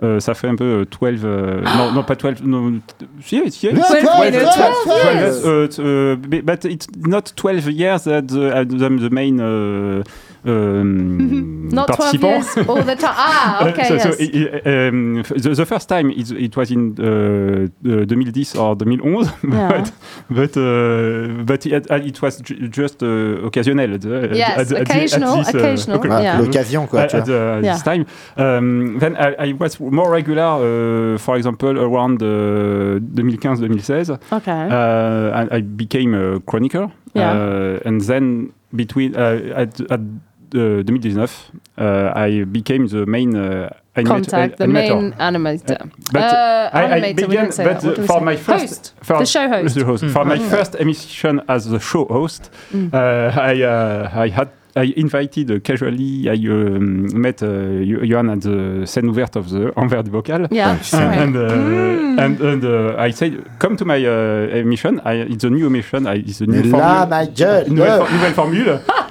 euh, 0.04 0.20
ça 0.20 0.34
fait 0.34 0.48
un 0.50 0.56
peu 0.56 0.64
euh, 0.82 0.86
12. 0.86 1.22
euh, 1.24 1.62
non, 1.78 1.92
non, 1.94 2.04
pas 2.04 2.16
12. 2.16 2.44
Non, 2.44 2.74
si, 3.22 3.42
si, 3.50 3.68
Yeah, 3.68 3.74
si, 3.74 3.74
12, 3.74 3.78
12, 3.78 4.32
12, 4.32 4.44
12, 4.86 5.44
12. 5.44 5.46
uh, 5.46 5.68
t- 5.70 5.82
uh, 5.82 6.16
b- 6.18 6.42
but 6.42 6.66
it's 6.66 6.88
not 7.06 7.22
12 7.36 7.70
years 7.72 8.04
that 8.04 8.24
the, 8.28 8.52
uh, 8.54 8.64
the 8.66 9.10
main 9.10 9.40
uh, 9.40 10.04
um, 10.46 11.70
Not 11.70 11.88
12 11.88 11.98
participant. 11.98 12.46
years 12.56 12.68
all 12.70 12.84
the 12.84 12.96
time. 12.96 13.14
Ah, 13.18 13.60
Uh, 13.62 13.68
okay, 13.70 13.84
so, 13.88 13.98
so 13.98 14.10
yes. 14.10 14.20
i- 14.22 14.70
i- 14.70 14.88
um, 14.88 15.20
f- 15.20 15.30
the, 15.30 15.50
the 15.56 15.66
first 15.66 15.90
time 15.90 16.10
it, 16.12 16.32
it 16.32 16.56
was 16.58 16.70
in 16.72 16.96
uh, 17.00 17.68
uh, 17.86 18.06
2010 18.06 18.62
or 18.62 18.76
2011, 18.76 19.34
Yeah. 19.52 19.68
but 19.70 19.92
but 20.30 20.58
uh, 20.58 21.44
but 21.46 21.66
it, 21.66 21.90
uh, 21.92 21.96
it 22.06 22.22
was 22.22 22.42
ju- 22.42 22.68
just 22.70 23.02
uh, 23.04 23.46
occasional. 23.46 23.90
Yes, 23.90 24.60
at- 24.60 24.68
the- 24.70 24.80
at 24.80 24.90
occasional, 24.90 25.38
this, 25.38 25.54
uh, 25.54 25.58
occasional, 25.58 26.00
okay. 26.00 26.10
Ah, 26.12 26.22
Yeah. 26.22 26.40
L'occasion, 26.42 26.88
quoi. 26.88 27.00
At, 27.02 27.10
tu 27.10 27.18
at 27.18 27.28
Yeah. 27.64 27.74
this 27.74 27.84
time, 27.84 28.06
um, 28.38 29.00
then 29.00 29.16
I, 29.18 29.50
I 29.50 29.54
was 29.60 29.80
more 29.80 30.10
regular. 30.12 30.46
Uh, 30.62 31.18
for 31.18 31.36
example, 31.38 31.78
around 31.80 32.22
uh, 32.22 33.00
2015-2016, 33.16 34.20
Okay. 34.32 34.68
uh, 34.70 35.32
I, 35.34 35.58
I 35.58 35.62
became 35.62 36.14
a 36.14 36.40
chroniqueur, 36.42 36.90
Yeah. 37.14 37.32
uh, 37.32 37.80
and 37.88 38.02
then 38.02 38.52
between 38.76 39.16
uh, 39.16 39.40
at, 39.56 39.80
at 39.92 40.00
uh, 40.54 40.84
2019, 40.84 41.62
uh, 41.78 42.12
I 42.16 42.44
became 42.46 42.88
the 42.88 43.06
main 43.06 43.36
uh, 43.36 43.70
animator. 43.96 44.08
Contact, 44.08 44.58
the 44.58 44.66
animator. 44.66 45.02
main 45.02 45.12
animator. 45.14 45.90
But 46.12 46.22
uh, 46.24 46.70
I, 46.74 46.96
I 47.10 47.14
began, 47.14 47.50
but 47.56 47.84
we 47.84 48.06
for 48.08 48.22
my 48.22 48.36
first, 48.36 48.68
host, 48.68 48.94
for 49.02 49.20
the 49.20 49.26
show 49.26 49.48
host. 49.54 49.76
the 49.76 49.86
host. 49.86 50.06
For 50.06 50.26
my 50.26 50.38
first 50.40 50.76
emission 50.76 51.42
as 51.48 51.66
the 51.70 51.80
show 51.80 52.06
host, 52.06 52.52
Mm. 52.74 52.94
uh, 52.94 53.32
I 53.40 53.62
uh, 53.64 54.10
I 54.26 54.30
had 54.30 54.50
I 54.78 54.92
invited 54.98 55.50
uh, 55.52 55.60
casually. 55.62 56.28
I 56.30 56.36
um, 56.52 57.08
met 57.22 57.42
uh, 57.42 57.48
Jo- 57.48 58.04
Johan 58.04 58.30
at 58.30 58.42
the 58.42 58.86
scène 58.86 59.08
ouverte 59.08 59.38
of 59.38 59.50
the 59.50 59.72
Envers 59.78 60.04
du 60.04 60.12
Bocal. 60.12 60.48
Yeah, 60.52 60.72
And, 60.92 60.94
right. 60.94 61.18
and, 61.18 61.36
uh, 61.38 62.22
and, 62.24 62.42
and 62.42 62.66
uh, 62.66 62.96
I 63.00 63.12
said, 63.12 63.32
come 63.58 63.78
to 63.78 63.86
my 63.86 64.06
uh, 64.06 64.50
emission. 64.60 65.00
I, 65.06 65.14
it's 65.32 65.46
a 65.46 65.50
new 65.50 65.68
emission. 65.68 66.06
I, 66.08 66.16
it's 66.18 66.42
a 66.42 66.46
new 66.46 66.62
formule. 66.70 67.08
gueule. 67.34 67.64
for- 67.66 68.12
nouvelle 68.12 68.34
formule. 68.34 68.80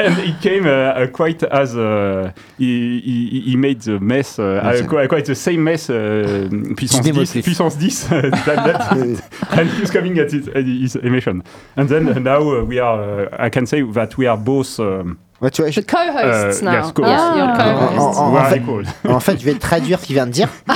And 0.00 0.16
it 0.18 0.40
came 0.40 0.64
uh, 0.66 0.70
uh, 0.70 1.06
quite 1.08 1.42
as 1.42 1.74
uh, 1.76 2.30
he, 2.56 3.00
he, 3.00 3.40
he 3.50 3.56
made 3.56 3.80
the 3.80 3.98
mess, 3.98 4.38
uh, 4.38 4.44
uh, 4.62 4.86
quite, 4.86 5.08
quite 5.08 5.24
the 5.24 5.34
same 5.34 5.64
mess, 5.64 5.90
uh, 5.90 6.48
puissance 6.76 7.04
10, 7.04 7.12
démotif. 7.14 7.42
puissance 7.44 7.76
10, 7.76 8.12
uh, 8.12 8.30
that, 8.46 8.64
that, 8.64 9.22
and 9.58 9.68
he's 9.70 9.90
coming 9.90 10.16
at 10.18 10.30
his, 10.30 10.46
at 10.48 10.64
his 10.64 10.94
emission. 10.96 11.42
And 11.76 11.88
then 11.88 12.08
uh, 12.08 12.18
now 12.20 12.40
uh, 12.42 12.62
we 12.64 12.78
are, 12.78 13.26
uh, 13.28 13.36
I 13.46 13.50
can 13.50 13.66
say 13.66 13.82
that 13.82 14.16
we 14.16 14.26
are 14.28 14.36
both 14.38 14.78
um, 14.78 15.18
Ouais, 15.40 15.50
tu 15.52 15.62
vois, 15.62 15.70
je- 15.70 15.80
The 15.80 15.86
co-hosts 15.86 16.62
now. 16.62 16.72
yes, 16.72 16.90
co-hosts. 16.92 17.16
Yeah, 17.16 17.36
you're 17.36 17.46
Ah. 17.46 17.56
co-hosts. 17.56 18.18
En- 18.18 18.24
en- 18.26 18.32
we 18.32 18.38
en 18.38 18.42
are 18.42 18.48
fait- 18.50 18.56
equal. 18.60 18.84
en 19.08 19.20
fait, 19.20 19.38
je 19.40 19.44
vais 19.44 19.54
traduire 19.54 20.00
ce 20.00 20.06
qu'il 20.06 20.14
vient 20.14 20.26
de 20.26 20.32
dire. 20.32 20.48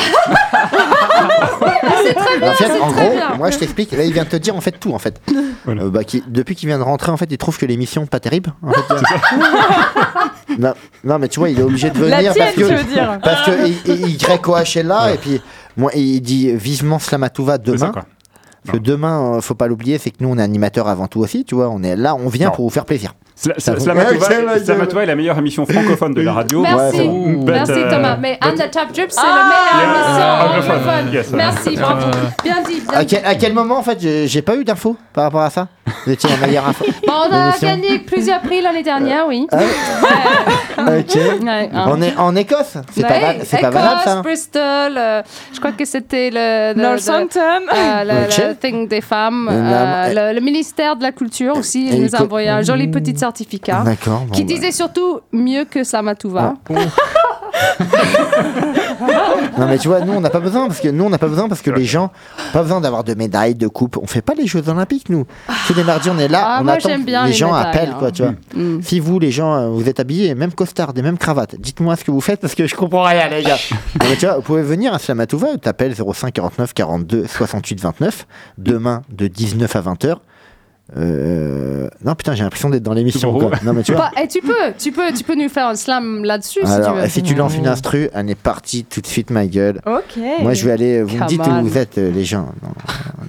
C'est 2.05 2.14
très 2.14 2.39
bien, 2.39 2.51
En 2.51 2.55
fait, 2.55 2.81
en 2.81 2.91
très 2.93 3.05
gros, 3.07 3.14
bien. 3.16 3.35
moi 3.37 3.51
je 3.51 3.59
t'explique. 3.59 3.93
Là, 3.93 4.05
il 4.05 4.12
vient 4.12 4.25
de 4.25 4.29
te 4.29 4.37
dire 4.37 4.57
en 4.57 4.61
fait 4.61 4.73
tout 4.73 4.93
en 4.93 4.99
fait. 4.99 5.20
Voilà. 5.64 5.83
Euh, 5.85 5.91
bah, 5.91 6.05
qui- 6.05 6.23
depuis 6.27 6.55
qu'il 6.57 6.68
vient 6.68 6.79
de 6.79 6.83
rentrer, 6.83 7.11
en 7.12 7.16
fait, 7.16 7.29
il 7.31 7.39
trouve 7.39 7.57
que 7.59 7.66
l'émission 7.66 8.07
pas 8.07 8.20
terrible. 8.20 8.53
En 8.62 8.73
fait, 8.73 8.95
non, 10.59 10.75
non, 11.05 11.18
mais 11.18 11.29
tu 11.29 11.39
vois, 11.41 11.49
il 11.51 11.59
est 11.59 11.62
obligé 11.62 11.91
de 11.91 11.99
venir 11.99 12.11
La 12.11 12.33
tienne, 12.33 12.35
parce 12.45 12.55
que 12.55 12.62
veux 12.75 12.85
dire 12.93 13.18
parce 13.23 13.47
que 13.47 13.51
est 14.77 14.83
là 14.83 15.12
et 15.12 15.16
puis 15.18 15.41
moi 15.77 15.91
il 15.95 16.20
dit 16.20 16.53
vivement 16.55 16.99
Slamatouva 16.99 17.53
ça, 17.55 17.59
demain. 17.59 17.93
Parce 18.64 18.79
que 18.79 18.83
demain, 18.83 19.35
euh, 19.37 19.41
faut 19.41 19.55
pas 19.57 19.66
l'oublier, 19.66 19.99
c'est 19.99 20.11
que 20.11 20.18
nous, 20.20 20.29
on 20.31 20.39
est 20.39 20.43
animateurs 20.43 20.87
avant 20.87 21.09
tout 21.09 21.18
aussi, 21.18 21.45
tu 21.45 21.57
vois. 21.57 21.68
On 21.68 21.83
est 21.83 21.97
là, 21.97 22.14
on 22.14 22.29
vient 22.29 22.49
Non. 22.51 22.55
pour 22.55 22.64
vous 22.64 22.70
faire 22.70 22.85
plaisir. 22.85 23.12
Sla- 23.43 23.55
Ça 23.59 23.72
Sla- 23.72 23.74
vous- 23.76 23.80
Slamatouva 23.84 24.28
Ouais, 24.28 24.45
c'est 24.59 24.64
Slamatouva 24.66 25.03
est 25.03 25.07
la 25.07 25.16
meilleure 25.16 25.38
émission 25.38 25.66
francophone 25.66 26.14
de 26.14 26.22
la 26.22 26.32
radio. 26.32 26.62
Merci, 26.62 27.01
Ouais, 27.01 27.09
But, 27.09 27.45
merci 27.53 27.72
Thomas. 27.90 28.16
Mais 28.20 28.38
but- 28.40 28.49
And 28.49 28.55
the 28.55 28.70
Top 28.70 28.93
Drip, 28.93 29.11
c'est 29.11 29.20
Ah, 29.20 29.26
le 29.36 29.43
meilleur 29.49 29.74
yeah, 29.78 30.47
émission 30.47 30.78
anglophone. 30.78 31.36
Merci, 31.36 31.76
bravo. 31.76 32.07
Euh, 32.07 32.11
Bien 32.45 32.62
dit, 32.66 32.80
bien 32.80 32.95
À 32.99 33.05
dit. 33.05 33.16
quel, 33.16 33.24
à 33.26 33.34
quel 33.34 33.53
moment, 33.53 33.78
en 33.78 33.82
fait, 33.82 33.99
j'ai 34.26 34.43
pas 34.43 34.55
eu 34.57 34.64
d'infos 34.64 34.97
par 35.12 35.24
rapport 35.24 35.40
à 35.43 35.51
ça? 35.51 35.66
Vous 36.07 36.12
étiez 36.12 36.30
la 36.30 36.47
meilleure 36.47 36.68
info 36.68 36.84
Bon, 37.07 37.12
on 37.28 37.34
a 37.34 37.53
gagné 37.61 37.99
plusieurs 37.99 38.40
prix 38.40 38.61
l'année 38.61 38.82
dernière, 38.84 39.26
oui. 39.26 39.47
Ah 39.51 39.57
ouais 40.86 41.01
Ok. 41.01 41.14
Ouais, 41.43 41.70
hein. 41.72 41.84
On 41.88 42.01
est 42.01 42.16
en 42.16 42.34
Écosse 42.36 42.76
C'est 42.93 43.03
pas, 43.03 43.09
valable, 43.09 43.38
Écosse, 43.43 43.49
ça 44.05 44.12
hein 44.12 44.20
Bristol, 44.22 44.62
euh, 44.97 45.22
je 45.53 45.59
crois 45.59 45.72
que 45.72 45.84
c'était 45.84 46.30
le, 46.32 46.74
Northampton. 46.80 47.40
le- 47.72 48.11
euh, 48.11 48.26
le- 48.49 48.55
thing 48.55 48.86
des 48.88 49.01
femmes, 49.01 49.49
Euh, 49.51 50.12
la- 50.14 50.32
le, 50.32 50.40
ministère 50.40 50.97
de 50.97 51.03
la 51.03 51.12
Culture 51.12 51.57
aussi, 51.57 51.90
nous 51.99 52.14
a 52.14 52.22
envoyé 52.22 52.49
un 52.49 52.62
joli 52.62 52.88
petit 52.88 53.11
certificat 53.16 53.32
Bon, 54.26 54.26
qui 54.33 54.45
bah. 54.45 54.55
disait 54.55 54.72
surtout 54.72 55.20
mieux 55.33 55.64
que 55.64 55.85
Samatouva. 55.85 56.55
Non 59.59 59.66
mais 59.66 59.78
tu 59.78 59.89
vois, 59.89 60.01
nous 60.01 60.12
on 60.12 60.20
n'a 60.20 60.30
pas 60.30 60.41
besoin 60.41 60.66
parce 60.66 60.80
que 60.80 60.89
nous 60.89 61.05
on 61.05 61.11
n'a 61.11 61.18
pas 61.18 61.28
besoin 61.28 61.49
parce 61.49 61.61
que 61.61 61.70
les 61.70 61.85
gens 61.85 62.11
pas 62.53 62.62
besoin 62.62 62.80
d'avoir 62.80 63.05
de 63.05 63.14
médailles, 63.14 63.55
de 63.55 63.68
coupes. 63.68 63.99
On 64.01 64.07
fait 64.07 64.22
pas 64.22 64.35
les 64.35 64.47
Jeux 64.47 64.68
Olympiques 64.68 65.09
nous. 65.09 65.26
Tous 65.66 65.74
les 65.74 65.85
mardis 65.85 66.09
on 66.11 66.18
est 66.18 66.28
là, 66.28 66.43
Ah, 66.45 66.59
on 66.61 66.64
moi, 66.64 66.74
attend. 66.74 66.99
bien 66.99 67.24
les 67.24 67.33
les 67.33 67.37
gens 67.37 67.53
appellent 67.53 67.91
hein. 67.91 67.97
quoi, 67.99 68.11
tu 68.11 68.22
vois. 68.22 68.33
Mm. 68.55 68.83
Si 68.83 69.01
vous 69.01 69.18
les 69.18 69.30
gens 69.30 69.55
euh, 69.55 69.68
vous 69.68 69.89
êtes 69.89 70.01
habillés, 70.01 70.35
même 70.35 70.53
costard, 70.53 70.93
des 70.93 71.03
mêmes 71.03 71.18
cravates, 71.18 71.57
dites-moi 71.59 71.97
ce 71.97 72.05
que 72.05 72.11
vous 72.11 72.20
faites 72.20 72.41
parce 72.41 72.55
que 72.55 72.66
je 72.66 72.74
comprends 72.74 73.03
rien 73.05 73.28
les 73.28 73.43
gars. 73.43 73.59
Non, 74.01 74.07
mais 74.09 74.16
tu 74.16 74.26
vois, 74.26 74.37
vous 74.37 74.43
pouvez 74.43 74.62
venir 74.62 74.95
à 74.95 74.99
Slamatouva, 74.99 75.59
t'appelles 75.59 75.95
05 75.95 76.33
49 76.33 76.72
42 76.74 77.26
68 77.26 77.80
29 77.80 78.26
demain 78.59 79.03
de 79.11 79.26
19 79.28 79.76
à 79.76 79.80
20h. 79.80 80.16
Euh... 80.97 81.88
Non 82.05 82.14
putain, 82.14 82.34
j'ai 82.34 82.43
l'impression 82.45 82.68
d'être 82.70 82.82
dans 82.82 82.93
l'émission. 82.93 83.32
Non 83.64 83.72
mais 83.72 83.82
tu 83.82 83.93
vois. 83.95 84.11
Bah, 84.14 84.22
et 84.22 84.28
tu 84.28 84.40
peux, 84.40 84.72
tu 84.78 84.93
peux, 84.93 85.12
tu 85.12 85.24
peux 85.24 85.34
nous 85.34 85.49
faire 85.49 85.68
un 85.68 85.74
slam 85.74 86.24
là-dessus 86.24 86.61
si 86.61 86.66
tu 86.66 86.70
Alors, 86.72 86.95
veux. 86.97 87.09
si 87.09 87.22
tu 87.22 87.34
lances 87.34 87.57
une 87.57 87.66
instru, 87.66 88.09
elle 88.12 88.28
est 88.30 88.34
partie 88.34 88.84
tout 88.84 89.01
de 89.01 89.07
suite, 89.07 89.30
ma 89.30 89.47
gueule. 89.47 89.80
Ok. 89.86 90.20
Moi, 90.40 90.55
je 90.55 90.64
vais 90.66 90.72
aller. 90.72 91.03
Vous 91.03 91.16
me 91.16 91.26
dites 91.26 91.40
on. 91.47 91.61
où 91.62 91.66
vous 91.66 91.78
êtes, 91.78 91.99
euh, 91.99 92.11
les 92.11 92.24
gens. 92.24 92.49
Non, 92.62 92.70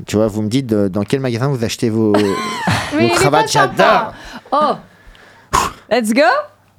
tu 0.06 0.16
vois, 0.18 0.28
vous 0.28 0.42
me 0.42 0.50
dites 0.50 0.68
dans 0.68 1.04
quel 1.04 1.20
magasin 1.22 1.48
vous 1.48 1.64
achetez 1.64 1.90
vos, 1.90 2.14
Oui, 2.16 2.24
vos 3.10 3.16
cravates. 3.16 3.52
J'adore. 3.52 4.14
Oh, 4.52 4.74
Let's 5.90 6.12
go. 6.14 6.22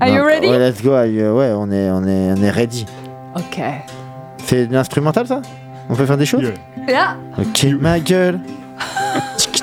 Are 0.00 0.08
you 0.08 0.22
ready? 0.24 0.48
Ouais, 0.48 0.58
let's 0.58 0.82
go. 0.82 0.90
ouais, 0.90 1.52
on 1.56 1.70
est, 1.70 1.90
on 1.90 2.04
est, 2.04 2.32
on 2.32 2.42
est 2.42 2.50
ready. 2.50 2.84
ok. 3.36 3.60
C'est 4.44 4.66
de 4.66 4.72
l'instrumental, 4.74 5.26
ça? 5.26 5.40
On 5.88 5.94
peut 5.94 6.04
faire 6.04 6.16
des 6.18 6.26
choses? 6.26 6.52
Yeah. 6.88 7.16
Ok, 7.38 7.66
ma 7.80 8.00
gueule. 8.00 8.40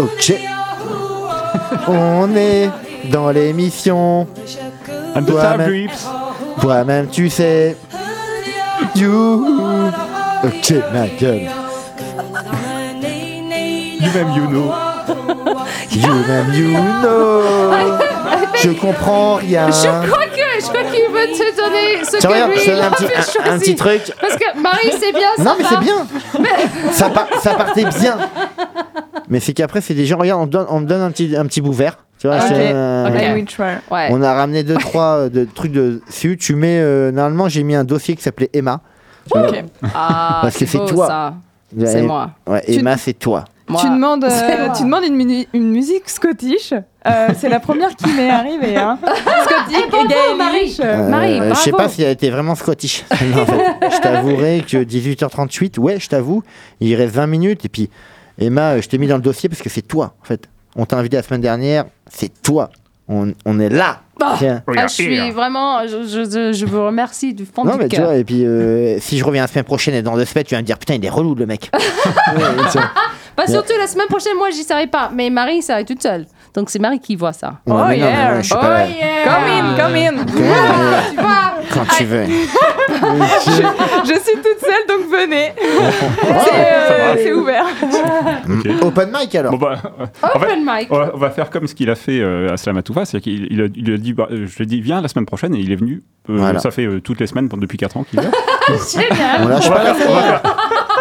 Ok. 0.00 0.34
On 1.88 2.34
est 2.36 2.70
dans 3.10 3.30
l'émission. 3.30 4.26
The 5.14 5.26
Toi, 5.26 5.56
même. 5.56 5.88
Toi-même, 6.60 7.08
tu 7.08 7.28
sais. 7.30 7.76
You. 8.96 9.46
Ok, 10.44 10.72
ma 10.92 11.06
gueule. 11.18 11.48
You 14.00 14.10
même 14.14 14.32
you 14.36 14.46
know. 14.48 14.72
You 15.90 16.12
même, 16.26 16.52
you 16.54 16.76
know. 17.02 17.42
Je 18.56 18.70
comprends 18.70 19.34
rien. 19.36 19.68
je 19.70 20.08
crois 20.08 20.26
que, 20.26 20.60
je 20.60 20.66
crois 20.66 20.84
qu'il 20.84 21.08
veut 21.12 21.26
te 21.32 21.56
donner 21.56 22.04
ce 22.04 22.16
Tiens, 22.18 22.30
que 22.30 22.34
regarde, 22.34 22.50
lui 22.52 22.58
je 22.60 22.64
te 22.64 22.70
il 22.70 22.80
un 22.80 22.90
petit, 22.90 23.06
un- 23.48 23.58
petit 23.58 23.74
truc. 23.76 24.02
Parce 24.20 24.36
que 24.36 24.58
Marie, 24.60 24.92
c'est 24.98 25.12
bien, 25.12 25.28
ça 25.36 25.42
Non, 25.44 25.54
mais 25.58 25.64
c'est 25.68 25.80
bien. 25.80 26.06
ça, 26.92 27.08
par- 27.10 27.28
ça 27.42 27.54
partait 27.54 27.84
bien. 27.84 28.16
Mais 29.28 29.40
c'est 29.40 29.52
qu'après, 29.52 29.80
c'est 29.80 29.94
des 29.94 30.06
gens. 30.06 30.18
Regarde, 30.18 30.40
on, 30.42 30.46
me 30.46 30.50
donne, 30.50 30.66
on 30.68 30.80
me 30.80 30.86
donne 30.86 31.00
un 31.00 31.10
petit, 31.10 31.34
un 31.36 31.46
petit 31.46 31.60
bout 31.60 31.72
vert. 31.72 31.98
Tu 32.18 32.26
vois, 32.28 32.36
euh. 32.52 33.08
Ouais. 33.90 34.08
On 34.10 34.22
a 34.22 34.34
ramené 34.34 34.62
deux, 34.62 34.76
trois 34.76 35.18
euh, 35.18 35.28
de, 35.28 35.44
trucs 35.44 35.72
dessus. 35.72 36.36
Tu 36.38 36.54
mets. 36.54 36.78
euh, 36.80 37.10
normalement, 37.12 37.48
j'ai 37.48 37.62
mis 37.62 37.74
un 37.74 37.84
dossier 37.84 38.16
qui 38.16 38.22
s'appelait 38.22 38.50
Emma. 38.52 38.80
Ah, 39.94 40.38
Parce 40.42 40.56
que 40.56 40.66
c'est 40.66 40.78
beau, 40.78 40.86
toi. 40.86 41.34
C'est 41.84 42.02
moi. 42.02 42.30
Ouais, 42.46 42.62
Tu- 42.64 42.78
Emma, 42.78 42.96
c'est 42.96 43.14
toi. 43.14 43.44
Moi. 43.66 43.80
Tu 43.80 43.88
demandes, 43.88 44.24
euh, 44.24 44.68
tu 44.76 44.82
demandes 44.84 45.04
une, 45.04 45.16
minu- 45.16 45.46
une 45.54 45.70
musique 45.70 46.10
scottish. 46.10 46.74
Euh, 47.06 47.28
c'est 47.38 47.48
la 47.48 47.60
première 47.60 47.96
qui 47.96 48.06
m'est 48.12 48.28
arrivée. 48.28 48.76
Hein. 48.76 48.98
Scottish 49.02 49.88
bravo, 49.90 50.04
et 50.04 50.08
Gaelish. 50.08 50.38
Marie. 50.38 50.76
euh, 50.80 51.08
Marie, 51.08 51.40
je 51.50 51.54
sais 51.54 51.72
pas 51.72 51.88
si 51.88 52.02
elle 52.02 52.10
était 52.12 52.28
vraiment 52.28 52.54
scottish. 52.56 53.04
Non, 53.34 53.42
en 53.42 53.46
fait. 53.46 53.90
Je 53.90 54.00
t'avouerai 54.02 54.64
que 54.68 54.76
18h38, 54.84 55.78
ouais, 55.78 55.98
je 55.98 56.08
t'avoue, 56.10 56.42
il 56.80 56.94
reste 56.94 57.14
20 57.14 57.26
minutes. 57.26 57.64
Et 57.64 57.68
puis, 57.70 57.88
Emma, 58.38 58.80
je 58.80 58.88
t'ai 58.88 58.98
mis 58.98 59.06
dans 59.06 59.16
le 59.16 59.22
dossier 59.22 59.48
parce 59.48 59.62
que 59.62 59.68
c'est 59.68 59.82
toi, 59.82 60.14
en 60.22 60.24
fait. 60.24 60.48
On 60.76 60.86
t'a 60.86 60.96
invité 60.96 61.16
la 61.16 61.22
semaine 61.22 61.40
dernière, 61.40 61.84
c'est 62.10 62.42
toi. 62.42 62.70
On, 63.08 63.32
on 63.44 63.60
est 63.60 63.68
là. 63.68 64.00
Ah. 64.20 64.34
Tiens. 64.38 64.62
Ah, 64.76 64.86
je 64.86 64.92
suis 64.92 65.30
vraiment, 65.30 65.86
je, 65.86 66.04
je, 66.04 66.52
je 66.52 66.66
vous 66.66 66.84
remercie 66.86 67.34
du 67.34 67.44
fond 67.44 67.64
Non, 67.64 67.72
du 67.72 67.78
mais 67.78 67.88
tu 67.88 67.96
cœur. 67.96 68.06
vois, 68.06 68.16
et 68.16 68.24
puis 68.24 68.44
euh, 68.46 68.98
si 68.98 69.18
je 69.18 69.24
reviens 69.24 69.42
la 69.42 69.48
semaine 69.48 69.64
prochaine 69.64 69.94
et 69.94 70.02
dans 70.02 70.16
deux 70.16 70.24
semaines, 70.24 70.44
tu 70.44 70.54
vas 70.54 70.60
me 70.62 70.66
dire 70.66 70.78
putain, 70.78 70.94
il 70.94 71.04
est 71.04 71.08
relou 71.10 71.34
le 71.34 71.46
mec. 71.46 71.70
Ouais. 72.36 72.80
Bah, 73.36 73.46
surtout 73.48 73.72
la 73.78 73.88
semaine 73.88 74.06
prochaine, 74.06 74.36
moi, 74.36 74.50
j'y 74.50 74.62
serai 74.62 74.86
pas. 74.86 75.10
Mais 75.12 75.28
Marie 75.28 75.60
serait 75.60 75.84
toute 75.84 76.00
seule. 76.02 76.24
Donc 76.54 76.70
c'est 76.70 76.78
Marie 76.78 77.00
qui 77.00 77.16
voit 77.16 77.32
ça. 77.32 77.60
Ouais, 77.66 77.74
Oh 77.76 77.90
yeah. 77.92 78.34
non, 78.36 78.40
Oh 78.52 78.54
pas 78.60 78.86
yeah. 78.86 79.24
Come 79.24 79.44
in, 79.44 79.76
come 79.76 79.94
in. 79.96 80.24
Tu 80.24 80.42
vois 81.20 81.54
Quand 81.72 81.84
tu 81.96 82.04
veux. 82.04 82.24
Je 84.04 84.12
suis 84.20 84.36
toute 84.36 84.60
seule, 84.60 84.86
donc 84.88 85.10
venez. 85.10 85.52
C'est 86.44 86.54
euh, 86.54 87.14
c'est 87.16 87.32
ouvert. 87.32 87.64
Open 88.82 89.10
mic 89.12 89.34
alors. 89.34 89.52
Bon, 89.52 89.58
bah, 89.58 89.78
euh, 90.00 90.06
en 90.22 90.38
fait, 90.38 90.46
Open 90.46 90.64
mic. 90.64 90.88
on 90.90 91.18
va, 91.18 91.30
faire 91.30 91.50
comme 91.50 91.66
ce 91.66 91.74
qu'il 91.74 91.90
a 91.90 91.94
fait 91.94 92.20
euh, 92.20 92.52
à 92.52 92.56
Slamatouva, 92.56 93.04
c'est 93.04 93.20
qu'il 93.20 93.46
il 93.50 93.60
a, 93.62 93.66
il 93.74 93.92
a 93.92 93.96
dit, 93.98 94.12
bah, 94.12 94.28
euh, 94.30 94.46
je 94.46 94.56
lui 94.56 94.62
ai 94.64 94.66
dit, 94.66 94.80
viens 94.80 95.00
la 95.00 95.08
semaine 95.08 95.26
prochaine, 95.26 95.54
et 95.54 95.58
il 95.58 95.72
est 95.72 95.76
venu. 95.76 96.02
Euh, 96.30 96.36
Voilà. 96.38 96.58
Ça 96.60 96.70
fait 96.70 96.86
euh, 96.86 97.00
toutes 97.00 97.20
les 97.20 97.26
semaines 97.26 97.48
depuis 97.48 97.78
4 97.78 97.96
ans 97.96 98.04
qu'il 98.04 98.20
vient. 98.20 98.30
Génial. 98.92 99.40
On 99.42 99.48
lâche 99.48 99.66
On 99.66 99.70
va 99.70 99.76
pas 99.80 99.94
faire- 99.94 100.10
on 100.10 100.14
va 100.14 100.22
faire- 100.22 100.42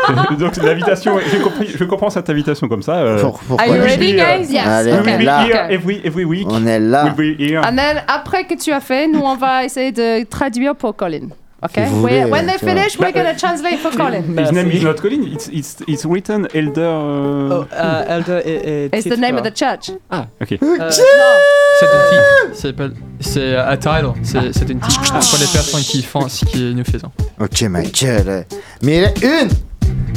Donc 0.39 0.56
l'invitation, 0.58 1.18
j'ai 1.32 1.39
compris, 1.39 1.68
je 1.78 1.84
comprends 1.86 2.10
cette 2.10 2.30
invitation 2.30 2.68
comme 2.68 2.82
ça. 2.84 2.95
euh, 2.97 3.22
Pour- 3.22 3.39
pourquoi 3.39 3.66
Are 3.66 3.76
you 3.76 3.84
ready, 3.84 4.14
euh, 4.20 4.38
guys? 4.38 4.51
Yes. 4.51 4.66
Allez, 4.68 4.91
we 4.91 4.99
on 4.99 5.04
will 5.04 5.10
est 5.14 5.18
be 5.20 5.24
là. 5.26 5.43
here 5.45 5.68
every, 5.70 6.01
every 6.04 6.26
week. 6.26 6.47
On 6.49 6.66
est 6.66 6.80
là. 6.80 7.14
We'll 7.18 7.36
be 7.36 7.39
here. 7.39 7.62
And 7.66 7.76
then, 7.76 8.01
après 8.08 8.45
que 8.45 8.56
tu 8.56 8.72
as 8.72 8.80
fait, 8.82 9.08
nous, 9.08 9.22
on 9.22 9.36
va 9.36 9.64
essayer 9.66 9.91
de 9.91 10.24
traduire 10.26 10.76
pour 10.76 10.95
Colin. 10.95 11.30
OK? 11.66 11.72
Si 11.76 11.80
vous 11.86 12.04
We- 12.04 12.12
voulez, 12.20 12.26
when 12.26 12.45
they 12.45 12.58
tu 12.58 12.66
vois. 12.66 12.74
finish, 12.76 12.99
we're 12.99 13.14
going 13.14 13.24
to 13.34 13.38
translate 13.39 13.78
for 13.78 13.91
Colin. 13.91 14.24
His 14.38 14.51
name 14.51 14.70
is 14.70 14.84
not 14.84 14.95
Colin, 14.95 15.24
it's, 15.34 15.47
it's, 15.47 15.78
it's 15.88 16.04
written 16.06 16.45
Elder. 16.54 16.82
euh, 16.82 17.49
Oh, 17.62 17.66
euh, 17.74 18.04
Elder 18.18 18.41
et, 18.43 18.86
et 18.93 18.97
It's 18.97 19.08
the 19.08 19.18
name 19.18 19.38
of 19.38 19.43
the 19.43 19.58
church. 19.58 19.91
Ah, 20.12 20.26
ok. 20.41 20.58
Euh, 20.62 20.89
C'est 20.89 21.86
un 21.86 22.10
titre. 22.10 22.24
C'est 22.54 22.68
s'appelle- 22.68 22.93
C'est 23.22 23.56
un 23.56 23.78
title. 23.78 24.12
C'est 24.24 24.54
c'est 24.54 24.70
une 24.70 24.80
titre 24.82 25.01
pour 25.14 25.39
les 25.39 25.47
personnes 25.54 25.82
qui 25.82 26.04
font 26.04 26.28
ce 26.28 26.43
que 26.43 26.74
nous 26.74 26.84
faisons. 26.84 27.10
Ok, 27.39 27.62
Michael. 27.64 28.45
Mais 28.82 29.14
une 29.24 29.47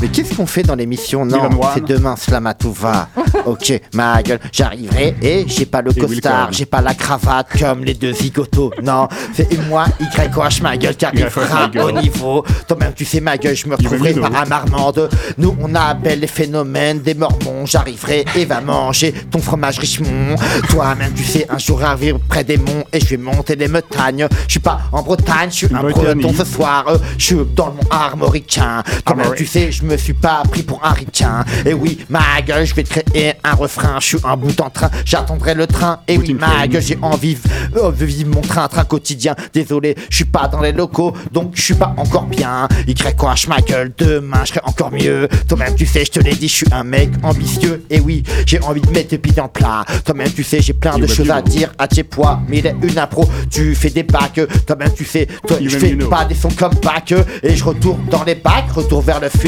Mais 0.01 0.09
qu'est-ce 0.09 0.35
qu'on 0.35 0.47
fait 0.47 0.63
dans 0.63 0.75
l'émission 0.75 1.25
Non, 1.25 1.49
c'est 1.73 1.85
demain, 1.85 2.17
Slamatouva. 2.17 3.09
ok, 3.47 3.81
ma 3.95 4.23
gueule, 4.23 4.41
j'arriverai 4.53 5.17
et 5.23 5.47
j'ai 5.49 5.65
pas 5.65 5.81
le 5.81 5.93
costard, 5.93 6.53
j'ai 6.53 6.67
pas 6.67 6.83
la 6.83 6.95
cravate 6.95 7.49
comme 7.59 7.83
les 7.83 7.95
deux 7.95 8.13
zigotos. 8.13 8.73
Non, 8.83 9.09
c'est 9.33 9.49
moi, 9.69 9.87
YOH, 10.01 10.63
ma 10.63 10.77
gueule, 10.77 10.97
qui 10.97 11.05
arrivera 11.07 11.71
au 11.83 11.93
niveau. 11.93 12.45
Toi-même, 12.69 12.93
tu 12.95 13.07
sais, 13.07 13.21
ma 13.21 13.39
gueule, 13.39 13.57
je 13.57 13.67
me 13.69 13.75
retrouverai 13.75 14.13
par 14.15 14.35
un 14.35 14.45
marmande. 14.45 15.09
Nous, 15.39 15.57
on 15.63 15.75
appelle 15.75 16.21
les 16.21 16.27
phénomènes 16.27 17.01
des 17.01 17.15
mormons. 17.15 17.65
J'arriverai 17.65 18.27
et 18.35 18.45
va 18.45 18.61
manger 18.61 19.15
ton 19.31 19.39
fromage 19.39 19.79
Richemont. 19.79 20.37
Toi-même, 20.69 21.15
tu 21.15 21.25
sais, 21.25 21.47
un 21.49 21.59
jour 21.59 21.83
arriver 21.83 22.15
près 22.29 22.45
des 22.45 22.59
monts 22.59 22.85
et 22.93 23.01
je 23.01 23.07
vais 23.07 23.17
monter 23.17 23.57
les 23.57 23.69
montagnes. 23.69 24.29
Je 24.47 24.53
suis 24.53 24.61
pas 24.61 24.81
en 24.93 25.03
Bretagne, 25.03 25.49
je 25.51 25.57
suis 25.57 25.75
un 25.75 25.81
breton 25.81 26.35
ce 26.37 26.45
soir. 26.45 26.85
Je 27.17 27.25
suis 27.25 27.37
dans 27.55 27.69
le 27.69 27.73
mont 27.73 27.89
armoricain. 27.91 28.83
Toi-même, 29.05 29.33
tu 29.35 29.47
sais, 29.47 29.56
je 29.57 29.85
me 29.85 29.97
suis 29.97 30.13
pas 30.13 30.43
pris 30.51 30.63
pour 30.63 30.85
un 30.85 30.93
ricain. 30.93 31.45
Et 31.65 31.73
oui, 31.73 31.99
ma 32.09 32.43
gueule, 32.47 32.67
je 32.67 32.75
vais 32.75 32.83
te 32.83 33.01
créer 33.01 33.33
un 33.43 33.55
refrain. 33.55 33.99
Je 34.01 34.07
suis 34.07 34.19
un 34.25 34.37
bout 34.37 34.61
en 34.61 34.71
train, 34.71 34.91
j'attendrai 35.05 35.55
le 35.55 35.67
train. 35.67 36.01
Et 36.09 36.19
oui, 36.19 36.35
ma 36.35 36.67
gueule, 36.69 36.83
j'ai 36.83 36.99
envie 37.03 37.39
euh, 37.77 37.91
de 37.91 38.05
vivre 38.05 38.35
mon 38.35 38.43
train, 38.43 38.69
train 38.69 38.85
quotidien. 38.85 39.35
Désolé, 39.55 39.97
je 40.11 40.17
suis 40.17 40.25
pas 40.25 40.49
dans 40.49 40.61
les 40.61 40.73
locaux, 40.73 41.15
donc 41.33 41.53
je 41.55 41.63
suis 41.63 41.75
pas 41.75 41.95
encore 41.97 42.27
bien. 42.27 42.69
YOH, 42.87 43.49
ma 43.49 43.61
gueule, 43.61 43.93
demain, 43.97 44.41
je 44.45 44.49
serai 44.51 44.61
encore 44.65 44.93
mieux. 44.93 45.29
Toi-même, 45.49 45.75
tu 45.75 45.87
sais, 45.87 46.05
je 46.05 46.11
te 46.11 46.21
l'ai 46.21 46.35
dit, 46.35 46.49
je 46.49 46.55
suis 46.55 46.73
un 46.73 46.85
mec 46.85 47.11
ambitieux. 47.23 47.85
Et 47.89 48.01
oui, 48.01 48.23
j'ai 48.45 48.61
envie 48.61 48.83
de 48.83 48.91
mettre 48.91 49.17
pieds 49.17 49.33
le 49.37 49.49
plat. 49.49 49.85
Toi-même, 50.05 50.33
tu 50.33 50.45
sais, 50.45 50.61
j'ai 50.61 50.75
plein 50.75 50.99
de 50.99 51.07
choses 51.07 51.31
à 51.31 51.41
dire 51.41 51.73
à 51.79 51.89
tes 51.89 52.05
poids. 52.05 52.41
Mais 52.49 52.59
il 52.59 52.67
est 52.67 52.77
une 52.83 52.99
impro, 52.99 53.29
tu 53.51 53.75
fais 53.75 53.91
des 53.91 54.03
bacs. 54.03 54.41
Toi-même, 54.67 54.93
tu 54.95 55.05
sais, 55.05 55.27
toi, 55.47 55.57
je 55.61 55.79
fais 55.79 55.95
pas 55.97 56.25
des 56.25 56.35
sons 56.35 56.51
comme 56.57 56.75
bac. 56.83 57.15
Et 57.43 57.57
je 57.57 57.65
retourne 57.65 58.05
dans 58.11 58.25
les 58.25 58.35
bacs, 58.35 58.71
retour 58.75 59.01
vers 59.01 59.21
le 59.21 59.29
futur. 59.29 59.46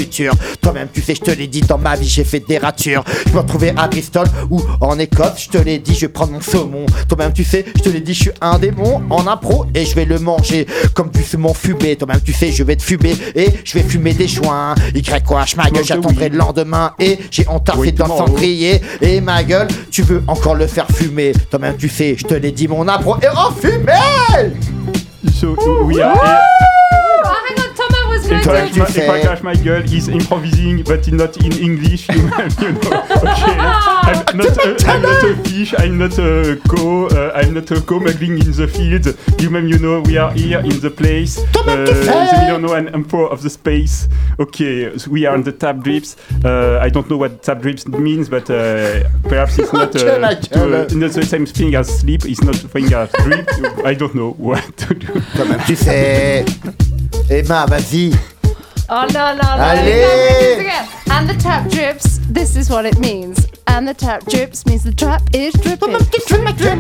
Toi-même, 0.61 0.89
tu 0.93 1.03
sais, 1.03 1.15
je 1.15 1.21
te 1.21 1.31
l'ai 1.31 1.47
dit, 1.47 1.61
dans 1.61 1.79
ma 1.79 1.97
vie, 1.97 2.09
j'ai 2.09 2.25
fait 2.25 2.41
des 2.41 2.59
ratures. 2.59 3.05
Je 3.27 3.33
me 3.33 3.39
retrouvais 3.39 3.75
à 3.77 3.89
Bristol 3.89 4.27
ou 4.51 4.61
en 4.81 4.99
Écosse, 4.99 5.45
je 5.45 5.49
te 5.49 5.59
l'ai 5.59 5.79
dit, 5.79 5.95
je 5.95 6.03
vais 6.03 6.09
prendre 6.09 6.33
mon 6.33 6.41
saumon. 6.41 6.87
Toi-même, 7.09 7.33
tu 7.33 7.45
sais, 7.45 7.65
je 7.77 7.83
te 7.83 7.89
l'ai 7.89 8.01
dit, 8.01 8.15
je 8.15 8.23
suis 8.23 8.31
un 8.41 8.59
démon 8.59 9.03
en 9.11 9.27
impro 9.27 9.67
et 9.75 9.85
je 9.85 9.95
vais 9.95 10.05
le 10.05 10.19
manger 10.19 10.67
comme 10.95 11.11
du 11.11 11.23
saumon 11.23 11.55
fumé. 11.55 11.97
Toi-même, 11.97 12.21
tu 12.21 12.33
sais, 12.33 12.53
je 12.53 12.63
vais 12.63 12.77
te 12.77 12.83
fumer 12.83 13.17
et 13.35 13.49
je 13.65 13.75
vais 13.75 13.83
fumer 13.83 14.15
des 14.15 14.29
joints. 14.29 14.75
Y 14.95 15.25
quoi, 15.25 15.45
ma 15.57 15.71
gueule, 15.71 15.85
j'attendrai 15.85 16.29
le 16.29 16.39
lendemain 16.39 16.93
et 16.99 17.19
j'ai 17.31 17.47
entassé 17.49 17.93
dans 17.93 18.07
le 18.07 18.27
cendrier. 18.27 18.81
Et 19.01 19.21
ma 19.21 19.43
gueule, 19.43 19.69
tu 19.91 20.03
veux 20.03 20.23
encore 20.27 20.55
le 20.55 20.67
faire 20.67 20.87
fumer. 20.93 21.33
Toi-même, 21.51 21.77
tu 21.77 21.89
sais, 21.89 22.17
je 22.17 22.25
te 22.25 22.35
l'ai 22.35 22.53
dit, 22.53 22.69
mon 22.69 22.87
impro 22.89 23.17
est 23.21 23.29
en 23.29 23.53
fumée! 23.53 24.55
So 25.41 25.55
we 25.85 26.01
are. 26.01 26.78
If 28.39 28.49
I, 28.49 28.69
to. 28.69 29.01
if 29.03 29.11
I 29.11 29.21
catch 29.23 29.43
my 29.43 29.55
girl 29.57 29.83
is 29.83 30.09
improvising, 30.09 30.83
but 30.85 31.11
not 31.13 31.37
in 31.45 31.53
English, 31.53 32.09
you, 32.09 32.15
you 32.63 32.73
know. 32.73 33.03
Okay, 33.19 33.57
I'm 33.59 34.37
not, 34.37 34.57
a, 34.59 34.77
I'm 34.87 35.03
not 35.03 35.25
a 35.25 35.37
fish. 35.45 35.75
I'm 35.77 35.99
not 35.99 36.19
a 36.19 36.61
co. 36.69 37.09
Uh, 37.09 37.33
I'm 37.35 37.55
not 37.55 37.71
a 37.71 37.81
co-muggling 37.81 38.39
in 38.39 38.53
the 38.53 38.69
field. 38.69 39.07
You, 39.41 39.79
know, 39.79 40.01
we 40.03 40.17
are 40.17 40.33
here 40.33 40.61
in 40.61 40.81
the 40.81 40.91
place. 40.91 41.39
Uh, 41.39 41.85
the 41.85 42.39
Milano 42.45 42.75
and 42.75 42.89
Emperor 42.95 43.29
of 43.29 43.43
the 43.43 43.51
space. 43.51 44.09
Okay, 44.39 44.97
so 44.99 45.11
we 45.11 45.27
are 45.27 45.35
on 45.35 45.43
the 45.43 45.53
tap 45.53 45.79
drips. 45.81 46.17
Uh, 46.45 46.79
I 46.81 46.89
don't 46.89 47.09
know 47.11 47.17
what 47.17 47.43
tap 47.43 47.61
drips 47.61 47.87
means, 47.87 48.29
but 48.29 48.49
uh, 48.51 49.09
perhaps 49.25 49.59
it's 49.59 49.73
not, 49.73 49.95
uh, 49.97 50.35
to, 50.35 50.85
uh, 50.85 50.89
not 50.93 51.13
the 51.13 51.25
same 51.25 51.47
thing 51.47 51.75
as 51.75 51.89
sleep. 52.01 52.25
It's 52.25 52.43
not 52.43 52.55
the 52.57 52.69
thing 52.69 52.93
as 52.93 53.11
drip. 53.13 53.49
I 53.85 53.95
don't 53.95 54.15
know 54.15 54.33
what 54.33 54.77
to 54.79 54.95
do. 54.95 55.21
Toi-même, 55.37 55.61
tu 55.67 55.77
sais. 55.77 56.45
Emma, 57.31 57.67
vas-y. 57.67 58.11
Oh 58.89 59.07
no 59.13 59.35
no 59.35 59.43
no! 59.43 59.63
Allez! 59.63 59.85
you 59.85 60.01
can't 60.01 60.19
make 60.19 60.39
this 60.39 60.61
again. 60.61 60.89
And 61.11 61.29
the 61.29 61.35
tap 61.35 61.71
drips. 61.71 62.19
This 62.31 62.57
is 62.57 62.71
what 62.71 62.87
it 62.87 62.99
means. 62.99 63.47
And 63.69 63.87
the 63.87 63.95
tap 63.95 64.25
drips 64.27 64.67
means 64.67 64.83
the 64.83 64.93
trap 64.93 65.23
is 65.33 65.53
dripping. 65.53 65.91
Drip, 65.91 66.11
drip, 66.11 66.27
drip, 66.27 66.57
drip, 66.57 66.79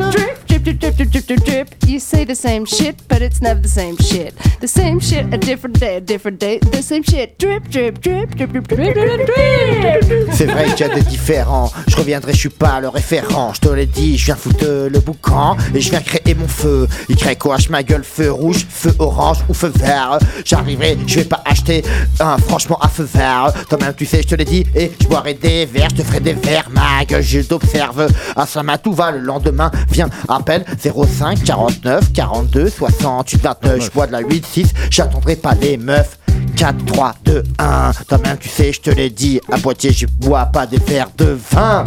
drip, 0.48 0.78
drip, 0.78 0.96
drip, 0.96 1.10
drip, 1.10 1.26
drip, 1.26 1.44
drip. 1.44 1.74
You 1.86 2.00
say 2.00 2.24
the 2.24 2.34
same 2.34 2.64
shit, 2.64 2.96
but 3.08 3.22
it's 3.22 3.40
never 3.40 3.60
the 3.60 3.68
same 3.68 3.96
shit. 3.98 4.34
The 4.60 4.68
same 4.68 4.98
shit 4.98 5.32
a 5.32 5.38
different 5.38 5.78
day, 5.78 5.96
a 5.96 6.00
different 6.00 6.40
day. 6.40 6.58
The 6.58 6.82
same 6.82 7.02
shit. 7.02 7.38
Drip, 7.38 7.68
drip, 7.68 8.00
drip, 8.00 8.30
drip, 8.34 8.50
drip, 8.50 8.68
drip, 8.68 8.94
drip, 8.94 9.26
drip, 9.26 10.06
drip. 10.06 10.28
C'est 10.32 10.46
vrai 10.46 10.66
qu'il 10.74 10.86
y 10.86 10.90
a 10.90 10.94
des 10.94 11.02
différents. 11.02 11.70
Je 11.86 11.96
reviendrai, 11.96 12.32
je 12.32 12.38
suis 12.38 12.48
pas 12.48 12.80
le 12.80 12.88
référent. 12.88 13.52
Je 13.54 13.60
te 13.60 13.68
l'ai 13.68 13.86
dit, 13.86 14.16
je 14.18 14.26
viens 14.26 14.36
foutre 14.36 14.64
le 14.64 14.98
boucan 15.00 15.56
et 15.74 15.80
je 15.80 15.90
viens 15.90 16.00
créer 16.00 16.34
mon 16.34 16.48
feu. 16.48 16.88
Il 17.08 17.16
crée 17.16 17.36
quoi 17.36 17.58
ma 17.70 17.82
gueule, 17.82 18.04
feu 18.04 18.30
rouge, 18.32 18.66
feu 18.68 18.94
orange 18.98 19.38
ou 19.48 19.54
feu 19.54 19.72
vert. 19.74 20.18
J'arriverai, 20.44 20.96
je 21.06 21.16
vais 21.16 21.24
pas 21.24 21.42
acheter 21.44 21.84
un 22.20 22.38
franchement 22.38 22.78
à 22.80 22.88
feu 22.88 23.04
vert. 23.04 23.52
Toi-même, 23.68 23.94
tu 23.94 24.06
sais, 24.06 24.22
je 24.22 24.28
te 24.28 24.34
l'ai 24.34 24.44
dit, 24.44 24.64
et 24.74 24.92
je 25.00 25.06
boirai 25.06 25.34
des 25.34 25.66
verres, 25.66 25.88
je 25.90 25.96
te 25.96 26.02
ferai 26.02 26.20
des 26.20 26.34
verres, 26.34 26.68
ma 26.78 27.04
gueule, 27.04 27.22
je 27.22 27.40
t'observe. 27.40 28.08
À 28.36 28.46
va 28.86 29.10
le 29.10 29.18
lendemain, 29.18 29.70
viens, 29.90 30.08
appelle 30.28 30.64
05 30.78 31.42
49 31.44 32.12
42 32.12 32.70
68 32.70 33.42
29. 33.42 33.84
Je 33.84 33.90
bois 33.90 34.06
de 34.06 34.12
la 34.12 34.20
8 34.20 34.46
6, 34.46 34.66
j'attendrai 34.90 35.36
pas 35.36 35.54
les 35.54 35.76
meufs. 35.76 36.18
4, 36.56 36.84
3, 36.86 37.14
2, 37.24 37.42
1. 37.58 37.90
Toi-même, 38.08 38.36
tu 38.38 38.48
sais, 38.48 38.72
je 38.72 38.80
te 38.80 38.90
l'ai 38.90 39.10
dit. 39.10 39.40
À 39.52 39.58
Poitiers, 39.58 39.92
je 39.92 40.06
bois 40.06 40.46
pas 40.46 40.66
des 40.66 40.78
verres 40.78 41.10
de 41.16 41.38
vin. 41.50 41.84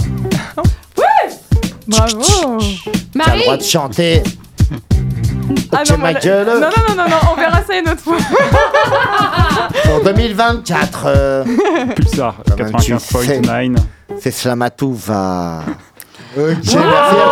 Bravo 1.88 2.22
T'as 3.14 3.36
le 3.36 3.42
droit 3.42 3.58
de 3.58 3.64
chanter. 3.64 4.24
Ah 5.74 5.84
non, 5.89 5.98
ma 5.98 6.14
gueule. 6.14 6.48
non, 6.48 6.54
non, 6.62 6.70
non, 6.88 6.96
non, 6.96 7.10
non, 7.10 7.18
on 7.32 7.36
verra 7.36 7.62
ça 7.64 7.78
une 7.78 7.89
autre 7.89 8.02
fois. 8.02 8.18
Pour 9.84 10.04
2024. 10.04 11.04
euh, 11.06 11.44
Pulsar 11.96 12.36
même, 12.58 12.72
tu 12.80 12.94
95.9. 12.94 13.76
c'est 14.20 14.32
Slamatou 14.32 14.93
va. 14.93 15.62
Ok, 16.38 16.43
merci 16.43 16.78
à 16.78 16.82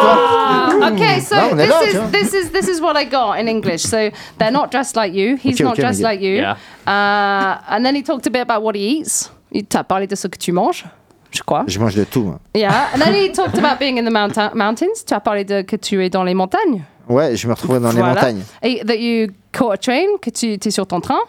toi. 0.01 0.88
Okay, 0.91 1.21
so 1.21 1.36
on 1.53 1.57
est 1.57 1.65
this 1.67 1.69
là, 1.69 1.84
is 1.86 1.91
tu 1.91 1.97
vois. 1.97 2.07
this 2.11 2.34
is 2.34 2.51
this 2.51 2.67
is 2.67 2.82
what 2.82 2.95
I 2.97 3.05
got 3.05 3.36
in 3.39 3.47
English. 3.47 3.82
So 3.84 4.09
they're 4.38 4.51
not 4.51 4.67
dressed 4.71 4.95
like 4.95 5.13
you. 5.13 5.38
He's 5.41 5.55
Okay, 5.55 5.63
not 5.63 5.73
okay, 5.73 5.82
dressed 5.84 5.99
Miguel. 5.99 6.11
like 6.11 6.21
you. 6.21 6.36
Yeah. 6.41 6.55
Uh, 6.88 7.61
and 7.69 7.84
then 7.86 7.95
he 7.95 8.01
talked 8.03 8.25
a 8.27 8.30
bit 8.32 8.41
about 8.41 8.61
what 8.63 8.75
he 8.75 8.99
eats. 8.99 9.32
Il 9.51 9.65
t'a 9.65 9.84
parlé 9.84 10.07
de 10.07 10.15
ce 10.15 10.27
que 10.27 10.38
tu 10.38 10.51
manges, 10.51 10.86
je 11.32 11.41
crois. 11.43 11.63
Je 11.67 11.80
mange 11.80 11.95
de 11.95 12.03
tout. 12.03 12.27
hein. 12.34 12.39
Yeah. 12.53 12.89
And 12.93 12.99
then 12.99 13.13
he 13.13 13.32
talked 13.32 13.57
about 13.57 13.80
being 13.80 13.97
in 13.97 14.03
the 14.05 14.11
mountain, 14.13 14.51
mountains. 14.53 15.03
Tu 15.07 15.13
as 15.13 15.19
parlé 15.19 15.43
de 15.45 15.61
que 15.61 15.75
tu 15.75 16.03
es 16.03 16.09
dans 16.09 16.23
les 16.23 16.34
montagnes. 16.34 16.84
Ouais, 17.07 17.36
je 17.36 17.47
me 17.47 17.53
retrouve 17.53 17.80
dans 17.80 17.89
les 17.91 17.97
Voilà. 17.97 18.13
montagnes. 18.15 18.43
Et 18.61 18.84
that 18.86 18.97
you 18.97 19.27
caught 19.51 19.73
a 19.73 19.77
train, 19.77 20.17
que 20.21 20.30
tu 20.30 20.57
es 20.63 20.71
sur 20.71 20.86
ton 20.86 20.99
train. 21.01 21.19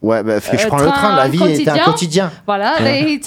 Ouais, 0.00 0.22
bah, 0.22 0.34
parce 0.34 0.48
que 0.48 0.56
je 0.58 0.64
Euh, 0.64 0.68
prends 0.68 0.78
le 0.78 0.86
train. 0.86 1.16
La 1.16 1.28
vie 1.28 1.38
est 1.42 1.68
un 1.68 1.72
quotidien. 1.72 1.84
quotidien. 1.84 2.30
Voilà. 2.46 2.74
That 2.78 2.88
he 2.90 3.18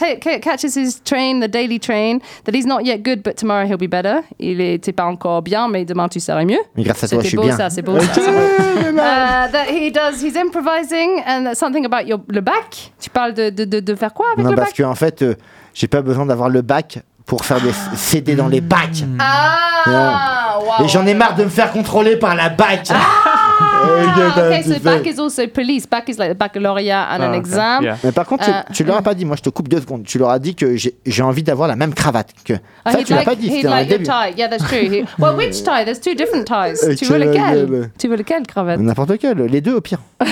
catches 0.41 0.75
his 0.77 1.01
train, 1.03 1.39
the 1.41 1.49
daily 1.49 1.79
train. 1.79 2.19
That 2.45 2.53
he's 2.53 2.65
not 2.65 2.81
yet 2.83 2.99
good, 3.03 3.21
but 3.23 3.35
tomorrow 3.35 3.65
he'll 3.65 3.77
be 3.77 3.89
better. 3.89 4.21
Il 4.39 4.61
était 4.61 4.93
pas 4.93 5.05
encore 5.05 5.41
bien, 5.41 5.67
mais 5.67 5.83
demain 5.85 6.07
tu 6.07 6.19
seras 6.19 6.45
mieux. 6.45 6.59
Mais 6.77 6.83
grâce 6.83 7.03
à 7.03 7.07
toi, 7.09 7.19
je 7.21 7.27
suis 7.27 7.35
beau 7.37 7.43
bien. 7.43 7.57
c'est 7.69 7.81
beau 7.81 7.99
ça. 7.99 8.05
c'est 8.13 8.21
beau. 8.21 8.37
Uh, 8.91 9.49
that 9.51 9.67
he 9.69 9.89
does, 9.89 10.21
he's 10.21 10.35
improvising 10.35 11.21
and 11.25 11.45
that's 11.45 11.59
something 11.59 11.85
about 11.85 12.05
your, 12.07 12.19
le 12.27 12.41
bac. 12.41 12.91
Tu 12.99 13.09
parles 13.09 13.33
de, 13.33 13.49
de, 13.49 13.63
de, 13.63 13.79
de 13.79 13.95
faire 13.95 14.13
quoi 14.13 14.25
avec 14.33 14.43
Non, 14.43 14.51
le 14.51 14.55
parce 14.57 14.69
bac 14.69 14.77
que 14.77 14.83
en 14.83 14.95
fait, 14.95 15.21
euh, 15.21 15.35
j'ai 15.73 15.87
pas 15.87 16.01
besoin 16.01 16.25
d'avoir 16.25 16.49
le 16.49 16.61
bac 16.61 16.99
pour 17.25 17.45
faire 17.45 17.61
des 17.61 17.71
CD 17.95 18.35
dans 18.35 18.47
les 18.49 18.59
bacs. 18.61 19.03
Ah, 19.19 20.59
wow. 20.59 20.85
Et 20.85 20.89
j'en 20.89 21.05
ai 21.05 21.13
marre 21.13 21.35
de 21.35 21.45
me 21.45 21.49
faire 21.49 21.71
contrôler 21.71 22.17
par 22.17 22.35
la 22.35 22.49
bac. 22.49 22.87
Ah, 22.89 23.40
okay, 23.81 24.63
so 24.63 24.79
bac 24.79 25.05
is 25.05 25.19
also 25.19 25.47
police. 25.47 25.85
Bac 25.87 26.09
is 26.09 26.17
like 26.17 26.29
the 26.29 26.35
baccalaureate 26.35 26.89
and 26.89 27.23
an 27.23 27.29
okay. 27.29 27.37
exam. 27.39 27.83
Yeah. 27.83 27.97
Mais 28.03 28.11
par 28.11 28.25
contre, 28.25 28.45
tu, 28.45 28.51
Euh, 28.51 28.61
tu 28.73 28.83
leur 28.83 28.97
as 28.97 29.01
pas 29.01 29.13
dit, 29.13 29.25
moi 29.25 29.35
je 29.35 29.41
te 29.41 29.49
coupe 29.49 29.67
deux 29.67 29.79
secondes, 29.79 30.03
tu 30.03 30.17
leur 30.17 30.29
as 30.29 30.39
dit 30.39 30.55
que 30.55 30.75
j'ai 30.75 31.23
envie 31.23 31.43
d'avoir 31.43 31.67
la 31.67 31.75
même 31.75 31.93
cravate 31.93 32.29
que. 32.43 32.53
Oh, 32.53 32.91
Ça, 32.91 33.03
tu 33.03 33.11
l'as 33.11 33.17
like, 33.17 33.25
pas 33.25 33.35
dit, 33.35 33.47
he'd 33.47 33.63
like 33.63 33.89
your 33.89 33.99
début. 33.99 34.03
tie. 34.03 34.33
Yeah, 34.37 34.47
that's 34.49 34.65
true. 34.67 34.89
He, 34.89 35.05
well, 35.19 35.35
which 35.35 35.63
tie? 35.63 35.83
There's 35.85 35.99
two 35.99 36.15
different 36.15 36.45
ties. 36.45 36.83
Euh, 36.83 36.95
tu 36.95 37.05
veux 37.05 37.17
lequel? 37.17 37.89
Tu 37.97 38.07
veux 38.07 38.15
lequel, 38.17 38.45
cravate? 38.47 38.79
N'importe 38.79 39.17
quel, 39.19 39.37
les 39.37 39.61
deux 39.61 39.75
au 39.75 39.81
pire. 39.81 39.99
But 40.19 40.29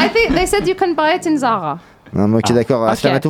I 0.00 0.08
think 0.12 0.34
they 0.34 0.46
said 0.46 0.66
you 0.66 0.74
can 0.74 0.94
buy 0.94 1.14
it 1.14 1.26
in 1.26 1.36
Zara. 1.38 1.78
Non, 2.16 2.28
mais 2.28 2.38
ok, 2.38 2.52
d'accord, 2.52 2.82
ok. 2.82 2.92
okay. 2.92 3.08
à 3.08 3.20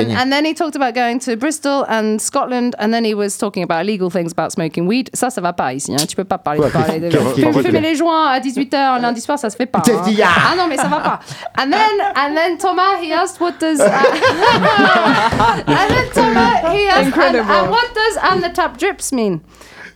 And, 0.00 0.16
and 0.16 0.30
then 0.30 0.46
he 0.46 0.54
talked 0.54 0.74
about 0.74 0.94
going 0.94 1.18
to 1.20 1.36
Bristol 1.36 1.84
and 1.88 2.18
Scotland, 2.18 2.74
and 2.78 2.92
then 2.92 3.04
he 3.04 3.14
was 3.14 3.36
talking 3.36 3.62
about 3.62 3.82
illegal 3.82 4.10
things 4.10 4.32
about 4.32 4.52
smoking 4.52 4.86
weed. 4.86 5.10
Ça, 5.12 5.28
ça 5.28 5.40
va 5.42 5.52
pas 5.52 5.74
ici. 5.74 5.92
Hein. 5.92 6.06
Tu 6.08 6.16
peux 6.16 6.24
pas 6.24 6.38
parler, 6.38 6.60
Ouais, 6.60 6.70
parler 6.70 7.00
de 7.10 7.10
fumer, 7.10 7.80
les 7.80 7.94
joints 7.94 8.28
à 8.28 8.40
18h 8.40 8.74
un 8.74 8.98
lundi 9.00 9.20
soir, 9.20 9.38
ça 9.38 9.50
se 9.50 9.56
fait 9.56 9.66
pas. 9.66 9.78
Hein. 9.78 10.02
qu'il 10.04 10.14
y 10.18 10.22
a 10.22 10.28
Ah 10.28 10.56
non, 10.56 10.66
mais 10.66 10.76
ça 10.76 10.88
va 10.88 11.00
pas. 11.00 11.20
And 11.58 11.70
then, 11.70 12.00
and 12.16 12.34
then 12.34 12.56
Thomas, 12.58 13.02
he 13.02 13.12
asked 13.12 13.40
what 13.40 13.52
does. 13.60 13.80
uh, 13.80 13.84
and 15.66 15.88
then 15.90 16.10
Thomas, 16.14 16.72
he 16.72 16.88
asked, 16.88 17.16
and, 17.16 17.36
and 17.36 17.70
what 17.70 17.94
does 17.94 18.16
and 18.32 18.42
the 18.42 18.50
tap 18.52 18.78
drips 18.78 19.12
mean? 19.12 19.40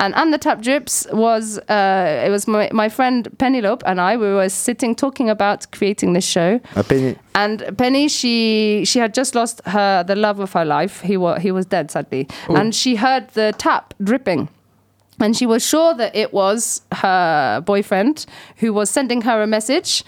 And 0.01 0.15
and 0.15 0.33
the 0.33 0.39
tap 0.39 0.61
drips 0.63 1.07
was 1.13 1.59
uh, 1.69 2.23
it 2.27 2.31
was 2.31 2.47
my, 2.47 2.69
my 2.73 2.89
friend 2.89 3.29
Penelope 3.39 3.85
and 3.87 4.01
I. 4.01 4.17
We 4.17 4.27
were 4.35 4.49
sitting 4.49 4.95
talking 4.95 5.31
about 5.31 5.71
creating 5.73 6.13
this 6.15 6.25
show, 6.27 6.59
À 6.75 6.83
peine. 6.87 7.17
and 7.35 7.63
Penny, 7.79 8.09
she 8.09 8.85
she 8.85 8.99
had 8.99 9.15
just 9.15 9.35
lost 9.35 9.61
her 9.67 10.03
the 10.05 10.17
love 10.17 10.41
of 10.41 10.53
her 10.53 10.65
life. 10.65 11.01
He 11.01 11.17
was 11.17 11.41
he 11.43 11.51
was 11.53 11.67
dead 11.67 11.91
sadly, 11.91 12.27
and 12.49 12.75
she 12.75 12.97
heard 12.97 13.29
the 13.35 13.53
tap 13.59 13.95
dripping. 14.03 14.49
And 15.21 15.37
she 15.37 15.47
was 15.47 15.65
sure 15.65 15.95
that 15.95 16.17
it 16.17 16.33
was 16.33 16.83
her 16.91 17.61
boyfriend 17.61 18.27
who 18.57 18.73
was 18.73 18.91
sending 18.91 19.23
her 19.23 19.43
a 19.43 19.47
message. 19.47 20.03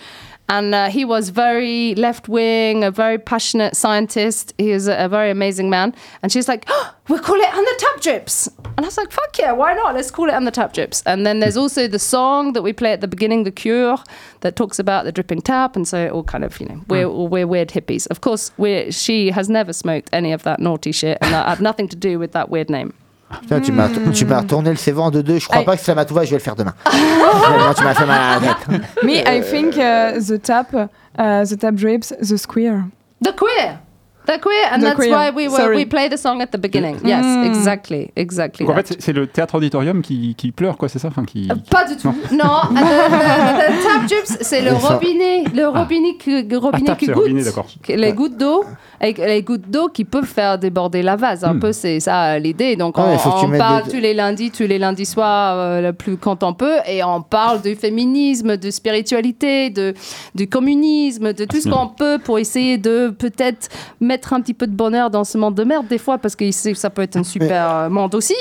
And 0.48 0.74
uh, 0.74 0.88
he 0.90 1.04
was 1.04 1.30
very 1.30 1.94
left 1.96 2.28
wing, 2.28 2.84
a 2.84 2.90
very 2.90 3.18
passionate 3.18 3.76
scientist. 3.76 4.54
He 4.58 4.70
was 4.70 4.86
a, 4.86 5.04
a 5.04 5.08
very 5.08 5.30
amazing 5.30 5.70
man. 5.70 5.94
And 6.22 6.30
she's 6.30 6.46
like, 6.46 6.64
oh, 6.68 6.94
we'll 7.08 7.18
call 7.18 7.36
it 7.36 7.52
And 7.52 7.66
the 7.66 7.74
Tap 7.78 8.00
Drips. 8.00 8.48
And 8.76 8.80
I 8.80 8.82
was 8.82 8.96
like, 8.96 9.10
fuck 9.10 9.36
yeah, 9.38 9.52
why 9.52 9.74
not? 9.74 9.94
Let's 9.94 10.10
call 10.10 10.28
it 10.28 10.34
And 10.34 10.46
the 10.46 10.52
Tap 10.52 10.72
Drips. 10.72 11.02
And 11.04 11.26
then 11.26 11.40
there's 11.40 11.56
also 11.56 11.88
the 11.88 11.98
song 11.98 12.52
that 12.52 12.62
we 12.62 12.72
play 12.72 12.92
at 12.92 13.00
the 13.00 13.08
beginning, 13.08 13.42
The 13.42 13.50
Cure, 13.50 13.98
that 14.40 14.54
talks 14.54 14.78
about 14.78 15.04
the 15.04 15.12
dripping 15.12 15.42
tap. 15.42 15.74
And 15.74 15.86
so 15.88 16.06
it 16.06 16.12
all 16.12 16.24
kind 16.24 16.44
of, 16.44 16.60
you 16.60 16.66
know, 16.66 16.80
we're, 16.88 17.08
we're 17.08 17.46
weird 17.46 17.70
hippies. 17.70 18.06
Of 18.08 18.20
course, 18.20 18.52
we're, 18.56 18.92
she 18.92 19.30
has 19.32 19.48
never 19.48 19.72
smoked 19.72 20.10
any 20.12 20.32
of 20.32 20.44
that 20.44 20.60
naughty 20.60 20.92
shit. 20.92 21.18
And 21.22 21.34
that 21.34 21.48
had 21.48 21.60
nothing 21.60 21.88
to 21.88 21.96
do 21.96 22.18
with 22.20 22.32
that 22.32 22.50
weird 22.50 22.70
name. 22.70 22.94
Putain, 23.40 23.60
tu 23.60 23.72
m'as 23.72 23.88
tu 24.12 24.24
m'as 24.24 24.40
retourné 24.40 24.70
le 24.70 24.76
CV 24.76 24.98
en 25.00 25.10
deux 25.10 25.22
deux. 25.22 25.38
Je 25.38 25.46
crois 25.46 25.58
Aïe. 25.58 25.64
pas 25.64 25.76
que 25.76 25.82
Slamatouva, 25.82 26.24
je 26.24 26.30
vais 26.30 26.36
le 26.36 26.42
faire 26.42 26.54
demain. 26.54 26.74
Vraiment, 26.84 27.74
tu 27.74 27.82
m'as 27.82 27.94
fait 27.94 28.06
mal 28.06 28.20
à 28.20 28.40
la 28.40 28.54
tête. 28.54 29.02
Me, 29.02 29.14
I 29.16 29.42
think 29.42 29.76
uh, 29.76 30.20
the 30.20 30.40
tap, 30.40 30.72
uh, 30.72 31.44
the 31.44 31.58
tap 31.58 31.74
drips, 31.74 32.12
the 32.20 32.36
square. 32.36 32.84
The 33.22 33.32
queer. 33.34 33.78
The 34.26 34.40
queer, 34.40 34.72
and 34.72 34.78
The 34.80 34.82
that's 34.84 34.96
queer, 34.96 35.10
why 35.16 35.30
we 35.34 35.48
were, 35.48 35.74
we 35.74 35.86
play 35.86 36.08
the 36.08 36.16
song 36.16 36.40
at 36.42 36.48
the 36.48 36.58
beginning. 36.58 36.96
Yes, 37.04 37.24
Mm. 37.24 37.44
exactly, 37.46 38.10
exactly. 38.16 38.66
Donc 38.66 38.74
en 38.74 38.76
fait, 38.78 38.96
c'est- 38.98 39.12
le 39.12 39.26
théâtre 39.26 39.54
auditorium 39.54 40.02
qui, 40.02 40.34
qui 40.36 40.50
pleure, 40.52 40.76
quoi, 40.76 40.88
c'est 40.88 40.98
ça? 40.98 41.08
Enfin, 41.08 41.24
qui... 41.24 41.48
Euh, 41.50 41.54
Pas 41.70 41.84
du 41.84 41.96
tout. 41.96 42.12
Non, 42.32 42.62
the, 42.70 42.74
the- 42.74 43.78
the 43.78 43.84
tap 43.84 44.06
drips, 44.08 44.38
c'est 44.40 44.62
le 44.62 44.72
robinet, 44.72 45.44
le 45.54 45.66
robinet, 45.68 46.16
qui, 46.18 46.42
le 46.42 46.56
robinet 46.58 46.86
tap, 46.86 46.98
qui 46.98 47.06
goûte, 47.06 47.16
robinet, 47.16 47.42
les 47.88 48.12
gouttes 48.12 48.36
d'eau, 48.36 48.64
les 49.00 49.42
gouttes 49.42 49.70
d'eau 49.70 49.88
qui 49.88 50.04
peuvent 50.04 50.24
faire 50.24 50.58
déborder 50.58 51.02
la 51.02 51.16
vase. 51.16 51.44
Un 51.44 51.54
Hmm. 51.54 51.60
peu, 51.60 51.72
c'est 51.72 52.00
ça 52.00 52.38
l'idée. 52.38 52.76
Donc 52.76 52.94
Ah 52.98 53.04
on, 53.24 53.44
on 53.46 53.58
parle 53.58 53.84
des- 53.84 53.90
tous 53.92 53.98
les 54.00 54.14
lundis, 54.14 54.50
tous 54.50 54.64
les 54.64 54.78
lundis 54.78 55.06
soirs, 55.06 55.56
euh, 55.58 55.80
le 55.80 55.92
plus 55.92 56.16
quand 56.16 56.42
on 56.42 56.52
peut, 56.54 56.78
et 56.88 57.04
on 57.04 57.22
parle 57.22 57.62
du 57.62 57.74
féminisme, 57.76 58.56
de 58.56 58.70
spiritualité, 58.70 59.70
de 59.70 59.94
du 60.34 60.48
communisme, 60.48 61.32
de 61.32 61.44
tout 61.44 61.60
ce 61.60 61.68
qu'on 61.68 61.88
peut 61.88 62.18
pour 62.22 62.38
essayer 62.38 62.78
de 62.78 63.10
peut-être 63.10 63.68
mettre 64.00 64.15
un 64.32 64.40
petit 64.40 64.54
peu 64.54 64.66
de 64.66 64.74
bonheur 64.74 65.10
dans 65.10 65.24
ce 65.24 65.38
monde 65.38 65.54
de 65.54 65.64
merde 65.64 65.86
des 65.88 65.98
fois, 65.98 66.18
parce 66.18 66.36
que 66.36 66.50
ça 66.52 66.90
peut 66.90 67.02
être 67.02 67.16
un 67.16 67.24
super 67.24 67.70
euh, 67.70 67.88
monde 67.88 68.14
aussi. 68.14 68.36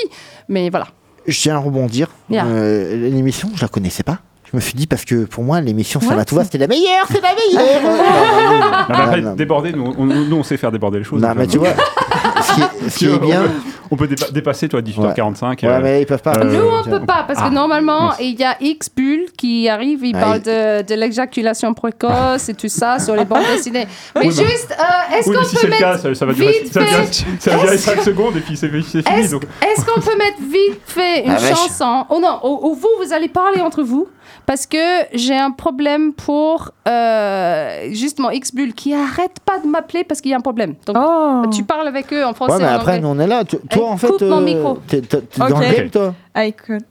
Mais 0.48 0.70
voilà. 0.70 0.86
Je 1.26 1.40
tiens 1.40 1.56
à 1.56 1.58
rebondir. 1.58 2.08
Yeah. 2.30 2.46
Euh, 2.46 3.10
l'émission, 3.10 3.50
je 3.54 3.62
la 3.62 3.68
connaissais 3.68 4.02
pas. 4.02 4.18
Je 4.50 4.56
me 4.56 4.60
suis 4.60 4.74
dit 4.74 4.86
parce 4.86 5.04
que 5.04 5.24
pour 5.24 5.42
moi 5.42 5.60
l'émission 5.60 6.00
ça 6.00 6.10
What 6.10 6.14
va 6.14 6.24
tout 6.24 6.36
va 6.36 6.44
c'était 6.44 6.58
la 6.58 6.68
meilleure 6.68 7.04
c'est 7.08 7.20
la 7.20 7.34
meilleure 7.34 7.82
non, 7.82 7.90
non, 7.98 8.60
Non, 8.60 8.84
mais 8.88 8.94
après, 8.94 9.20
non, 9.20 9.30
non. 9.30 9.34
déborder, 9.34 9.72
nous 9.72 9.92
on, 9.98 10.04
nous, 10.04 10.36
on 10.36 10.44
sait 10.44 10.56
faire 10.56 10.70
déborder 10.70 10.98
les 10.98 11.04
choses. 11.04 11.20
Non, 11.20 11.32
mais 11.36 11.42
euh, 11.44 11.46
tu 11.48 11.58
vois 11.58 11.70
ce 12.42 12.54
qui 12.54 12.60
est, 12.60 12.88
ce 12.90 12.98
qui 12.98 13.04
tu 13.04 13.10
vois, 13.10 13.16
est 13.16 13.30
bien 13.30 13.42
On 13.90 13.96
peut, 13.96 14.06
dépa- 14.06 14.32
dépasser, 14.32 14.68
toi, 14.68 14.80
18h45. 14.82 15.44
ouais 15.62 15.68
euh, 15.68 15.80
mais 15.82 16.02
ils 16.02 16.06
peuvent 16.06 16.22
pas 16.22 16.34
euh, 16.38 16.44
Nous, 16.44 16.68
on 16.68 16.82
peut 16.98 17.06
pas, 17.06 17.24
parce 17.26 17.38
que 17.38 17.44
Ah, 17.46 17.50
normalement, 17.50 18.12
il 18.18 18.38
y 18.38 18.44
a 18.44 18.56
X 18.60 18.88
Bull 18.96 19.26
qui 19.38 19.68
arrive, 19.68 20.04
il 20.04 20.16
Ah, 20.16 20.20
parle 20.20 20.36
il- 20.38 20.42
de, 20.42 20.82
de 20.82 20.94
l'éjaculation 21.00 21.72
précoce 21.74 22.48
et 22.48 22.54
tout 22.54 22.68
ça 22.68 22.98
sur 22.98 23.14
les 23.14 23.24
bandes 23.24 23.44
dessinées. 23.54 23.86
Mais 24.16 24.22
Oui, 24.22 24.30
juste, 24.32 24.76
euh, 24.78 25.16
est-ce 25.16 25.30
Oui, 25.30 25.36
qu'on 25.36 25.44
si 25.44 25.54
peut 25.54 25.60
c'est 25.62 25.66
le 25.68 25.72
cas, 25.78 25.90
mettre 25.92 26.02
ça, 26.02 26.14
ça 26.14 26.26
va 26.26 26.32
durer, 26.32 26.52
vite 26.62 26.72
ça 26.72 26.80
va 26.80 26.86
durer, 26.86 27.02
fait- 27.06 27.24
ça 27.40 27.50
va 27.52 27.56
durer 27.62 27.74
Est-ce- 27.74 27.90
5 27.90 28.00
secondes 28.02 28.36
et 28.36 28.40
puis 28.40 28.56
c'est 28.56 28.70
c'est 28.82 29.06
fini. 29.08 29.20
Est-ce 29.20 29.30
Donc, 29.30 29.44
qu'on 29.86 30.00
peut 30.00 30.16
mettre 30.18 30.38
vite 30.40 30.80
fait 30.86 31.24
une 31.24 31.30
Ah, 31.32 31.38
chanson 31.54 32.06
Oh 32.10 32.18
non, 32.20 32.40
où 32.42 32.74
vous, 32.74 32.88
vous 33.04 33.12
allez 33.12 33.28
parler 33.28 33.60
entre 33.60 33.82
vous 33.82 34.08
parce 34.46 34.66
que 34.66 34.76
j'ai 35.12 35.36
un 35.36 35.50
problème 35.50 36.12
pour 36.12 36.70
euh, 36.88 37.88
justement 37.92 38.30
X-Bull 38.30 38.74
qui 38.74 38.94
arrête 38.94 39.38
pas 39.44 39.58
de 39.58 39.66
m'appeler 39.66 40.04
parce 40.04 40.20
qu'il 40.20 40.30
y 40.30 40.34
a 40.34 40.36
un 40.36 40.40
problème. 40.40 40.74
Donc 40.86 40.96
Oh. 40.98 41.42
tu 41.54 41.62
parles 41.64 41.86
avec 41.88 42.05
en 42.12 42.34
français. 42.34 42.54
ouais 42.54 42.58
mais 42.60 42.66
en 42.66 42.74
après 42.76 42.92
anglais. 42.92 43.00
nous 43.02 43.08
on 43.08 43.18
est 43.18 43.26
là 43.26 43.44
Tu- 43.44 43.58
toi 43.70 43.90
en 43.90 43.96
fait 43.96 44.08
coupe 44.08 44.22
mon 44.22 44.40
micro. 44.40 44.78
t'es 44.86 45.00
t'es- 45.00 45.20
t'es 45.20 45.38
dans 45.38 45.46
Ok. 45.50 45.60
le 45.60 45.68
délire 45.70 45.90
toi 45.90 46.14
I 46.36 46.52
could. 46.52 46.82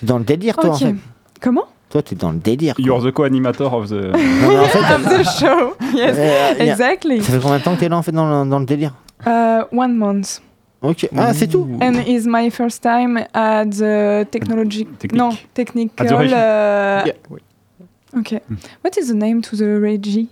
t'es 0.00 0.06
dans 0.06 0.18
le 0.18 0.24
délire 0.24 0.56
toi 0.56 0.70
en 0.70 0.74
Ok. 0.74 0.78
fait 0.80 0.94
Comment 1.40 1.64
toi 1.88 2.02
t'es 2.02 2.14
dans 2.14 2.30
le 2.32 2.38
délire 2.38 2.74
quoi. 2.76 2.84
you're 2.84 3.02
the 3.02 3.10
co-animator 3.12 3.72
of 3.74 3.88
the. 3.88 3.92
Non, 3.92 4.12
mais 4.48 4.58
en 4.58 4.64
fait 4.64 4.78
Of 4.94 5.04
the 5.08 5.24
show. 5.24 5.74
Yes. 5.94 6.16
euh, 6.18 6.52
y 6.58 6.60
a- 6.60 6.72
Exactly. 6.72 7.20
ça 7.22 7.32
fait 7.32 7.40
combien 7.40 7.58
de 7.58 7.62
temps 7.64 7.74
que 7.74 7.80
t'es 7.80 7.88
là 7.88 7.96
en 7.98 8.02
fait 8.02 8.12
dans 8.12 8.44
le, 8.44 8.48
dans 8.48 8.58
le 8.60 8.66
délire 8.66 8.94
Uh, 9.26 9.64
one 9.76 9.94
month. 9.96 10.40
ok 10.82 11.08
ah 11.16 11.34
c'est 11.34 11.46
tout 11.48 11.68
And 11.82 11.92
it's 12.06 12.24
my 12.26 12.50
first 12.50 12.82
time 12.82 13.18
at 13.34 13.66
the 13.66 14.30
technology. 14.30 14.86
Technique. 14.98 15.20
No, 15.20 15.30
technical. 15.52 16.06
At 16.06 16.10
the 16.10 16.16
régie. 16.16 16.32
uh, 16.32 17.06
Yeah. 17.06 18.18
Okay. 18.20 18.40
What 18.84 18.92
is 18.98 19.08
the 19.08 19.14
name 19.14 19.40
to 19.42 19.56
the 19.56 19.78
régie? 19.82 20.28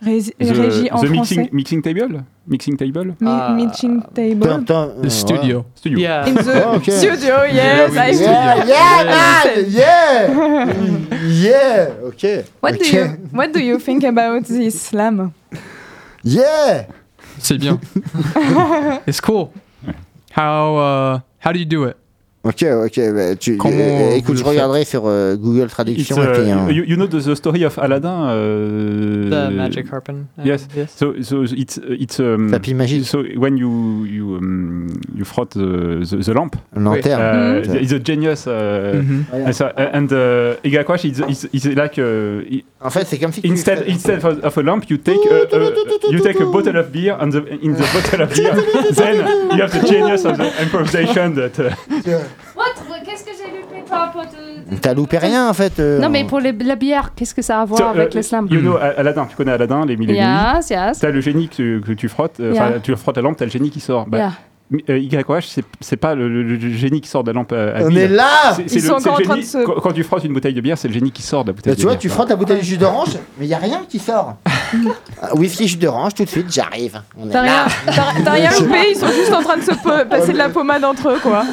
Régi, 0.00 0.30
The, 0.38 0.50
régie 0.56 0.88
en 0.92 1.00
the 1.00 1.06
français? 1.06 1.10
mixing, 1.10 1.48
mixing 1.52 1.82
table? 1.82 2.22
Mixing 2.46 2.76
table 2.76 3.04
Mi-. 3.20 3.54
Meeting 3.54 4.02
Attends, 4.02 4.14
table. 4.14 5.00
The 5.02 5.10
studio. 5.10 5.64
Studio. 5.74 5.98
Yeah. 5.98 6.26
In 6.28 6.34
the 6.34 6.64
Oh, 6.66 6.74
okay. 6.76 6.92
studio, 6.98 7.44
yes. 7.44 7.90
ouais. 7.92 7.98
I 7.98 8.12
yeah 8.12 8.64
yeah 8.66 9.04
man 9.04 9.70
yeah 9.70 10.28
yeah 11.26 12.06
ok 12.06 12.44
What 12.60 12.74
do 12.78 12.84
ok. 12.84 12.92
you 12.92 13.04
What 13.32 13.52
do 13.52 13.60
you 13.60 13.78
think 13.78 14.04
about 14.04 14.44
this 14.46 14.80
slam? 14.80 15.32
yeah 16.22 16.86
C'est 17.38 17.58
bien. 17.58 17.78
It's 19.06 19.20
cool. 19.20 19.52
How 20.32 20.76
uh, 20.76 21.20
how 21.40 21.52
do 21.52 21.58
you 21.58 21.64
do 21.66 21.84
it? 21.84 21.96
Ok, 22.44 22.62
ok. 22.84 23.00
bah, 23.14 23.36
tu, 23.40 23.56
Comment 23.56 23.74
euh, 23.78 24.08
vous 24.10 24.16
écoute, 24.16 24.34
je 24.36 24.42
faites 24.42 24.48
regarderai 24.52 24.84
sur 24.84 25.04
euh, 25.06 25.34
Google 25.36 25.68
Traduction. 25.68 26.16
uh, 26.18 26.24
et 26.24 26.32
puis, 26.32 26.50
hein. 26.50 26.66
you, 26.70 26.84
you 26.84 26.96
know 26.96 27.06
the, 27.06 27.18
the 27.22 27.34
story 27.34 27.64
of 27.64 27.78
Aladdin 27.78 28.28
uh, 28.28 29.30
The 29.30 29.50
magic 29.54 29.90
harpin. 29.90 30.26
uh, 30.38 30.42
Yes. 30.44 30.68
So, 30.94 31.14
so 31.22 31.42
it's 31.44 31.80
it's 31.88 32.20
um, 32.20 32.50
Tapis 32.50 32.74
magique, 32.74 33.04
so 33.06 33.22
when 33.38 33.56
you 33.56 34.04
you 34.04 34.36
um, 34.36 34.88
you 35.16 35.24
frotte 35.24 35.54
the, 35.54 36.04
the, 36.04 36.16
the 36.22 36.34
lamp, 36.34 36.56
lanterne. 36.76 37.20
uh, 37.20 37.62
Mhm. 37.64 37.82
it's 37.82 37.92
a 37.92 37.98
genius. 37.98 38.46
Uh, 38.46 38.92
Mhm. 38.94 39.24
and 39.46 39.54
so, 39.54 39.66
and 39.76 40.12
uh, 40.12 40.56
Igakwash 40.62 41.04
is 41.06 41.20
is 41.28 41.48
is 41.52 41.64
like 41.74 41.98
uh, 41.98 42.42
En 42.84 42.90
fait, 42.90 43.06
c'est 43.06 43.16
comme 43.18 43.32
si 43.32 43.40
instead 43.44 43.84
instead 43.88 44.22
of, 44.22 44.44
of 44.44 44.58
a 44.58 44.62
lamp, 44.62 44.84
you 44.90 44.98
take 44.98 45.16
a, 45.30 45.56
a, 45.56 46.12
you 46.12 46.20
take 46.20 46.38
a 46.38 46.44
bottle 46.44 46.76
of 46.76 46.92
beer, 46.92 47.16
and 47.18 47.30
the, 47.32 47.38
in 47.62 47.72
the 47.72 47.84
bottle 47.94 48.20
of 48.20 48.34
beer, 48.34 48.52
then 48.94 49.24
you 49.56 49.62
have 49.62 49.72
the 49.72 49.86
genius 49.88 50.26
of 50.26 50.36
the 50.36 50.50
improvisation 50.62 51.32
that. 51.34 51.54
Uh, 52.06 52.20
What 52.54 52.74
Qu'est-ce 53.06 53.24
que 53.24 53.30
j'ai 53.32 53.50
loupé 53.56 53.66
par 53.66 53.74
rapport 53.74 53.80
de- 53.80 53.83
de- 53.83 53.83
T'as 54.80 54.94
loupé 54.94 55.18
rien 55.18 55.48
en 55.48 55.52
fait. 55.54 55.78
euh, 55.78 55.98
Non, 56.00 56.08
mais 56.08 56.24
pour 56.24 56.40
les- 56.40 56.52
la 56.52 56.76
bière, 56.76 57.12
qu'est-ce 57.14 57.34
que 57.34 57.42
ça 57.42 57.58
a 57.58 57.62
à 57.62 57.64
voir 57.64 57.78
so, 57.80 57.84
avec 57.86 58.12
uh, 58.14 58.16
le 58.16 58.22
slam 58.22 58.46
You 58.50 58.60
know 58.60 58.76
Aladdin, 58.76 59.26
tu 59.26 59.36
connais 59.36 59.52
Aladdin, 59.52 59.84
les 59.86 59.96
mille 59.96 60.10
et 60.10 60.14
une 60.14 60.20
nuits. 60.20 60.54
Yes, 60.56 60.70
yes. 60.70 60.98
T'as 61.00 61.10
le 61.10 61.20
génie 61.20 61.48
que 61.48 61.54
tu, 61.54 61.82
que 61.86 61.92
tu 61.92 62.08
frottes, 62.08 62.40
euh, 62.40 62.52
enfin 62.52 62.70
Yeah. 62.70 62.80
tu 62.80 62.96
frottes 62.96 63.16
la 63.16 63.22
lampe, 63.22 63.36
t'as 63.36 63.44
le 63.44 63.50
génie 63.50 63.70
qui 63.70 63.80
sort. 63.80 64.06
Bah, 64.06 64.18
Yeah. 64.18 64.32
euh, 64.88 64.98
YOH, 64.98 65.40
c'est 65.42 65.64
c'est 65.80 65.96
pas 65.98 66.14
le, 66.14 66.28
le- 66.28 66.42
le 66.42 66.70
génie 66.72 67.00
qui 67.02 67.08
sort 67.08 67.22
de 67.22 67.30
la 67.30 67.34
lampe 67.34 67.52
à, 67.52 67.76
à 67.76 67.82
On 67.82 67.88
huile. 67.88 67.98
est 67.98 68.08
là 68.08 68.24
C'est- 68.56 68.68
c'est 68.68 68.76
Ils 68.78 68.82
le- 68.82 68.88
sont 68.88 68.98
c'est 68.98 69.08
encore 69.10 69.18
le 69.20 69.24
en 69.24 69.28
train 69.28 69.34
génie- 69.36 69.46
de 69.46 69.50
se- 69.50 69.64
quand, 69.64 69.80
quand 69.80 69.92
tu 69.92 70.02
frottes 70.02 70.24
une 70.24 70.32
bouteille 70.32 70.54
de 70.54 70.60
bière, 70.62 70.78
c'est 70.78 70.88
le 70.88 70.94
génie 70.94 71.10
qui 71.12 71.22
sort 71.22 71.44
de 71.44 71.50
la 71.50 71.52
bouteille 71.52 71.72
Bah, 71.72 71.74
de 71.74 71.80
tu 71.80 71.84
vois, 71.86 71.92
bière. 71.92 72.00
tu 72.00 72.08
frottes 72.08 72.28
ta 72.28 72.36
bouteille 72.36 72.58
de 72.60 72.64
jus 72.64 72.78
d'orange, 72.78 73.10
mais 73.38 73.44
il 73.44 73.48
n'y 73.48 73.54
a 73.54 73.58
rien 73.58 73.82
qui 73.88 73.98
sort. 73.98 74.36
Ah, 75.22 75.34
Whisky, 75.36 75.68
jus 75.68 75.76
d'orange, 75.76 76.14
tout 76.14 76.24
de 76.24 76.28
suite, 76.28 76.50
j'arrive. 76.52 77.00
On 77.18 77.28
est 77.28 77.32
T'as 77.32 77.42
rien, 77.42 77.52
là. 77.52 77.66
t'as- 77.86 78.22
t'as 78.24 78.30
rien 78.32 78.50
loupé, 78.58 78.78
ils 78.90 78.96
sont 78.96 79.06
juste 79.08 79.32
en 79.32 79.42
train 79.42 79.56
de 79.58 79.62
se 79.62 79.70
po- 79.72 79.90
passer 80.10 80.32
de 80.32 80.38
la 80.38 80.48
pommade 80.48 80.82
entre 80.84 81.10
eux, 81.10 81.18
quoi. 81.22 81.44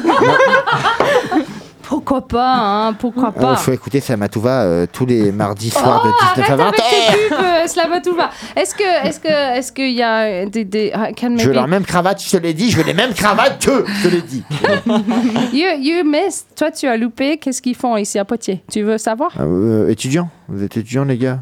Pourquoi 1.92 2.26
pas, 2.26 2.56
hein 2.56 2.94
Pourquoi 2.94 3.34
Il 3.36 3.42
pas 3.42 3.56
faut 3.56 3.70
écouter 3.70 4.00
Samatouva 4.00 4.62
euh, 4.62 4.86
tous 4.90 5.04
les 5.04 5.30
mardis 5.30 5.70
Oh, 5.76 5.78
soirs 5.78 6.02
de 6.02 6.36
19 6.36 6.38
à 6.38 6.52
arrête 6.54 6.58
20 6.58 6.66
avec 6.68 6.76
tes 6.76 7.28
pubs, 7.28 7.38
euh, 7.38 7.66
Slavatouva. 7.66 8.30
Est-ce 8.56 8.74
que, 8.74 9.06
est-ce 9.06 9.20
que, 9.20 9.58
est-ce 9.58 9.72
qu'il 9.72 9.92
y 9.92 10.02
a 10.02 10.46
des, 10.46 10.64
des 10.64 10.90
ah, 10.94 11.08
Je 11.14 11.46
veux 11.46 11.52
leur 11.52 11.68
même 11.68 11.84
cravate, 11.84 12.22
je 12.24 12.30
te 12.30 12.38
l'ai 12.38 12.54
dit, 12.54 12.70
je 12.70 12.78
veux 12.78 12.82
les 12.82 12.94
mêmes 12.94 13.12
cravates 13.12 13.62
qu'eux, 13.62 13.84
je 13.86 14.08
te 14.08 14.14
l'ai 14.14 14.22
dit. 14.22 14.42
You, 15.52 15.66
you 15.80 16.02
missed. 16.02 16.46
Toi, 16.56 16.70
tu 16.70 16.86
as 16.86 16.96
loupé. 16.96 17.36
Qu'est-ce 17.36 17.60
qu'ils 17.60 17.76
font 17.76 17.98
ici 17.98 18.18
à 18.18 18.24
Poitiers? 18.24 18.64
Tu 18.70 18.80
veux 18.80 18.96
savoir? 18.96 19.32
Ah, 19.38 19.42
euh, 19.42 19.90
étudiants, 19.90 20.30
vous 20.48 20.62
êtes 20.62 20.74
étudiants 20.74 21.04
les 21.04 21.18
gars? 21.18 21.40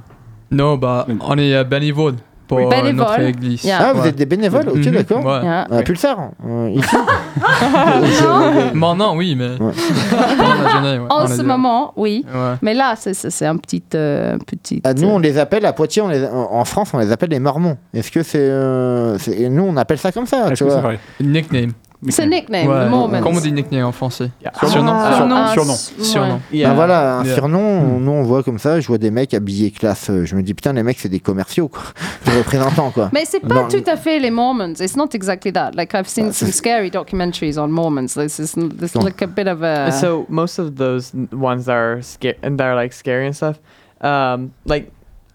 Non, 0.51 0.77
bah, 0.77 1.07
on 1.21 1.39
est 1.39 1.55
euh, 1.55 1.63
bénévole 1.63 2.17
pour 2.51 2.59
Oui. 2.59 2.65
euh, 2.75 2.93
notre 2.93 3.21
église. 3.21 3.63
Yeah. 3.63 3.79
Ah, 3.81 3.93
vous 3.93 4.03
Ouais. 4.03 4.09
êtes 4.09 4.17
des 4.17 4.27
bénévoles, 4.27 4.69
ok, 4.69 4.75
Mhm, 4.85 4.91
d'accord. 4.91 5.25
ouais. 5.25 5.43
Yeah. 5.45 5.67
On 5.71 5.77
a 5.79 5.83
pu 5.83 5.93
le 5.93 5.99
faire. 5.99 6.19
euh, 6.45 6.71
ici. 6.75 6.97
Maintenant, 8.75 9.17
oui, 9.17 9.37
mais. 9.37 9.51
Ouais. 9.51 9.73
Pendant 10.37 10.63
la 10.63 10.69
journée, 10.71 10.99
ouais, 10.99 11.07
En 11.11 11.25
on 11.25 11.27
ce 11.29 11.41
est- 11.41 11.45
moment, 11.45 11.93
oui. 11.97 12.25
Ouais. 12.27 12.55
Mais 12.63 12.75
là, 12.75 12.95
c'est- 12.97 13.47
un 13.47 13.57
petit, 13.57 13.83
euh, 13.95 14.37
petit. 14.47 14.81
Ah, 14.85 14.95
nous, 14.95 15.09
on 15.09 15.19
les 15.21 15.39
appelle 15.39 15.65
à 15.65 15.73
Poitiers, 15.73 16.03
on 16.03 16.09
les, 16.09 16.27
en 16.27 16.65
France, 16.65 16.91
on 16.93 16.99
les 16.99 17.13
appelle 17.13 17.31
les 17.31 17.39
Mormons. 17.41 17.77
Est-ce 17.95 18.11
que 18.11 18.23
c'est. 18.23 18.39
euh, 18.41 19.17
et 19.33 19.49
nous, 19.49 19.63
on 19.63 19.77
appelle 19.77 19.99
ça 19.99 20.11
comme 20.13 20.27
ça, 20.27 20.51
tu 20.55 20.65
vois. 20.65 20.81
vrai? 20.81 20.99
Nickname. 21.21 21.71
C'est 22.09 22.27
nickname, 22.27 22.67
Ouais. 22.67 22.87
the 22.87 22.89
Mormons. 22.91 23.21
Comment 23.23 23.37
on 23.39 23.41
dit 23.43 23.53
nickname 23.53 23.85
en 23.85 23.93
français 23.93 24.31
Yeah. 24.41 24.53
Surnom 24.67 24.93
Ah, 24.95 25.17
Surnom. 25.19 25.37
Un 25.73 25.75
Surnom. 26.03 26.35
ouais. 26.35 26.41
Yeah. 26.59 26.69
Ben 26.71 26.75
voilà, 26.75 27.19
un 27.19 27.25
Yeah. 27.25 27.35
surnom, 27.35 27.99
nous 28.01 28.11
on 28.11 28.23
voit 28.23 28.43
comme 28.43 28.59
ça, 28.59 28.81
je 28.81 28.87
vois 28.87 28.97
des 28.97 29.11
mecs 29.11 29.35
habillés 29.35 29.71
classe. 29.71 30.09
euh, 30.09 30.25
Je 30.25 30.35
me 30.35 30.43
dis, 30.43 30.55
putain, 30.55 30.73
les 30.73 30.83
mecs, 30.83 30.99
c'est 30.99 31.11
des 31.11 31.21
commerciaux, 31.21 31.69
quoi. 31.69 31.83
Des 32.25 32.39
représentants, 32.39 32.91
quoi. 32.91 33.11
Mais 33.13 33.25
c'est 33.27 33.41
pas 33.41 33.55
Non. 33.63 33.69
tout 33.69 33.85
à 33.87 33.97
fait 33.97 34.19
les 34.19 34.31
Mormons. 34.31 34.73
It's 34.81 34.97
not 34.97 35.09
exactly 35.13 35.53
that. 35.53 35.73
Like 35.75 35.93
I've 35.95 36.09
seen 36.09 36.29
Ah, 36.31 36.33
some 36.33 36.51
scary 36.53 36.91
documentaries 36.91 37.59
on 37.59 37.69
Mormons. 37.69 38.15
This 38.15 38.39
is 38.39 38.55
this 38.79 38.95
Non. 38.95 39.05
like 39.05 39.21
a 39.23 39.27
bit 39.27 39.47
of 39.49 39.63
a. 39.63 39.91
so 39.93 40.25
most 40.29 40.59
of 40.59 40.77
those 40.77 41.13
ones 41.33 41.65
that 41.67 41.75
are 41.77 42.01
scary 42.03 42.37
and 42.43 42.57
that 42.59 42.65
are 42.67 42.75
like 42.77 42.93
scary 42.95 43.27
and 43.27 43.35
stuff, 43.35 43.57
um, 44.03 44.53
like 44.65 44.91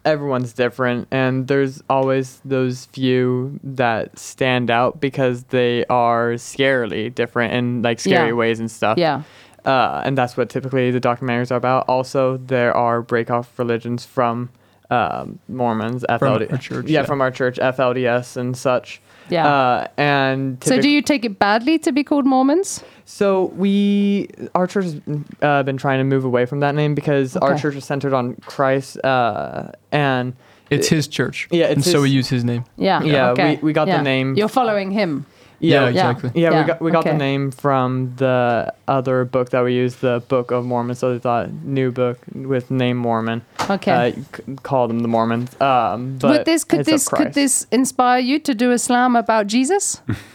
everyone's 0.06 0.54
different, 0.54 1.08
and 1.12 1.48
there's 1.48 1.82
always 1.90 2.40
those 2.46 2.86
few 2.86 3.60
that 3.64 4.18
stand 4.18 4.70
out 4.72 5.02
because 5.02 5.44
they 5.46 5.84
are 5.88 6.34
scarily 6.34 7.14
different 7.14 7.54
in 7.54 7.82
like 7.82 8.00
scary 8.00 8.30
Yeah. 8.30 8.34
ways 8.36 8.60
and 8.60 8.70
stuff. 8.72 8.98
yeah. 8.98 9.24
uh, 9.66 10.02
and 10.06 10.16
that's 10.18 10.38
what 10.38 10.48
typically 10.50 10.92
the 10.92 11.02
documentaries 11.02 11.52
are 11.52 11.56
about. 11.56 11.90
Also, 11.90 12.38
there 12.38 12.72
are 12.78 13.02
break-off 13.02 13.58
religions 13.58 14.06
from 14.06 14.50
um, 14.92 15.40
Mormons, 15.48 16.06
FLD, 16.08 16.52
our 16.52 16.58
church, 16.60 16.86
yeah, 16.88 17.00
yeah. 17.02 17.06
from 17.06 17.20
our 17.20 17.32
church, 17.32 17.58
FLDS 17.58 18.38
and 18.38 18.56
such. 18.56 19.02
Yeah. 19.30 19.48
Uh, 19.48 19.88
and 19.98 20.64
so 20.64 20.80
do 20.80 20.90
you 20.90 21.02
take 21.02 21.26
it 21.26 21.40
badly 21.40 21.80
to 21.80 21.92
be 21.92 22.04
called 22.04 22.26
Mormons? 22.26 22.84
so 23.08 23.46
we 23.56 24.28
our 24.56 24.66
church 24.68 24.86
has 24.86 25.02
uh, 25.42 25.64
been 25.64 25.78
trying 25.78 26.00
to 26.00 26.04
move 26.04 26.26
away 26.26 26.46
from 26.46 26.60
that 26.62 26.74
name 26.76 26.96
because 26.96 27.36
our 27.38 27.58
church 27.58 27.76
is 27.76 27.86
centered 27.86 28.14
on 28.14 28.36
Christ, 28.46 28.98
uh, 29.04 29.72
and 29.92 30.34
It's 30.70 30.88
his 30.88 31.08
church. 31.08 31.48
Yeah, 31.52 31.66
it's 31.66 31.76
and 31.76 31.84
so 31.86 32.02
we 32.02 32.10
use 32.10 32.28
his 32.30 32.44
name. 32.44 32.64
Yeah. 32.78 33.04
Yeah, 33.04 33.30
okay. 33.32 33.56
we- 33.58 33.62
we 33.68 33.74
got 33.74 33.86
the 33.88 34.02
name- 34.02 34.36
You're 34.36 34.48
following 34.48 34.92
him. 34.92 35.26
Yeah, 35.60 35.84
Yeah. 35.84 35.88
exactly. 35.90 36.32
Yeah, 36.42 36.52
Yeah, 36.52 36.62
we 36.62 36.68
got 36.68 36.82
we 36.82 36.92
got 36.92 37.00
okay. 37.00 37.12
the 37.12 37.18
name 37.18 37.52
from 37.52 38.14
the 38.18 38.74
other 38.88 39.26
book 39.26 39.50
that 39.52 39.64
we 39.64 39.74
used, 39.74 40.02
the 40.02 40.22
Book 40.28 40.52
of 40.52 40.66
Mormon. 40.66 40.96
So 40.96 41.14
they 41.14 41.20
thought 41.20 41.52
new 41.64 41.92
book 41.92 42.20
with 42.34 42.70
name 42.72 42.98
Mormon. 42.98 43.42
Okay. 43.70 43.92
Uh, 43.92 44.12
c- 44.36 44.56
call 44.64 44.88
them 44.88 45.00
the 45.00 45.08
Mormons. 45.08 45.60
Um, 45.62 46.18
but 46.20 46.30
would 46.30 46.46
this 46.46 46.64
could 46.64 46.86
this 46.86 47.08
could 47.08 47.34
this 47.34 47.68
inspire 47.72 48.20
you 48.20 48.40
to 48.40 48.54
do 48.54 48.72
a 48.72 48.78
slam 48.78 49.16
about 49.16 49.48
Jesus? 49.48 50.02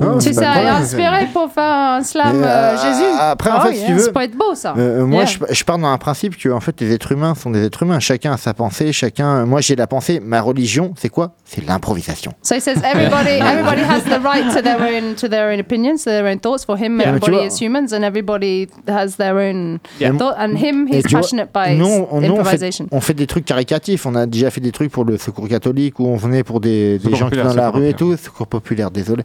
Non, 0.00 0.18
tu 0.18 0.32
c'est 0.32 0.42
problème, 0.42 0.66
inspiré 0.66 1.26
pour 1.32 1.50
faire 1.52 1.62
un 1.64 2.02
slam 2.02 2.42
euh, 2.42 2.46
euh, 2.46 2.76
Jésus. 2.76 3.04
après, 3.20 3.50
en 3.50 3.58
Oh, 3.58 3.66
fait, 3.68 3.74
si 3.74 3.86
tu 3.86 3.92
veux, 3.92 3.98
ça 4.00 4.12
peut 4.12 4.22
être 4.22 4.36
beau 4.36 4.54
ça. 4.54 4.74
Euh, 4.78 5.04
moi, 5.04 5.24
Yeah. 5.24 5.38
je, 5.48 5.54
je 5.54 5.64
pars 5.64 5.78
dans 5.78 5.88
un 5.88 5.98
principe 5.98 6.36
que 6.36 6.48
en 6.48 6.60
fait, 6.60 6.80
les 6.80 6.92
êtres 6.92 7.12
humains 7.12 7.34
sont 7.34 7.50
des 7.50 7.64
êtres 7.64 7.82
humains. 7.82 8.00
Chacun 8.00 8.32
a 8.32 8.36
sa 8.36 8.54
pensée. 8.54 8.92
Chacun. 8.92 9.44
Moi, 9.44 9.60
j'ai 9.60 9.76
la 9.76 9.86
pensée. 9.86 10.20
Ma 10.20 10.40
religion, 10.40 10.94
c'est 10.96 11.08
quoi? 11.10 11.32
C'est 11.44 11.66
l'improvisation. 11.66 12.32
So 12.42 12.54
he 12.54 12.60
says 12.60 12.78
everybody 12.82 13.30
everybody 13.40 13.82
has 13.82 14.02
the 14.04 14.22
right 14.24 14.48
to 14.54 14.62
their 14.62 14.78
own 14.80 15.14
to 15.16 15.28
their 15.28 15.52
own 15.52 15.60
opinions, 15.60 15.98
to 16.04 16.10
their 16.10 16.26
own 16.26 16.38
thoughts. 16.40 16.64
For 16.64 16.76
him, 16.78 16.98
Yeah. 17.00 17.08
Everybody 17.14 17.46
is 17.46 17.60
humans, 17.60 17.92
and 17.92 18.02
everybody 18.02 18.68
has 18.88 19.16
their 19.16 19.36
own 19.36 19.78
Yeah. 19.98 20.12
thought. 20.16 20.36
And 20.38 20.56
him, 20.56 20.86
Et 20.88 20.96
he's 20.98 21.10
vois, 21.10 21.20
passionate 21.20 21.50
by 21.52 21.74
on, 21.74 21.76
nous, 21.78 22.06
on 22.10 22.20
fait, 22.20 22.26
improvisation. 22.28 22.86
on 22.90 23.00
fait 23.00 23.14
des 23.14 23.26
trucs 23.26 23.44
caricatifs. 23.44 24.06
On 24.06 24.14
a 24.14 24.26
déjà 24.26 24.50
fait 24.50 24.60
des 24.60 24.72
trucs 24.72 24.90
pour 24.92 25.04
le 25.04 25.18
secours 25.18 25.48
catholique 25.48 25.98
où 26.00 26.06
on 26.06 26.16
venait 26.16 26.42
pour 26.44 26.60
des, 26.60 26.98
gens 27.14 27.28
qui 27.28 27.36
dans 27.36 27.54
la 27.54 27.70
rue 27.70 27.88
et 27.88 27.94
tout. 27.94 28.16
Secours 28.16 28.46
populaire, 28.46 28.90
désolé. 28.90 29.24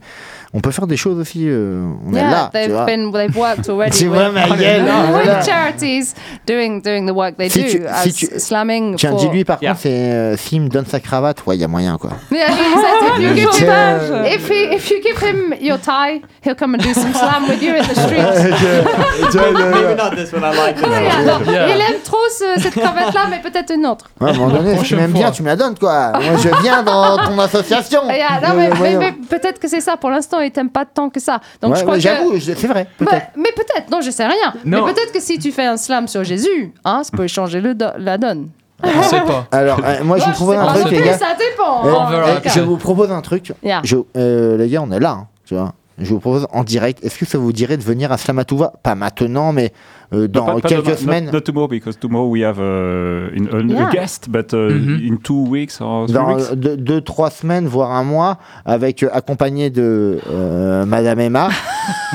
On 0.57 0.61
peut 0.61 0.71
faire 0.71 0.87
des 0.87 0.95
choses 0.95 1.19
aussi. 1.19 1.43
euh, 1.49 1.83
on 2.07 2.13
est 2.13 2.19
yeah, 2.19 2.31
là. 2.31 2.49
tu 2.51 2.57
they've 2.57 2.71
vois. 2.71 2.85
been 2.85 3.11
they've 3.11 3.35
worked 3.37 3.67
already 3.69 3.97
Tu 3.97 4.07
with, 4.07 4.13
vois 4.17 4.29
ma 4.31 4.47
gueule, 4.55 4.85
hein, 4.89 5.41
charities 5.45 6.13
doing 6.47 6.81
doing 6.81 7.05
the 7.05 7.11
work 7.13 7.35
they 7.37 7.49
Si 7.49 7.61
do 7.63 7.69
tu- 7.69 7.85
as 7.85 8.03
si 8.03 8.13
tu- 8.13 8.39
slamming 8.39 8.95
Tiens, 8.95 9.11
for. 9.11 9.19
dis-lui 9.19 9.43
par 9.43 9.57
Yeah. 9.61 9.71
contre, 9.71 9.81
c'est 9.83 9.91
euh, 9.91 10.35
donne 10.71 10.85
sa 10.85 10.99
cravate, 11.01 11.45
ouais, 11.45 11.57
il 11.57 11.61
y 11.61 11.63
a 11.63 11.67
moyen 11.67 11.97
quoi. 11.97 12.11
Yeah, 12.31 12.47
he 12.49 12.73
says 12.73 13.19
if 13.19 13.21
you 13.21 13.35
give 13.35 13.59
him 13.59 14.25
if 14.25 14.49
he 14.49 14.75
if 14.75 14.89
you 14.89 15.01
give 15.03 15.21
him 15.21 15.53
your 15.59 15.77
tie, 15.79 16.21
he'll 16.43 16.55
come 16.55 16.75
and 16.75 16.79
do 16.81 16.93
some 16.93 17.13
slam 17.13 17.49
with 17.49 17.61
you 17.61 17.75
in 17.75 17.83
the 17.83 17.93
streets. 18.05 19.35
Maybe 19.35 19.95
not 19.95 20.15
this 20.15 20.31
one. 20.31 20.43
I 20.43 20.51
like 20.55 20.75
this. 20.77 20.87
Yeah, 20.87 21.17
one. 21.17 21.25
non, 21.45 21.51
Yeah. 21.51 21.67
Il 21.75 21.81
aime 21.81 22.01
trop 22.03 22.17
ce- 22.29 22.61
cette 22.61 22.75
cravate 22.75 23.13
là, 23.13 23.27
mais 23.29 23.39
peut-être 23.41 23.73
une 23.73 23.85
autre. 23.85 24.05
Ouais, 24.21 24.29
à 24.29 24.33
un 24.33 24.37
moment 24.37 24.49
donné, 24.51 24.69
si 24.69 24.71
tu 24.71 24.75
Prochaine 24.77 24.97
m'aimes 24.99 25.11
fois. 25.11 25.19
bien, 25.19 25.31
tu 25.31 25.43
me 25.43 25.47
la 25.47 25.55
donnes 25.55 25.77
quoi. 25.77 26.11
Moi, 26.13 26.37
je 26.41 26.61
viens 26.61 26.83
dans 26.83 27.17
ton 27.17 27.37
association. 27.39 28.01
Yeah, 28.09 28.39
non, 28.41 28.55
mais, 28.55 28.69
mais- 28.69 28.75
voyons. 28.75 28.99
mais 28.99 29.13
peut-être 29.29 29.59
que 29.59 29.67
c'est 29.67 29.81
ça. 29.81 29.97
Pour 29.97 30.09
l'instant, 30.09 30.39
il 30.45 30.51
t'aime 30.51 30.69
pas 30.69 30.85
tant 30.85 31.09
que 31.09 31.19
ça. 31.19 31.39
Donc 31.61 31.71
Ouais, 31.73 31.77
je 31.77 31.81
crois 31.83 31.95
ouais, 31.95 32.39
que. 32.39 32.39
C'est 32.39 32.67
vrai, 32.67 32.87
Bah, 32.99 33.11
mais 33.35 33.51
peut-être, 33.55 33.89
non, 33.91 34.01
je 34.01 34.11
sais 34.11 34.25
rien. 34.25 34.53
Non. 34.65 34.85
Mais 34.85 34.93
peut-être 34.93 35.11
que 35.11 35.19
si 35.19 35.37
tu 35.39 35.51
fais 35.51 35.65
un 35.65 35.77
slam 35.77 36.07
sur 36.07 36.23
Jésus, 36.23 36.73
hein, 36.83 37.01
ça 37.03 37.15
peut 37.15 37.27
changer 37.27 37.61
le 37.61 37.75
do- 37.75 37.85
la 37.97 38.17
donne. 38.17 38.49
On 38.83 39.03
sait 39.03 39.21
pas. 39.21 39.47
Alors, 39.51 39.79
euh, 39.83 40.03
moi, 40.03 40.17
je 40.17 40.25
vous 40.25 40.31
propose 40.33 40.57
un 40.57 40.73
truc, 40.73 40.91
les 40.91 41.01
gars. 41.01 41.17
Ça 41.17 41.27
dépend. 41.37 41.83
Eh, 41.85 42.17
hein, 42.29 42.39
cas. 42.43 42.49
je 42.49 42.59
vous 42.61 42.77
propose 42.77 43.11
un 43.11 43.21
truc. 43.21 43.53
Yeah. 43.63 43.81
Je- 43.83 43.97
euh, 44.17 44.57
les 44.57 44.67
gars, 44.69 44.81
on 44.81 44.91
est 44.91 44.99
là, 44.99 45.11
hein, 45.11 45.27
tu 45.45 45.55
vois. 45.55 45.73
Je 45.97 46.09
vous 46.13 46.19
propose 46.19 46.45
en 46.51 46.65
direct. 46.65 47.01
Est-ce 47.05 47.17
que 47.17 47.25
ça 47.25 47.37
vous 47.37 47.53
dirait 47.53 47.77
de 47.77 47.83
venir 47.83 48.11
à 48.11 48.17
Slamatouva? 48.17 48.73
Pas 48.83 48.95
maintenant, 48.95 49.53
mais 49.53 49.71
euh, 50.15 50.27
dans 50.27 50.45
Not- 50.47 50.53
not- 50.55 50.61
quelques 50.61 50.97
semaines. 50.97 51.25
Not, 51.25 51.31
not 51.33 51.41
tomorrow 51.41 51.67
because 51.67 51.97
tomorrow 51.99 52.27
we 52.29 52.43
have 52.43 52.57
uh, 52.59 53.35
in, 53.35 53.47
a, 53.51 53.61
Yeah. 53.61 53.87
a 53.87 53.91
guest, 53.91 54.29
but 54.29 54.53
uh, 54.53 54.57
Mhm. 54.57 55.07
in 55.13 55.17
two 55.17 55.45
weeks 55.49 55.81
or 55.81 56.05
three 56.05 56.13
dans 56.13 56.35
weeks. 56.35 56.51
deux, 56.55 56.77
deux, 56.77 57.01
trois 57.01 57.29
semaines, 57.29 57.67
voire 57.67 57.91
un 57.91 58.03
mois, 58.03 58.37
avec 58.65 59.03
euh, 59.03 59.09
accompagné 59.13 59.69
de 59.69 60.19
euh, 60.31 60.85
Madame 60.85 61.19
Emma. 61.19 61.49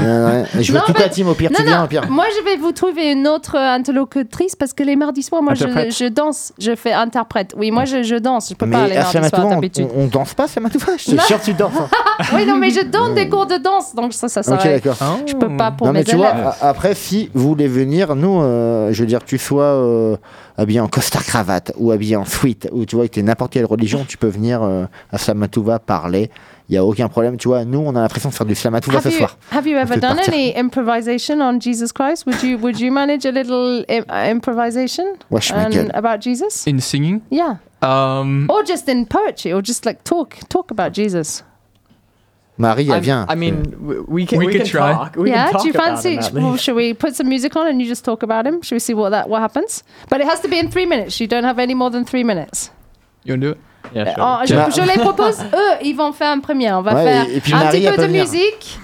Euh, 0.01 0.44
je 0.59 0.72
veux 0.72 0.78
Non, 0.78 0.84
toute 0.86 0.96
mais- 0.98 1.05
la 1.05 1.09
team 1.11 1.28
au 1.28 1.34
pire. 1.34 1.51
Non, 1.51 1.57
tu 1.59 1.62
viens 1.64 1.84
au 1.84 1.86
pire. 1.86 2.07
moi 2.11 2.24
je 2.36 2.44
vais 2.44 2.57
vous 2.57 2.72
trouver 2.72 3.12
une 3.12 3.28
autre 3.28 3.55
interlocutrice 3.57 4.57
parce 4.57 4.72
que 4.72 4.82
les 4.82 4.96
mardis 4.96 5.22
soirs, 5.22 5.42
moi 5.42 5.55
je, 5.55 5.64
je 5.66 6.09
danse, 6.09 6.53
je 6.59 6.74
fais 6.74 6.92
interprète. 6.92 7.55
Oui, 7.57 7.70
moi 7.70 7.84
je, 7.84 8.03
je 8.03 8.16
danse, 8.16 8.48
je 8.51 8.55
peux 8.55 8.68
pas 8.68 8.82
Mais 8.84 8.88
les 8.90 8.96
à 8.96 9.03
mardis 9.12 9.28
soirs 9.28 9.48
d'habitude. 9.48 9.86
on, 9.94 10.03
on 10.05 10.07
danse 10.07 10.34
pas 10.34 10.48
Slamatouva 10.48 10.86
Je 10.96 11.11
Non. 11.12 11.18
suis 11.18 11.26
sûr 11.26 11.38
que 11.40 11.44
tu 11.44 11.55
danses. 11.55 11.72
hein. 11.78 11.88
Oui, 12.34 12.46
non, 12.46 12.57
mais 12.57 12.70
je 12.70 12.84
donne 12.84 13.14
des 13.14 13.28
cours 13.28 13.46
de 13.46 13.57
danse, 13.57 13.94
donc 13.94 14.12
ça, 14.12 14.28
ça 14.28 14.40
ok, 14.40 14.46
serait. 14.61 14.80
d'accord. 14.80 14.96
je 15.26 15.34
peux 15.34 15.57
pas 15.57 15.70
pour 15.70 15.86
non, 15.86 15.92
mais 15.92 16.01
mes 16.01 16.05
tu 16.05 16.16
vois, 16.16 16.30
élèves. 16.32 16.46
a- 16.61 16.68
après, 16.68 16.94
si 16.94 17.30
vous 17.34 17.48
voulez 17.48 17.66
venir, 17.68 17.89
nous, 17.91 18.41
euh, 18.41 18.93
je 18.93 19.01
veux 19.03 19.07
dire, 19.07 19.20
que 19.20 19.24
tu 19.26 19.38
sois 19.38 19.62
euh, 19.64 20.16
habillé 20.57 20.80
en 20.80 20.88
costard-cravate 20.88 21.72
ou 21.76 21.91
habillé 21.91 22.16
en 22.16 22.24
sweat, 22.24 22.68
ou 22.72 22.84
tu 22.86 22.97
vois, 22.97 23.07
que 23.09 23.14
tu 23.14 23.22
n'importe 23.22 23.53
quelle 23.53 23.64
religion, 23.66 24.05
tu 24.07 24.16
peux 24.16 24.28
venir 24.28 24.62
euh, 24.62 24.84
à 25.12 25.18
Slamatouva 25.18 25.78
parler. 25.78 26.30
Il 26.68 26.72
n'y 26.74 26.78
a 26.78 26.84
aucun 26.84 27.09
problème. 27.09 27.36
Tu 27.36 27.49
vois, 27.49 27.64
nous, 27.64 27.80
on 27.80 27.97
a 27.97 28.01
l'impression 28.03 28.28
de 28.28 28.34
faire 28.34 28.47
du 28.47 28.55
Slamatouva 28.55 28.99
Have 28.99 29.03
ce 29.05 29.09
you, 29.09 29.18
soir. 29.18 29.36
have 29.53 29.66
you 29.66 29.76
ever 29.76 29.97
done 29.99 30.16
partir. 30.16 30.32
any 30.32 30.55
improvisation 30.57 31.41
on 31.41 31.59
Jesus 31.61 31.91
Christ? 31.93 32.26
Would 32.26 32.43
you 32.45 32.59
would 32.59 32.78
you 32.80 32.93
manage 32.93 33.26
a 33.26 33.32
little 33.32 33.84
im- 33.88 34.05
uh, 34.09 34.30
improvisation 34.30 35.05
Wesh, 35.30 35.53
about 35.53 36.20
Jesus? 36.20 36.66
In 36.68 36.78
singing, 36.80 37.22
Yeah, 37.30 37.57
um, 37.82 38.47
or 38.49 38.62
just 38.64 38.88
in 38.88 39.05
poetry, 39.07 39.53
or 39.53 39.62
just 39.62 39.84
like 39.84 40.05
talk 40.05 40.36
talk 40.49 40.70
about 40.70 40.93
Jesus. 40.93 41.43
Marie, 42.61 42.88
elle 42.90 42.98
I, 42.98 43.00
vient. 43.00 43.26
I 43.28 43.34
mean, 43.36 43.62
we 44.08 44.26
can 44.26 44.38
We 44.38 44.46
we, 44.46 44.52
could 44.52 44.62
can 44.62 44.70
try. 44.70 44.92
talk. 44.92 45.16
We 45.16 45.30
yeah, 45.30 45.44
can 45.46 45.52
talk 45.52 45.62
do 45.62 45.68
you 45.68 45.74
about 45.74 46.02
fancy? 46.02 46.18
well, 46.34 46.56
should 46.56 46.76
we 46.76 46.94
put 46.94 47.14
some 47.16 47.28
music 47.28 47.56
on 47.56 47.66
and 47.66 47.80
you 47.80 47.88
just 47.88 48.04
talk 48.04 48.22
about 48.22 48.46
him? 48.46 48.61
Should 48.62 48.76
we 48.76 48.80
see 48.80 48.94
what 48.94 49.11
that 49.11 49.28
what 49.28 49.40
happens? 49.40 49.82
But 50.08 50.20
it 50.20 50.26
has 50.28 50.40
to 50.42 50.48
be 50.48 50.58
in 50.58 50.70
three 50.70 50.86
minutes. 50.86 51.18
You 51.20 51.26
don't 51.26 51.44
have 51.44 51.58
any 51.58 51.74
more 51.74 51.90
than 51.90 52.04
three 52.04 52.22
minutes. 52.24 52.70
you 53.24 53.32
wanna 53.34 53.46
do 53.46 53.50
it? 53.52 53.58
Yeah, 53.94 54.14
sure. 54.14 54.22
Oh, 54.22 54.38
je, 54.46 54.54
je 54.80 54.86
les 54.86 54.98
propose. 55.02 55.40
Eux, 55.54 55.76
ils 55.82 55.94
vont 55.96 56.12
faire 56.12 56.30
un 56.30 56.40
premier. 56.40 56.70
On 56.72 56.82
va 56.82 56.94
Ouais, 56.94 57.04
faire 57.04 57.26
et- 57.28 57.40
puis 57.40 57.52
un 57.54 57.58
Marie, 57.64 57.80
petit 57.80 57.90
peu 57.90 57.96
de 57.96 58.06
venir. 58.06 58.24
musique. 58.24 58.78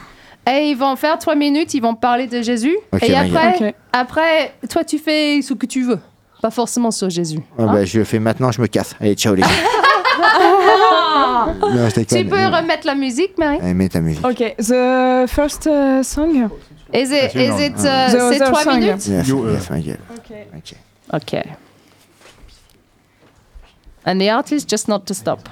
Et 0.49 0.71
ils 0.71 0.77
vont 0.77 0.97
faire 0.97 1.19
trois 1.19 1.35
minutes. 1.35 1.75
Ils 1.75 1.83
vont 1.83 1.95
parler 1.95 2.27
de 2.29 2.41
Jésus. 2.41 2.77
Ok, 2.93 3.03
et 3.03 3.15
après, 3.15 3.57
Ok. 3.69 3.75
après, 3.93 4.55
toi, 4.71 4.85
tu 4.85 4.99
fais 4.99 5.43
ce 5.43 5.55
que 5.55 5.67
tu 5.67 5.83
veux. 5.83 5.99
Pas 6.41 6.51
forcément 6.51 6.91
sur 6.91 7.11
Jésus. 7.11 7.41
Ah 7.59 7.63
hein. 7.63 7.73
bah, 7.73 7.85
je 7.85 7.99
le 7.99 8.05
fais 8.05 8.19
maintenant, 8.19 8.51
je 8.53 8.61
me 8.61 8.67
casse. 8.69 8.95
Allez, 9.01 9.15
ciao 9.15 9.35
les 9.35 9.43
gars. 9.43 9.49
Ah. 10.19 11.55
non, 11.61 11.89
je 11.89 11.95
tu 11.95 12.01
déconne. 12.01 12.29
peux 12.29 12.57
remettre 12.57 12.87
la 12.87 12.95
musique, 12.95 13.37
Marie 13.39 13.59
Allez, 13.61 13.75
mets 13.75 13.89
ta 13.89 14.01
musique. 14.01 14.25
Okay, 14.25 14.55
the 14.59 15.27
first 15.29 15.67
uh, 15.67 16.03
song. 16.03 16.51
Is 16.93 17.11
it, 17.11 17.35
you 17.35 17.43
it, 17.43 17.77
The 17.77 17.89
uh, 17.89 18.09
c'est 18.11 18.21
other 18.21 18.47
trois 18.47 18.63
song. 18.65 18.81
minutes 18.81 19.09
Yes, 19.09 19.29
You, 19.29 19.45
uh, 19.45 19.53
yes, 19.53 19.71
ma 19.71 19.79
gueule. 19.81 19.99
Okay. 20.19 20.47
Ok. 20.57 20.75
Okay. 21.15 21.55
And 24.05 24.21
the 24.21 24.31
art 24.31 24.53
is 24.53 24.65
just 24.65 24.89
not 24.89 25.07
to 25.07 25.15
stop. 25.15 25.49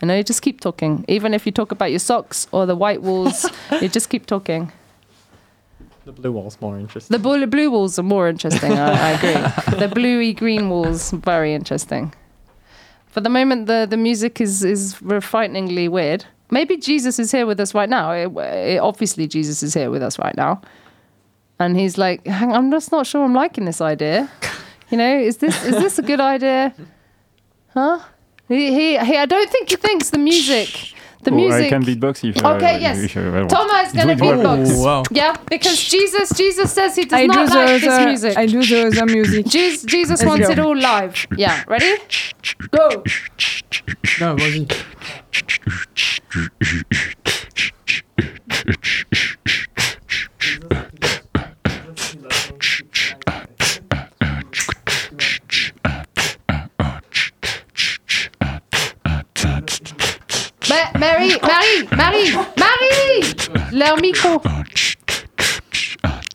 You 0.00 0.08
know, 0.08 0.14
you 0.16 0.22
just 0.22 0.42
keep 0.42 0.60
talking. 0.60 1.04
Even 1.08 1.34
if 1.34 1.44
you 1.46 1.52
talk 1.52 1.72
about 1.72 1.90
your 1.90 1.98
socks 1.98 2.46
or 2.52 2.66
the 2.66 2.76
white 2.76 3.02
walls, 3.02 3.46
you 3.82 3.88
just 3.88 4.08
keep 4.08 4.26
talking. 4.26 4.70
the 6.04 6.12
blue 6.12 6.30
wall's 6.30 6.54
are 6.56 6.64
more 6.64 6.78
interesting. 6.78 7.12
The 7.12 7.18
blue, 7.18 7.46
blue 7.46 7.68
walls 7.70 7.98
are 7.98 8.04
more 8.04 8.28
interesting, 8.28 8.72
I, 8.72 8.92
I 8.92 9.10
agree. 9.18 9.78
the 9.78 9.88
bluey 9.88 10.32
green 10.34 10.68
walls, 10.68 11.10
very 11.10 11.52
interesting. 11.52 12.12
For 13.16 13.22
the 13.22 13.30
moment, 13.30 13.64
the, 13.66 13.86
the 13.88 13.96
music 13.96 14.42
is, 14.42 14.62
is 14.62 14.92
frighteningly 15.22 15.88
weird. 15.88 16.26
Maybe 16.50 16.76
Jesus 16.76 17.18
is 17.18 17.32
here 17.32 17.46
with 17.46 17.58
us 17.58 17.72
right 17.74 17.88
now. 17.88 18.12
It- 18.12 18.36
it- 18.74 18.78
obviously, 18.78 19.26
Jesus 19.26 19.62
is 19.62 19.72
here 19.72 19.90
with 19.90 20.02
us 20.02 20.18
right 20.18 20.36
now. 20.36 20.60
And 21.58 21.78
he's 21.78 21.96
like, 21.96 22.26
Hang, 22.26 22.52
I'm 22.52 22.70
just 22.70 22.92
not 22.92 23.06
sure 23.06 23.24
I'm 23.24 23.32
liking 23.32 23.64
this 23.64 23.80
idea. 23.80 24.30
You 24.90 24.98
know, 24.98 25.18
is 25.18 25.38
this 25.38 25.64
is 25.64 25.72
this 25.82 25.98
a 25.98 26.02
good 26.02 26.20
idea? 26.20 26.72
Huh? 27.74 27.98
He, 28.46 28.68
he, 28.72 28.98
he 28.98 29.16
I 29.16 29.26
don't 29.26 29.50
think 29.50 29.70
he 29.70 29.74
thinks 29.76 30.10
the 30.10 30.18
music, 30.18 30.94
the 31.22 31.30
oh, 31.30 31.34
I 31.34 31.36
music. 31.36 31.68
can 31.70 31.82
beatbox 31.84 32.28
if. 32.28 32.44
uh, 32.44 32.54
Okay, 32.54 32.80
yes. 32.80 32.98
if, 32.98 33.16
uh, 33.16 33.20
want. 33.32 33.50
Thomas 33.50 33.88
is 33.88 33.92
gonna 33.94 34.14
Do 34.16 34.24
it 34.24 34.36
well. 34.36 34.56
beatbox. 34.58 34.72
Oh, 34.74 34.84
wow. 34.84 35.02
Yeah, 35.10 35.36
because 35.48 35.82
Jesus, 35.82 36.30
Jesus 36.36 36.72
says 36.72 36.96
he 36.96 37.04
does 37.04 37.20
I 37.20 37.26
not 37.26 37.48
do 37.48 37.54
like 37.54 37.80
the, 37.80 37.86
this 37.86 37.98
the 37.98 38.04
music. 38.06 38.36
I 38.38 38.46
do 38.46 38.62
the, 38.64 38.90
the 38.90 39.06
music. 39.06 39.46
Jesus, 39.46 39.82
Jesus 39.84 40.20
Let's 40.20 40.28
wants 40.28 40.46
go. 40.46 40.52
it 40.52 40.58
all 40.58 40.76
live. 40.76 41.26
Yeah, 41.36 41.62
ready? 41.68 41.96
Go. 42.70 43.02
No, 44.20 44.34
vas-y. 44.36 44.66
Ma- 44.66 44.74
Mary, 60.98 61.28
Marie, 61.42 61.88
Marie, 61.96 62.32
Marie! 62.56 63.22
Leur 63.72 63.96
micro. 64.00 64.40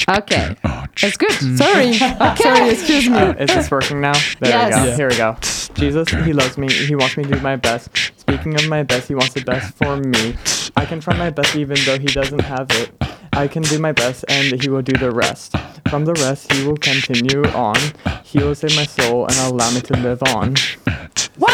Okay. 0.10 0.56
That's 1.02 1.18
good. 1.18 1.32
Sorry. 1.58 1.90
Okay. 1.90 2.36
Sorry, 2.44 2.70
excuse 2.70 3.10
me. 3.10 3.18
Uh, 3.18 3.34
is 3.34 3.48
this 3.54 3.72
working 3.72 4.02
now? 4.02 4.14
There 4.40 4.50
Yes. 4.52 4.66
we 4.68 4.72
go. 4.72 4.86
Yeah. 4.90 4.96
Here 4.96 5.10
we 5.10 5.18
go. 5.18 5.38
Jesus, 5.74 6.10
he 6.26 6.34
loves 6.34 6.58
me. 6.58 6.72
He 6.72 6.96
wants 6.96 7.16
me 7.18 7.24
to 7.24 7.30
do 7.36 7.40
my 7.40 7.56
best. 7.56 7.90
Speaking 8.18 8.56
of 8.56 8.68
my 8.68 8.84
best, 8.84 9.08
he 9.08 9.16
wants 9.16 9.34
the 9.34 9.42
best 9.42 9.74
for 9.76 9.98
me. 9.98 10.36
I 10.76 10.86
can 10.86 11.00
try 11.00 11.16
my 11.18 11.30
best 11.30 11.56
even 11.56 11.78
though 11.86 11.98
he 11.98 12.08
doesn't 12.08 12.42
have 12.42 12.68
it. 12.72 12.92
I 13.34 13.48
can 13.48 13.64
do 13.64 13.80
my 13.80 13.94
best 13.94 14.26
and 14.28 14.62
he 14.62 14.70
will 14.70 14.82
do 14.82 14.94
the 14.94 15.12
rest. 15.12 15.56
From 15.90 16.04
the 16.06 16.14
rest, 16.16 16.52
he 16.52 16.68
will 16.68 16.78
continue 16.78 17.44
on. 17.56 17.78
He 18.24 18.40
will 18.40 18.56
save 18.56 18.76
my 18.76 18.86
soul 18.86 19.26
and 19.28 19.36
allow 19.38 19.72
me 19.72 19.82
to 19.82 19.94
live 19.98 20.22
on. 20.24 20.56
Wow! 21.38 21.50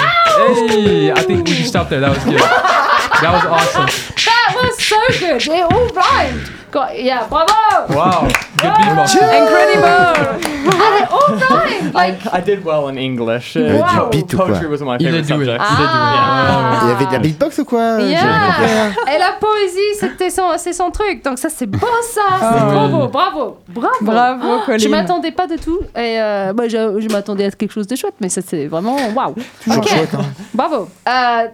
Hey, 0.67 1.11
I 1.11 1.21
think 1.21 1.47
we 1.47 1.53
should 1.53 1.67
stop 1.67 1.89
there. 1.89 1.99
That 1.99 2.09
was 2.15 2.23
good. 2.25 2.41
That 3.21 3.33
was 3.33 3.45
awesome. 3.45 3.85
That 4.25 4.55
was 4.55 4.77
so 4.83 4.97
good. 5.19 5.41
It 5.41 5.63
all 5.63 5.87
rhymed. 5.89 6.51
Got, 6.69 7.01
yeah, 7.01 7.25
bravo! 7.29 7.93
Wow. 7.95 8.27
Good 8.57 8.71
beatbox. 8.75 9.15
Incredible! 9.15 10.43
And 10.67 11.07
all 11.09 11.29
nine. 11.49 11.93
Like, 11.93 12.19
I 12.33 12.41
did 12.41 12.63
well 12.65 12.89
in 12.89 12.97
English. 12.97 13.55
Uh, 13.55 13.61
Ouais, 13.61 13.79
Wow. 13.79 14.09
du 14.11 14.17
beat 14.17 14.33
ou 14.33 14.37
quoi 14.37 14.45
Poetry 14.47 14.67
was 14.67 14.81
my 14.81 14.97
Il 14.99 15.05
favorite 15.07 15.25
subject. 15.25 15.61
Ah. 15.61 16.79
Il 16.83 16.89
y 16.89 16.91
avait 16.91 17.05
de 17.05 17.11
la 17.13 17.19
beatbox 17.19 17.57
ou 17.59 17.65
quoi? 17.65 17.99
Yeah. 18.01 18.91
Et 19.07 19.17
la 19.17 19.31
poésie, 19.39 19.95
c'était 19.99 20.29
son, 20.29 20.43
c'est 20.57 20.73
son 20.73 20.91
truc. 20.91 21.23
Donc 21.23 21.39
ça, 21.39 21.47
c'est 21.49 21.65
beau 21.67 21.87
ça. 22.13 22.21
C'est 22.39 22.45
Ah. 22.45 22.67
trop 22.69 22.87
beau. 22.89 23.07
Bravo. 23.07 23.57
Bravo. 23.69 23.95
Bravo, 24.01 24.59
Colin. 24.65 24.77
Je 24.77 24.87
m'attendais 24.89 25.31
pas 25.31 25.47
de 25.47 25.55
tout. 25.55 25.79
Et 25.95 26.19
euh, 26.19 26.53
moi, 26.53 26.67
je, 26.67 26.99
je 26.99 27.07
m'attendais 27.07 27.45
à 27.45 27.51
quelque 27.51 27.71
chose 27.71 27.87
de 27.87 27.95
chouette, 27.95 28.15
mais 28.19 28.27
ça, 28.29 28.41
c'est 28.45 28.67
vraiment 28.67 28.97
waouh. 29.15 29.35
Toujours 29.63 29.81
Ok. 29.83 29.87
chouette, 29.89 30.13
hein. 30.15 30.25
Bravo. 30.53 30.89
Euh, 31.07 31.47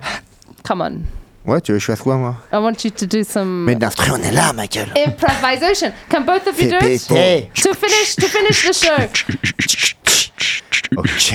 come 0.68 0.82
on. 0.82 0.98
Ouais, 1.46 1.60
tu 1.60 1.74
veux 1.74 1.78
que 1.78 1.82
je 1.82 1.88
fasse 1.88 2.02
quoi, 2.02 2.16
moi 2.16 2.36
I 2.54 2.56
want 2.58 2.74
you 2.86 2.90
to 2.92 3.06
do 3.06 3.24
some 3.24 3.66
Mais 3.66 3.76
l'instru, 3.76 4.12
on 4.12 4.18
est 4.24 4.32
là, 4.32 4.54
ma 4.54 4.66
gueule. 4.68 4.88
improvisation. 4.96 5.92
Can 6.10 6.22
both 6.22 6.48
of 6.48 6.58
you 6.62 6.70
do 6.70 6.78
it? 6.88 7.06
To 7.62 7.74
finish, 7.74 8.16
to 8.16 8.28
finish 8.28 8.66
the 8.66 8.74
show. 8.74 8.96
Ok. 10.96 11.34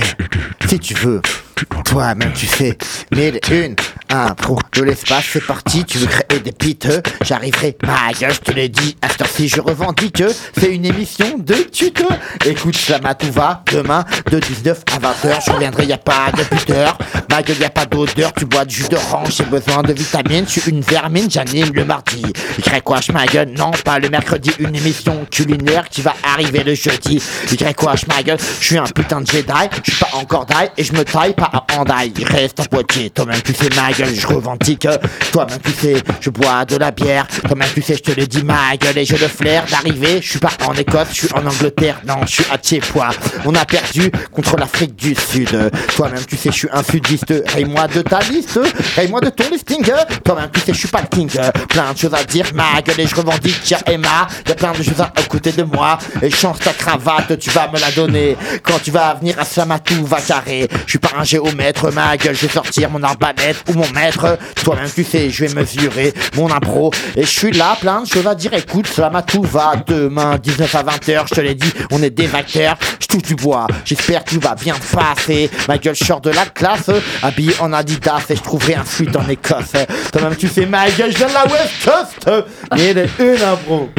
Si 0.67 0.79
tu 0.79 0.93
veux, 0.95 1.21
toi-même 1.65 2.33
tu 2.33 2.45
sais. 2.45 2.77
Mille 3.11 3.39
une, 3.51 3.75
impro 4.09 4.59
de 4.73 4.83
l'espace, 4.83 5.25
c'est 5.31 5.45
parti. 5.45 5.83
Tu 5.85 5.97
veux 5.97 6.07
créer 6.07 6.39
des 6.39 6.51
piteux 6.51 7.01
J'arriverai. 7.21 7.77
Ma 7.83 8.13
gueule, 8.13 8.33
je 8.33 8.39
te 8.39 8.51
l'ai 8.51 8.69
dit. 8.69 8.95
À 9.01 9.09
cette 9.09 9.21
heure-ci, 9.21 9.47
je 9.47 9.61
revendique. 9.61 10.23
C'est 10.57 10.73
une 10.73 10.85
émission 10.85 11.37
de 11.37 11.55
tuto. 11.55 12.07
Écoute, 12.45 12.77
ça 12.77 12.99
m'a 12.99 13.15
tout 13.15 13.31
va. 13.31 13.63
Demain, 13.71 14.05
de 14.31 14.39
19 14.39 14.83
à 14.93 14.99
20h, 14.99 15.45
je 15.45 15.51
reviendrai. 15.51 15.85
Y 15.85 15.93
a 15.93 15.97
pas 15.97 16.31
de 16.37 16.43
puteur. 16.43 16.97
Ma 17.29 17.41
gueule, 17.41 17.57
y 17.59 17.65
a 17.65 17.69
pas 17.69 17.85
d'odeur. 17.85 18.33
Tu 18.33 18.45
bois 18.45 18.65
du 18.65 18.75
jus 18.75 18.89
d'orange. 18.89 19.35
J'ai 19.35 19.45
besoin 19.45 19.83
de 19.83 19.93
vitamines. 19.93 20.45
Je 20.47 20.59
suis 20.59 20.71
une 20.71 20.81
vermine. 20.81 21.29
J'anime 21.29 21.73
le 21.73 21.85
mardi. 21.85 22.23
Y 22.57 22.81
quoi, 22.81 22.99
ma 23.13 23.25
gueule 23.25 23.53
Non, 23.57 23.71
pas 23.83 23.99
le 23.99 24.09
mercredi. 24.09 24.51
Une 24.59 24.75
émission 24.75 25.25
culinaire 25.29 25.89
qui 25.89 26.01
va 26.01 26.13
arriver 26.23 26.63
le 26.63 26.75
jeudi. 26.75 27.21
Y 27.51 27.73
quoi, 27.75 27.95
ma 28.07 28.23
gueule 28.23 28.39
Je 28.59 28.65
suis 28.65 28.77
un 28.77 28.83
putain 28.83 29.21
de 29.21 29.27
Jedi. 29.27 29.51
Je 29.83 29.91
suis 29.91 29.99
pas 29.99 30.17
encore 30.17 30.45
die 30.45 30.55
et 30.77 30.83
je 30.83 30.93
me 30.93 31.03
taille 31.03 31.33
pas 31.33 31.48
à 31.53 31.65
Handaï. 31.77 32.13
Reste 32.23 32.59
en 32.59 32.65
Poitiers. 32.65 33.09
Toi-même, 33.09 33.41
tu 33.41 33.53
sais, 33.53 33.69
ma 33.75 33.91
gueule, 33.91 34.13
je 34.13 34.27
revendique. 34.27 34.87
Toi-même, 35.31 35.59
tu 35.63 35.71
sais, 35.71 35.95
je 36.21 36.29
bois 36.29 36.65
de 36.65 36.75
la 36.77 36.91
bière. 36.91 37.27
Toi-même, 37.47 37.69
tu 37.73 37.81
sais, 37.81 37.95
je 37.95 38.11
te 38.11 38.19
le 38.19 38.27
dis, 38.27 38.43
ma 38.43 38.75
gueule, 38.77 38.97
et 38.97 39.05
je 39.05 39.15
le 39.15 39.27
flaire 39.27 39.65
d'arriver. 39.69 40.21
Je 40.21 40.29
suis 40.29 40.39
pas 40.39 40.51
en 40.65 40.73
Écosse, 40.73 41.07
je 41.11 41.27
suis 41.27 41.33
en 41.33 41.45
Angleterre. 41.45 42.01
Non, 42.07 42.21
je 42.25 42.31
suis 42.31 42.45
à 42.51 42.57
Tchépois. 42.57 43.09
On 43.45 43.55
a 43.55 43.65
perdu 43.65 44.11
contre 44.31 44.57
l'Afrique 44.57 44.95
du 44.95 45.15
Sud. 45.15 45.71
Toi-même, 45.95 46.25
tu 46.25 46.35
sais, 46.37 46.51
je 46.51 46.57
suis 46.57 46.69
un 46.71 46.83
sudiste. 46.83 47.33
Raye-moi 47.53 47.87
de 47.87 48.01
ta 48.01 48.19
liste. 48.19 48.59
Raye-moi 48.95 49.21
de 49.21 49.29
ton 49.29 49.49
listing. 49.51 49.83
Toi-même, 50.23 50.49
tu 50.53 50.59
sais, 50.59 50.73
je 50.73 50.79
suis 50.79 50.87
pas 50.87 51.01
le 51.01 51.07
king. 51.07 51.29
Plein 51.69 51.93
de 51.93 51.97
choses 51.97 52.13
à 52.13 52.23
dire, 52.23 52.45
ma 52.53 52.81
gueule, 52.81 52.99
et 52.99 53.07
je 53.07 53.15
revendique. 53.15 53.59
Tiens, 53.63 53.79
Emma, 53.85 54.27
y 54.47 54.51
a 54.51 54.55
plein 54.55 54.71
de 54.71 54.83
choses 54.83 55.01
à 55.01 55.11
côté 55.27 55.51
de 55.51 55.63
moi. 55.63 55.97
Et 56.21 56.29
change 56.29 56.59
ta 56.59 56.73
cravate, 56.73 57.37
tu 57.39 57.49
vas 57.49 57.69
me 57.71 57.79
la 57.79 57.91
donner. 57.91 58.37
Quand 58.63 58.79
tu 58.81 58.91
vas 58.91 59.15
venir 59.15 59.39
à 59.39 59.45
Slamatou, 59.45 60.05
va 60.05 60.21
carré. 60.21 60.67
Je 60.85 60.91
suis 60.91 60.99
pas 60.99 61.11
un 61.17 61.23
géomètre, 61.39 61.91
ma 61.93 62.17
gueule, 62.17 62.35
je 62.35 62.45
vais 62.45 62.53
sortir 62.53 62.89
mon 62.89 63.01
arbalète 63.03 63.57
ou 63.69 63.73
mon 63.73 63.89
maître. 63.91 64.37
Toi-même, 64.63 64.89
tu 64.93 65.03
sais, 65.03 65.29
je 65.29 65.45
vais 65.45 65.53
mesurer 65.53 66.13
mon 66.35 66.51
impro. 66.51 66.91
Et 67.15 67.23
je 67.23 67.27
suis 67.29 67.51
là, 67.51 67.77
plein 67.79 68.01
de 68.01 68.07
choses 68.07 68.27
à 68.27 68.35
dire. 68.35 68.53
Écoute, 68.53 68.87
Slamatou 68.87 69.43
va 69.43 69.73
demain, 69.87 70.37
19 70.37 70.75
à 70.75 70.83
20h, 70.83 71.27
je 71.29 71.35
te 71.35 71.41
l'ai 71.41 71.55
dit, 71.55 71.71
on 71.91 72.01
est 72.03 72.09
des 72.09 72.27
vainqueurs. 72.27 72.77
Je 72.99 73.07
touche 73.07 73.23
du 73.23 73.35
bois, 73.35 73.67
j'espère 73.85 74.23
que 74.23 74.31
tout 74.31 74.39
va 74.39 74.55
bien 74.55 74.75
se 74.75 74.95
passer. 74.95 75.49
Ma 75.67 75.77
gueule, 75.77 75.95
je 75.95 76.03
sors 76.03 76.21
de 76.21 76.29
la 76.29 76.45
classe, 76.45 76.89
habillé 77.23 77.53
en 77.59 77.73
Adidas 77.73 78.25
et 78.29 78.35
je 78.35 78.41
trouverai 78.41 78.75
un 78.75 78.85
suite 78.85 79.15
en 79.15 79.27
Écosse. 79.27 79.73
Toi-même, 80.11 80.35
tu 80.35 80.47
sais, 80.47 80.65
ma 80.65 80.89
gueule, 80.89 81.11
je 81.11 81.17
viens 81.17 81.27
de 81.27 81.33
la 81.33 81.43
West 81.43 81.73
Coast. 81.83 82.45
Est 82.77 83.09
une 83.19 83.43
impro. 83.43 83.89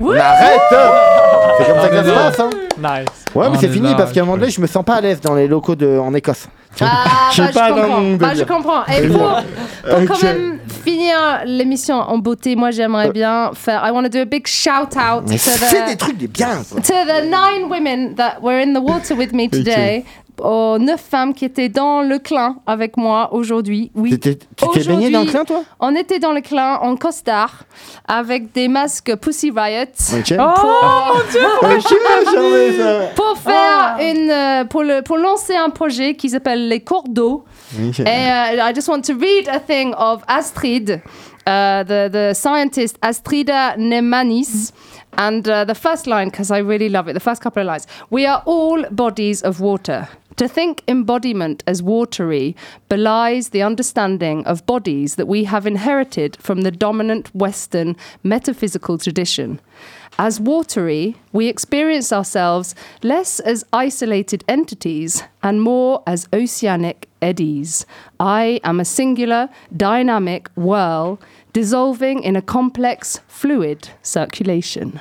On 0.00 0.10
arrête 0.12 0.60
C'est 1.58 1.66
comme 1.66 1.80
ça 1.80 1.88
que 1.88 1.96
ça 1.96 2.04
se 2.04 2.10
passe, 2.10 2.40
hein 2.40 2.50
Nice. 2.76 3.24
Ouais, 3.34 3.48
mais 3.50 3.56
On 3.56 3.60
c'est 3.60 3.66
est 3.66 3.70
fini 3.70 3.88
là, 3.90 3.94
parce 3.94 4.12
qu'à 4.12 4.20
un 4.20 4.24
moment 4.24 4.36
je 4.36 4.40
donné, 4.40 4.52
je 4.52 4.60
me 4.60 4.66
sens 4.66 4.84
pas 4.84 4.94
à 4.96 5.00
l'aise 5.00 5.20
dans 5.20 5.34
les 5.34 5.46
locaux 5.46 5.76
de, 5.76 5.96
en 5.98 6.12
Écosse. 6.14 6.46
Ah, 6.80 7.04
Je 7.30 7.36
sais 7.36 7.42
bah, 7.42 7.48
je 7.52 7.54
pas 7.54 7.68
dans 7.70 7.76
comprends. 7.82 8.00
mon 8.00 8.16
Bah, 8.16 8.26
je 8.30 8.32
délire. 8.32 8.46
comprends. 8.48 8.84
Et 8.86 9.06
pour, 9.06 9.18
pour 9.18 10.06
quand 10.18 10.22
même 10.24 10.58
finir 10.84 11.16
l'émission 11.46 11.94
en 11.96 12.18
beauté, 12.18 12.56
moi 12.56 12.72
j'aimerais 12.72 13.10
bien 13.12 13.52
faire. 13.54 13.84
I 13.86 13.92
want 13.92 14.02
to 14.02 14.08
do 14.08 14.18
a 14.20 14.24
big 14.24 14.46
shout 14.48 14.96
out 14.96 15.22
Mais 15.28 15.36
to 15.36 15.50
fais 15.50 15.86
des 15.86 15.94
the, 15.94 15.98
trucs 15.98 16.16
des 16.18 16.26
biens, 16.26 16.62
quoi. 16.68 16.80
to 16.80 16.92
the 16.92 17.24
nine 17.30 17.70
women 17.70 18.14
that 18.16 18.40
were 18.42 18.60
in 18.60 18.72
the 18.74 18.82
water 18.82 19.14
with 19.16 19.32
me 19.32 19.48
today. 19.48 20.04
Aux 20.40 20.78
neuf 20.78 21.00
femmes 21.00 21.32
qui 21.32 21.44
étaient 21.44 21.68
dans 21.68 22.02
le 22.02 22.18
clin 22.18 22.56
avec 22.66 22.96
moi 22.96 23.32
aujourd'hui. 23.32 23.90
Oui. 23.94 24.10
Tu 24.10 24.18
t'es 24.18 24.84
baigné 24.84 25.10
dans 25.10 25.20
le 25.22 25.26
clin, 25.30 25.44
toi? 25.44 25.62
On 25.80 25.94
était 25.94 26.18
dans 26.18 26.32
le 26.32 26.40
clin 26.40 26.76
en 26.82 26.96
costard 26.96 27.64
avec 28.08 28.52
des 28.52 28.68
masques 28.68 29.14
Pussy 29.16 29.52
Riot. 29.54 29.84
Ok. 30.12 30.36
Pour, 30.36 31.22
j'en 31.62 31.70
ai 32.56 32.78
ça. 32.78 33.00
pour 33.14 33.38
faire 33.38 33.96
une 34.00 34.30
euh, 34.30 34.64
pour 34.64 34.82
le 34.82 35.02
pour 35.02 35.16
lancer 35.18 35.54
un 35.54 35.70
projet 35.70 36.14
qui 36.14 36.28
s'appelle 36.30 36.68
les 36.68 36.80
cours 36.80 37.04
d'eau. 37.08 37.44
Ok. 37.78 38.00
And 38.00 38.58
uh, 38.58 38.60
I 38.60 38.72
just 38.74 38.88
want 38.88 39.02
to 39.02 39.14
read 39.14 39.48
a 39.48 39.60
thing 39.60 39.94
of 39.96 40.22
Astrid, 40.26 40.90
uh, 41.46 41.84
the, 41.84 42.08
the 42.10 42.34
scientist 42.34 42.96
Astrida 43.02 43.76
Nemanis. 43.78 44.72
And 45.16 45.48
uh, 45.48 45.64
the 45.64 45.74
first 45.74 46.06
line, 46.06 46.28
because 46.28 46.50
I 46.50 46.58
really 46.58 46.88
love 46.88 47.08
it, 47.08 47.12
the 47.12 47.20
first 47.20 47.40
couple 47.40 47.60
of 47.60 47.66
lines. 47.66 47.86
We 48.10 48.26
are 48.26 48.42
all 48.46 48.82
bodies 48.90 49.42
of 49.42 49.60
water. 49.60 50.08
To 50.36 50.48
think 50.48 50.82
embodiment 50.88 51.62
as 51.68 51.80
watery 51.80 52.56
belies 52.88 53.50
the 53.50 53.62
understanding 53.62 54.44
of 54.46 54.66
bodies 54.66 55.14
that 55.14 55.26
we 55.26 55.44
have 55.44 55.64
inherited 55.64 56.36
from 56.40 56.62
the 56.62 56.72
dominant 56.72 57.32
Western 57.34 57.96
metaphysical 58.24 58.98
tradition. 58.98 59.60
As 60.18 60.40
watery, 60.40 61.16
we 61.32 61.46
experience 61.46 62.12
ourselves 62.12 62.74
less 63.02 63.38
as 63.40 63.64
isolated 63.72 64.44
entities 64.48 65.22
and 65.42 65.62
more 65.62 66.02
as 66.06 66.28
oceanic 66.32 67.08
eddies. 67.22 67.86
I 68.18 68.60
am 68.64 68.80
a 68.80 68.84
singular, 68.84 69.48
dynamic 69.76 70.48
whirl 70.56 71.20
dissolving 71.54 72.22
in 72.24 72.36
a 72.36 72.42
complex, 72.42 73.22
fluid 73.28 73.78
circulation. 74.02 74.92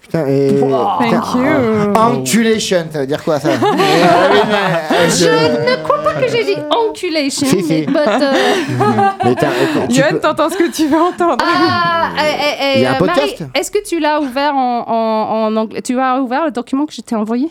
Putain, 0.00 0.24
et... 0.28 0.60
Thank 0.60 1.34
you. 1.34 1.92
Enculation, 1.96 2.86
ça 2.92 3.00
veut 3.00 3.06
dire 3.08 3.24
quoi 3.24 3.40
ça 3.40 3.48
Je 3.58 5.26
ne 5.26 5.82
crois 5.82 5.98
pas 6.04 6.14
que 6.14 6.28
j'ai 6.30 6.44
dit 6.44 6.56
enculation, 6.70 7.46
Si, 7.48 7.60
si. 7.62 7.86
but, 7.86 7.96
uh, 7.96 7.96
Mais 9.24 9.34
t'as- 9.34 9.48
attends, 9.48 9.86
tu 9.88 9.96
Yoann, 9.98 10.12
peux- 10.12 10.20
t'entends 10.20 10.48
ce 10.50 10.56
que 10.56 10.70
tu 10.70 10.86
veux 10.86 11.00
entendre. 11.00 11.36
ah, 11.44 12.10
eh, 12.18 12.20
eh, 12.22 12.54
eh, 12.60 12.72
Il 12.76 12.82
y 12.82 12.86
a 12.86 12.92
un 12.92 12.94
euh, 12.94 12.98
podcast. 12.98 13.40
Marie, 13.40 13.50
est-ce 13.56 13.70
que 13.72 13.82
tu 13.84 13.98
l'as 13.98 14.20
ouvert 14.20 14.54
en, 14.54 14.84
en, 14.86 15.46
en 15.46 15.56
anglais? 15.56 15.82
Tu 15.82 15.98
as 15.98 16.20
ouvert 16.20 16.44
le 16.44 16.50
document 16.52 16.86
que 16.86 16.92
je 16.94 17.00
t'ai 17.00 17.16
envoyé? 17.16 17.48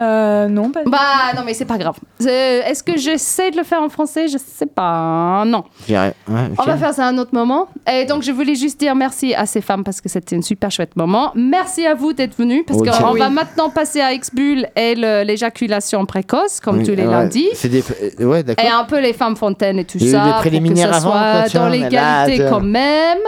Euh, 0.00 0.48
non, 0.48 0.70
pas 0.70 0.80
Bah 0.86 0.98
non, 1.36 1.42
mais 1.46 1.54
c'est 1.54 1.64
pas 1.64 1.78
grave. 1.78 1.96
Euh, 2.22 2.62
Est-ce 2.66 2.82
que 2.82 2.96
j'essaie 2.98 3.50
de 3.52 3.56
le 3.56 3.62
faire 3.62 3.80
en 3.80 3.88
français? 3.88 4.26
Je 4.28 4.38
sais 4.38 4.66
pas. 4.66 5.44
Non. 5.46 5.64
Ouais. 5.88 6.12
On 6.58 6.62
va 6.64 6.76
faire 6.76 6.92
ça 6.92 7.04
à 7.06 7.08
un 7.08 7.18
autre 7.18 7.32
moment. 7.32 7.68
Et 7.90 8.04
donc, 8.04 8.22
je 8.22 8.32
voulais 8.32 8.56
juste 8.56 8.80
dire 8.80 8.94
merci 8.96 9.34
à 9.34 9.46
ces 9.46 9.60
femmes 9.60 9.84
parce 9.84 10.00
que 10.00 10.08
c'était 10.08 10.36
un 10.36 10.42
super 10.42 10.70
chouette 10.70 10.96
moment. 10.96 11.30
Merci 11.36 11.86
à 11.86 11.94
vous 11.94 12.12
d'être 12.12 12.36
venus 12.36 12.64
parce 12.66 12.80
qu'on 12.80 13.12
Oui. 13.12 13.20
va 13.20 13.30
maintenant 13.30 13.70
passer 13.70 14.00
à 14.00 14.12
X-Bull 14.12 14.66
et 14.74 14.94
l'éjaculation 14.94 16.04
précoce, 16.06 16.58
comme 16.60 16.78
Oui, 16.78 16.84
tous 16.84 16.90
les 16.94 17.04
ouais, 17.06 17.10
lundis. 17.10 17.48
Des. 17.62 17.84
euh, 18.20 18.24
Ouais, 18.24 18.42
d'accord. 18.42 18.64
Et 18.64 18.68
un 18.68 18.84
peu 18.84 19.00
les 19.00 19.12
femmes 19.12 19.36
fontaines 19.36 19.78
et 19.78 19.84
tout 19.84 19.98
eu 19.98 20.10
ça. 20.10 20.18
des 20.24 20.30
pour 20.30 20.34
que 20.34 20.40
préliminaires 20.40 20.90
ça 20.90 20.96
avant, 20.96 21.12
soit 21.12 21.50
quoi, 21.50 21.60
dans 21.60 21.68
l'égalité 21.68 22.44
quand 22.50 22.60
même. 22.60 23.18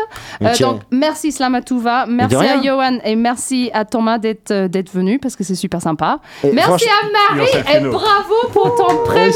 Euh, 0.43 0.55
donc, 0.61 0.81
merci 0.91 1.31
Slamatouva, 1.33 2.07
merci 2.07 2.35
à. 2.37 2.62
Johan 2.62 2.99
et 3.05 3.14
merci 3.17 3.71
à 3.73 3.85
Thomas 3.85 4.19
d'être 4.19 4.67
d'être 4.67 4.91
venu 4.93 5.19
parce 5.19 5.37
que 5.37 5.45
c'est 5.45 5.55
super 5.55 5.81
sympa. 5.81 6.19
Et 6.43 6.53
merci 6.57 6.87
franch- 6.87 6.89
à 6.89 7.35
Marie 7.35 7.51
Merci, 7.55 7.77
et 7.77 7.81
bravo 7.81 8.35
pour 8.53 8.75
ton 8.77 9.05
premier 9.05 9.33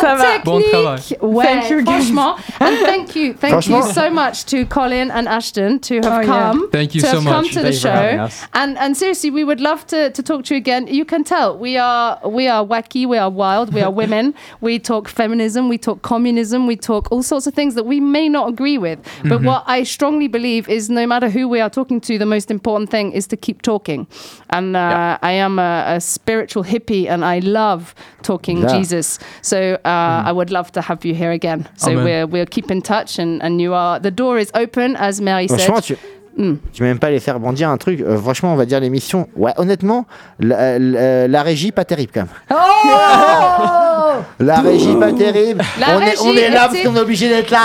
Ça 0.00 0.14
va. 0.14 0.24
technique. 0.24 0.44
Bon 0.44 0.60
travail. 0.60 1.18
Ouais, 1.20 1.44
Thank 1.44 1.70
you, 1.70 1.76
guys. 1.78 1.84
franchement. 1.84 2.36
And 2.60 2.76
thank 2.84 3.16
you, 3.16 3.34
thank 3.34 3.66
you 3.66 3.82
so 3.82 4.10
much 4.10 4.44
to 4.46 4.64
Colin 4.66 5.10
and 5.10 5.26
Ashton 5.28 5.78
to 5.80 5.94
have 5.96 6.04
Oh, 6.04 6.20
yeah. 6.20 6.26
come. 6.26 6.68
Thank 6.70 6.94
you 6.94 7.00
to 7.00 7.06
so 7.06 7.20
have 7.20 7.24
come 7.24 7.48
to 7.48 7.60
the 7.60 7.72
Thank 7.72 7.74
you 7.74 7.80
for 7.80 7.88
having 7.88 8.28
show. 8.28 8.46
And 8.54 8.78
and 8.78 8.96
seriously, 8.96 9.30
we 9.30 9.44
would 9.44 9.60
love 9.60 9.86
to, 9.88 10.10
to 10.10 10.22
talk 10.22 10.44
to 10.44 10.54
you 10.54 10.58
again. 10.58 10.86
You 10.86 11.04
can 11.04 11.24
tell 11.24 11.58
we 11.58 11.76
are 11.78 12.18
we 12.24 12.48
are 12.48 12.64
wacky, 12.64 13.06
we 13.06 13.18
are 13.18 13.30
wild, 13.30 13.72
we 13.74 13.80
are 13.80 13.90
women. 13.90 14.34
we 14.60 14.78
talk 14.78 15.08
feminism, 15.08 15.68
we 15.68 15.78
talk 15.78 16.02
communism, 16.02 16.66
we 16.66 16.76
talk 16.76 17.10
all 17.10 17.22
sorts 17.22 17.46
of 17.46 17.54
things 17.54 17.74
that 17.74 17.86
we 17.86 18.00
may 18.00 18.28
not 18.28 18.48
agree 18.48 18.78
with. 18.78 18.98
But 19.22 19.38
mm-hmm. 19.38 19.46
what 19.46 19.64
I 19.66 19.84
strongly 19.84 20.28
believe 20.28 20.68
is, 20.68 20.90
no 20.90 21.06
matter 21.06 21.28
who 21.28 21.48
we 21.48 21.60
are 21.60 21.70
talking 21.70 22.00
to, 22.02 22.18
the 22.18 22.26
most 22.26 22.50
important 22.50 22.90
thing 22.90 23.12
is 23.12 23.26
to 23.28 23.36
keep 23.36 23.62
talking. 23.62 24.06
And 24.52 24.76
uh, 24.76 25.18
I 25.22 25.32
am 25.32 25.58
a, 25.58 25.84
a 25.96 26.00
spiritual 26.00 26.62
hippie, 26.64 27.08
and 27.08 27.24
I 27.24 27.38
love 27.40 27.94
talking 28.22 28.58
Yeah. 28.58 28.78
Jesus. 28.78 29.18
So 29.40 29.74
uh, 29.84 30.22
I 30.26 30.32
would 30.32 30.50
love 30.50 30.70
to 30.72 30.80
have 30.82 31.04
you 31.04 31.14
here 31.14 31.30
again. 31.32 31.68
So 31.76 31.90
Amen. 31.90 32.04
we're 32.04 32.26
we'll 32.26 32.46
keep 32.46 32.70
in 32.70 32.82
touch, 32.82 33.18
and 33.18 33.42
and 33.42 33.60
you 33.60 33.74
are 33.74 33.98
the 33.98 34.10
door 34.10 34.38
is 34.38 34.50
open, 34.54 34.96
as 34.96 35.20
Mary 35.20 35.48
said. 35.48 35.98
Mm. 36.36 36.54
Tu 36.72 36.82
m'as 36.82 36.88
même 36.88 36.98
pas 36.98 37.10
les 37.10 37.20
faire 37.20 37.38
bondir 37.38 37.68
un 37.68 37.76
truc. 37.76 38.00
Euh, 38.00 38.16
franchement, 38.18 38.52
on 38.52 38.56
va 38.56 38.64
dire 38.64 38.80
l'émission. 38.80 39.28
Ouais, 39.36 39.52
honnêtement, 39.58 40.06
la, 40.40 40.78
la- 40.78 41.28
la 41.28 41.42
régie, 41.42 41.72
pas 41.72 41.84
terrible 41.84 42.10
quand 42.14 42.20
même. 42.20 42.28
Oh 42.50 42.54
La 44.40 44.56
régie, 44.60 44.94
pas 44.96 45.12
terrible. 45.12 45.62
La 45.80 45.96
on, 45.96 46.00
est, 46.00 46.18
on 46.20 46.24
régie 46.30 46.38
est 46.38 46.50
là 46.50 46.68
parce 46.68 46.80
qu'on 46.82 46.94
est 46.96 47.00
obligé 47.00 47.28
d'être 47.28 47.50
là. 47.50 47.58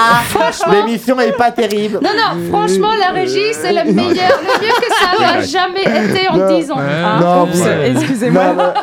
L'émission 0.72 1.20
est 1.20 1.32
pas 1.34 1.51
terrible. 1.51 1.99
Non, 2.01 2.09
non, 2.15 2.49
franchement, 2.49 2.89
la 2.99 3.11
régie, 3.13 3.53
c'est 3.53 3.74
le 3.74 3.91
meilleur, 3.91 4.39
le 4.41 4.65
mieux 4.65 4.74
que 4.74 4.93
ça 4.93 5.20
n'a 5.20 5.41
jamais 5.41 5.82
été 5.82 6.28
en 6.30 6.38
Non. 6.38 6.57
10 6.59 6.72
ans. 6.72 6.78
Ouais. 6.78 6.84
hein. 7.05 7.20
Non, 7.20 7.45
vous- 7.45 7.68
excusez-moi. 7.68 8.74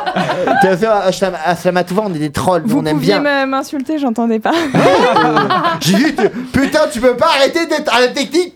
Tu 0.61 0.67
Aslam- 0.67 1.33
Aslamatouva, 1.45 2.03
on 2.05 2.13
est 2.13 2.19
des 2.19 2.31
trolls, 2.31 2.63
Vous 2.65 2.79
on 2.79 2.85
aime 2.85 2.99
bien. 2.99 3.19
me- 3.19 3.45
m'insulter, 3.45 3.97
j'entendais 3.99 4.39
pas. 4.39 4.53
J'ai 5.81 5.93
dit, 5.97 6.13
putain, 6.53 6.81
tu 6.91 6.99
peux 6.99 7.15
pas 7.15 7.27
arrêter 7.37 7.65
d'être 7.65 7.93
à 7.95 8.01
la 8.01 8.07
technique 8.09 8.53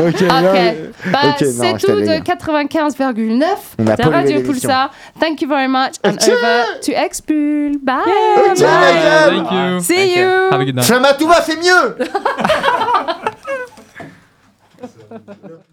ok, 0.00 0.14
okay. 0.14 0.90
Bah, 1.12 1.36
c'est 1.38 1.78
tout 1.78 2.00
de 2.00 2.22
95,9. 2.22 3.76
de 3.78 4.08
Radio 4.08 4.42
Pulsar. 4.42 4.90
Thank 5.20 5.40
you 5.42 5.48
very 5.48 5.68
much. 5.68 5.94
And 6.04 6.12
over 6.12 6.80
to 6.82 6.92
Expul. 6.92 7.78
Bye. 7.82 8.02
Thank 8.56 9.50
you. 9.50 9.80
See 9.80 10.18
you. 10.18 10.50
Have 10.50 10.60
a 10.60 10.64
good 10.64 10.74
night. 10.74 10.84
Fait 10.84 11.56
mieux. 11.56 11.96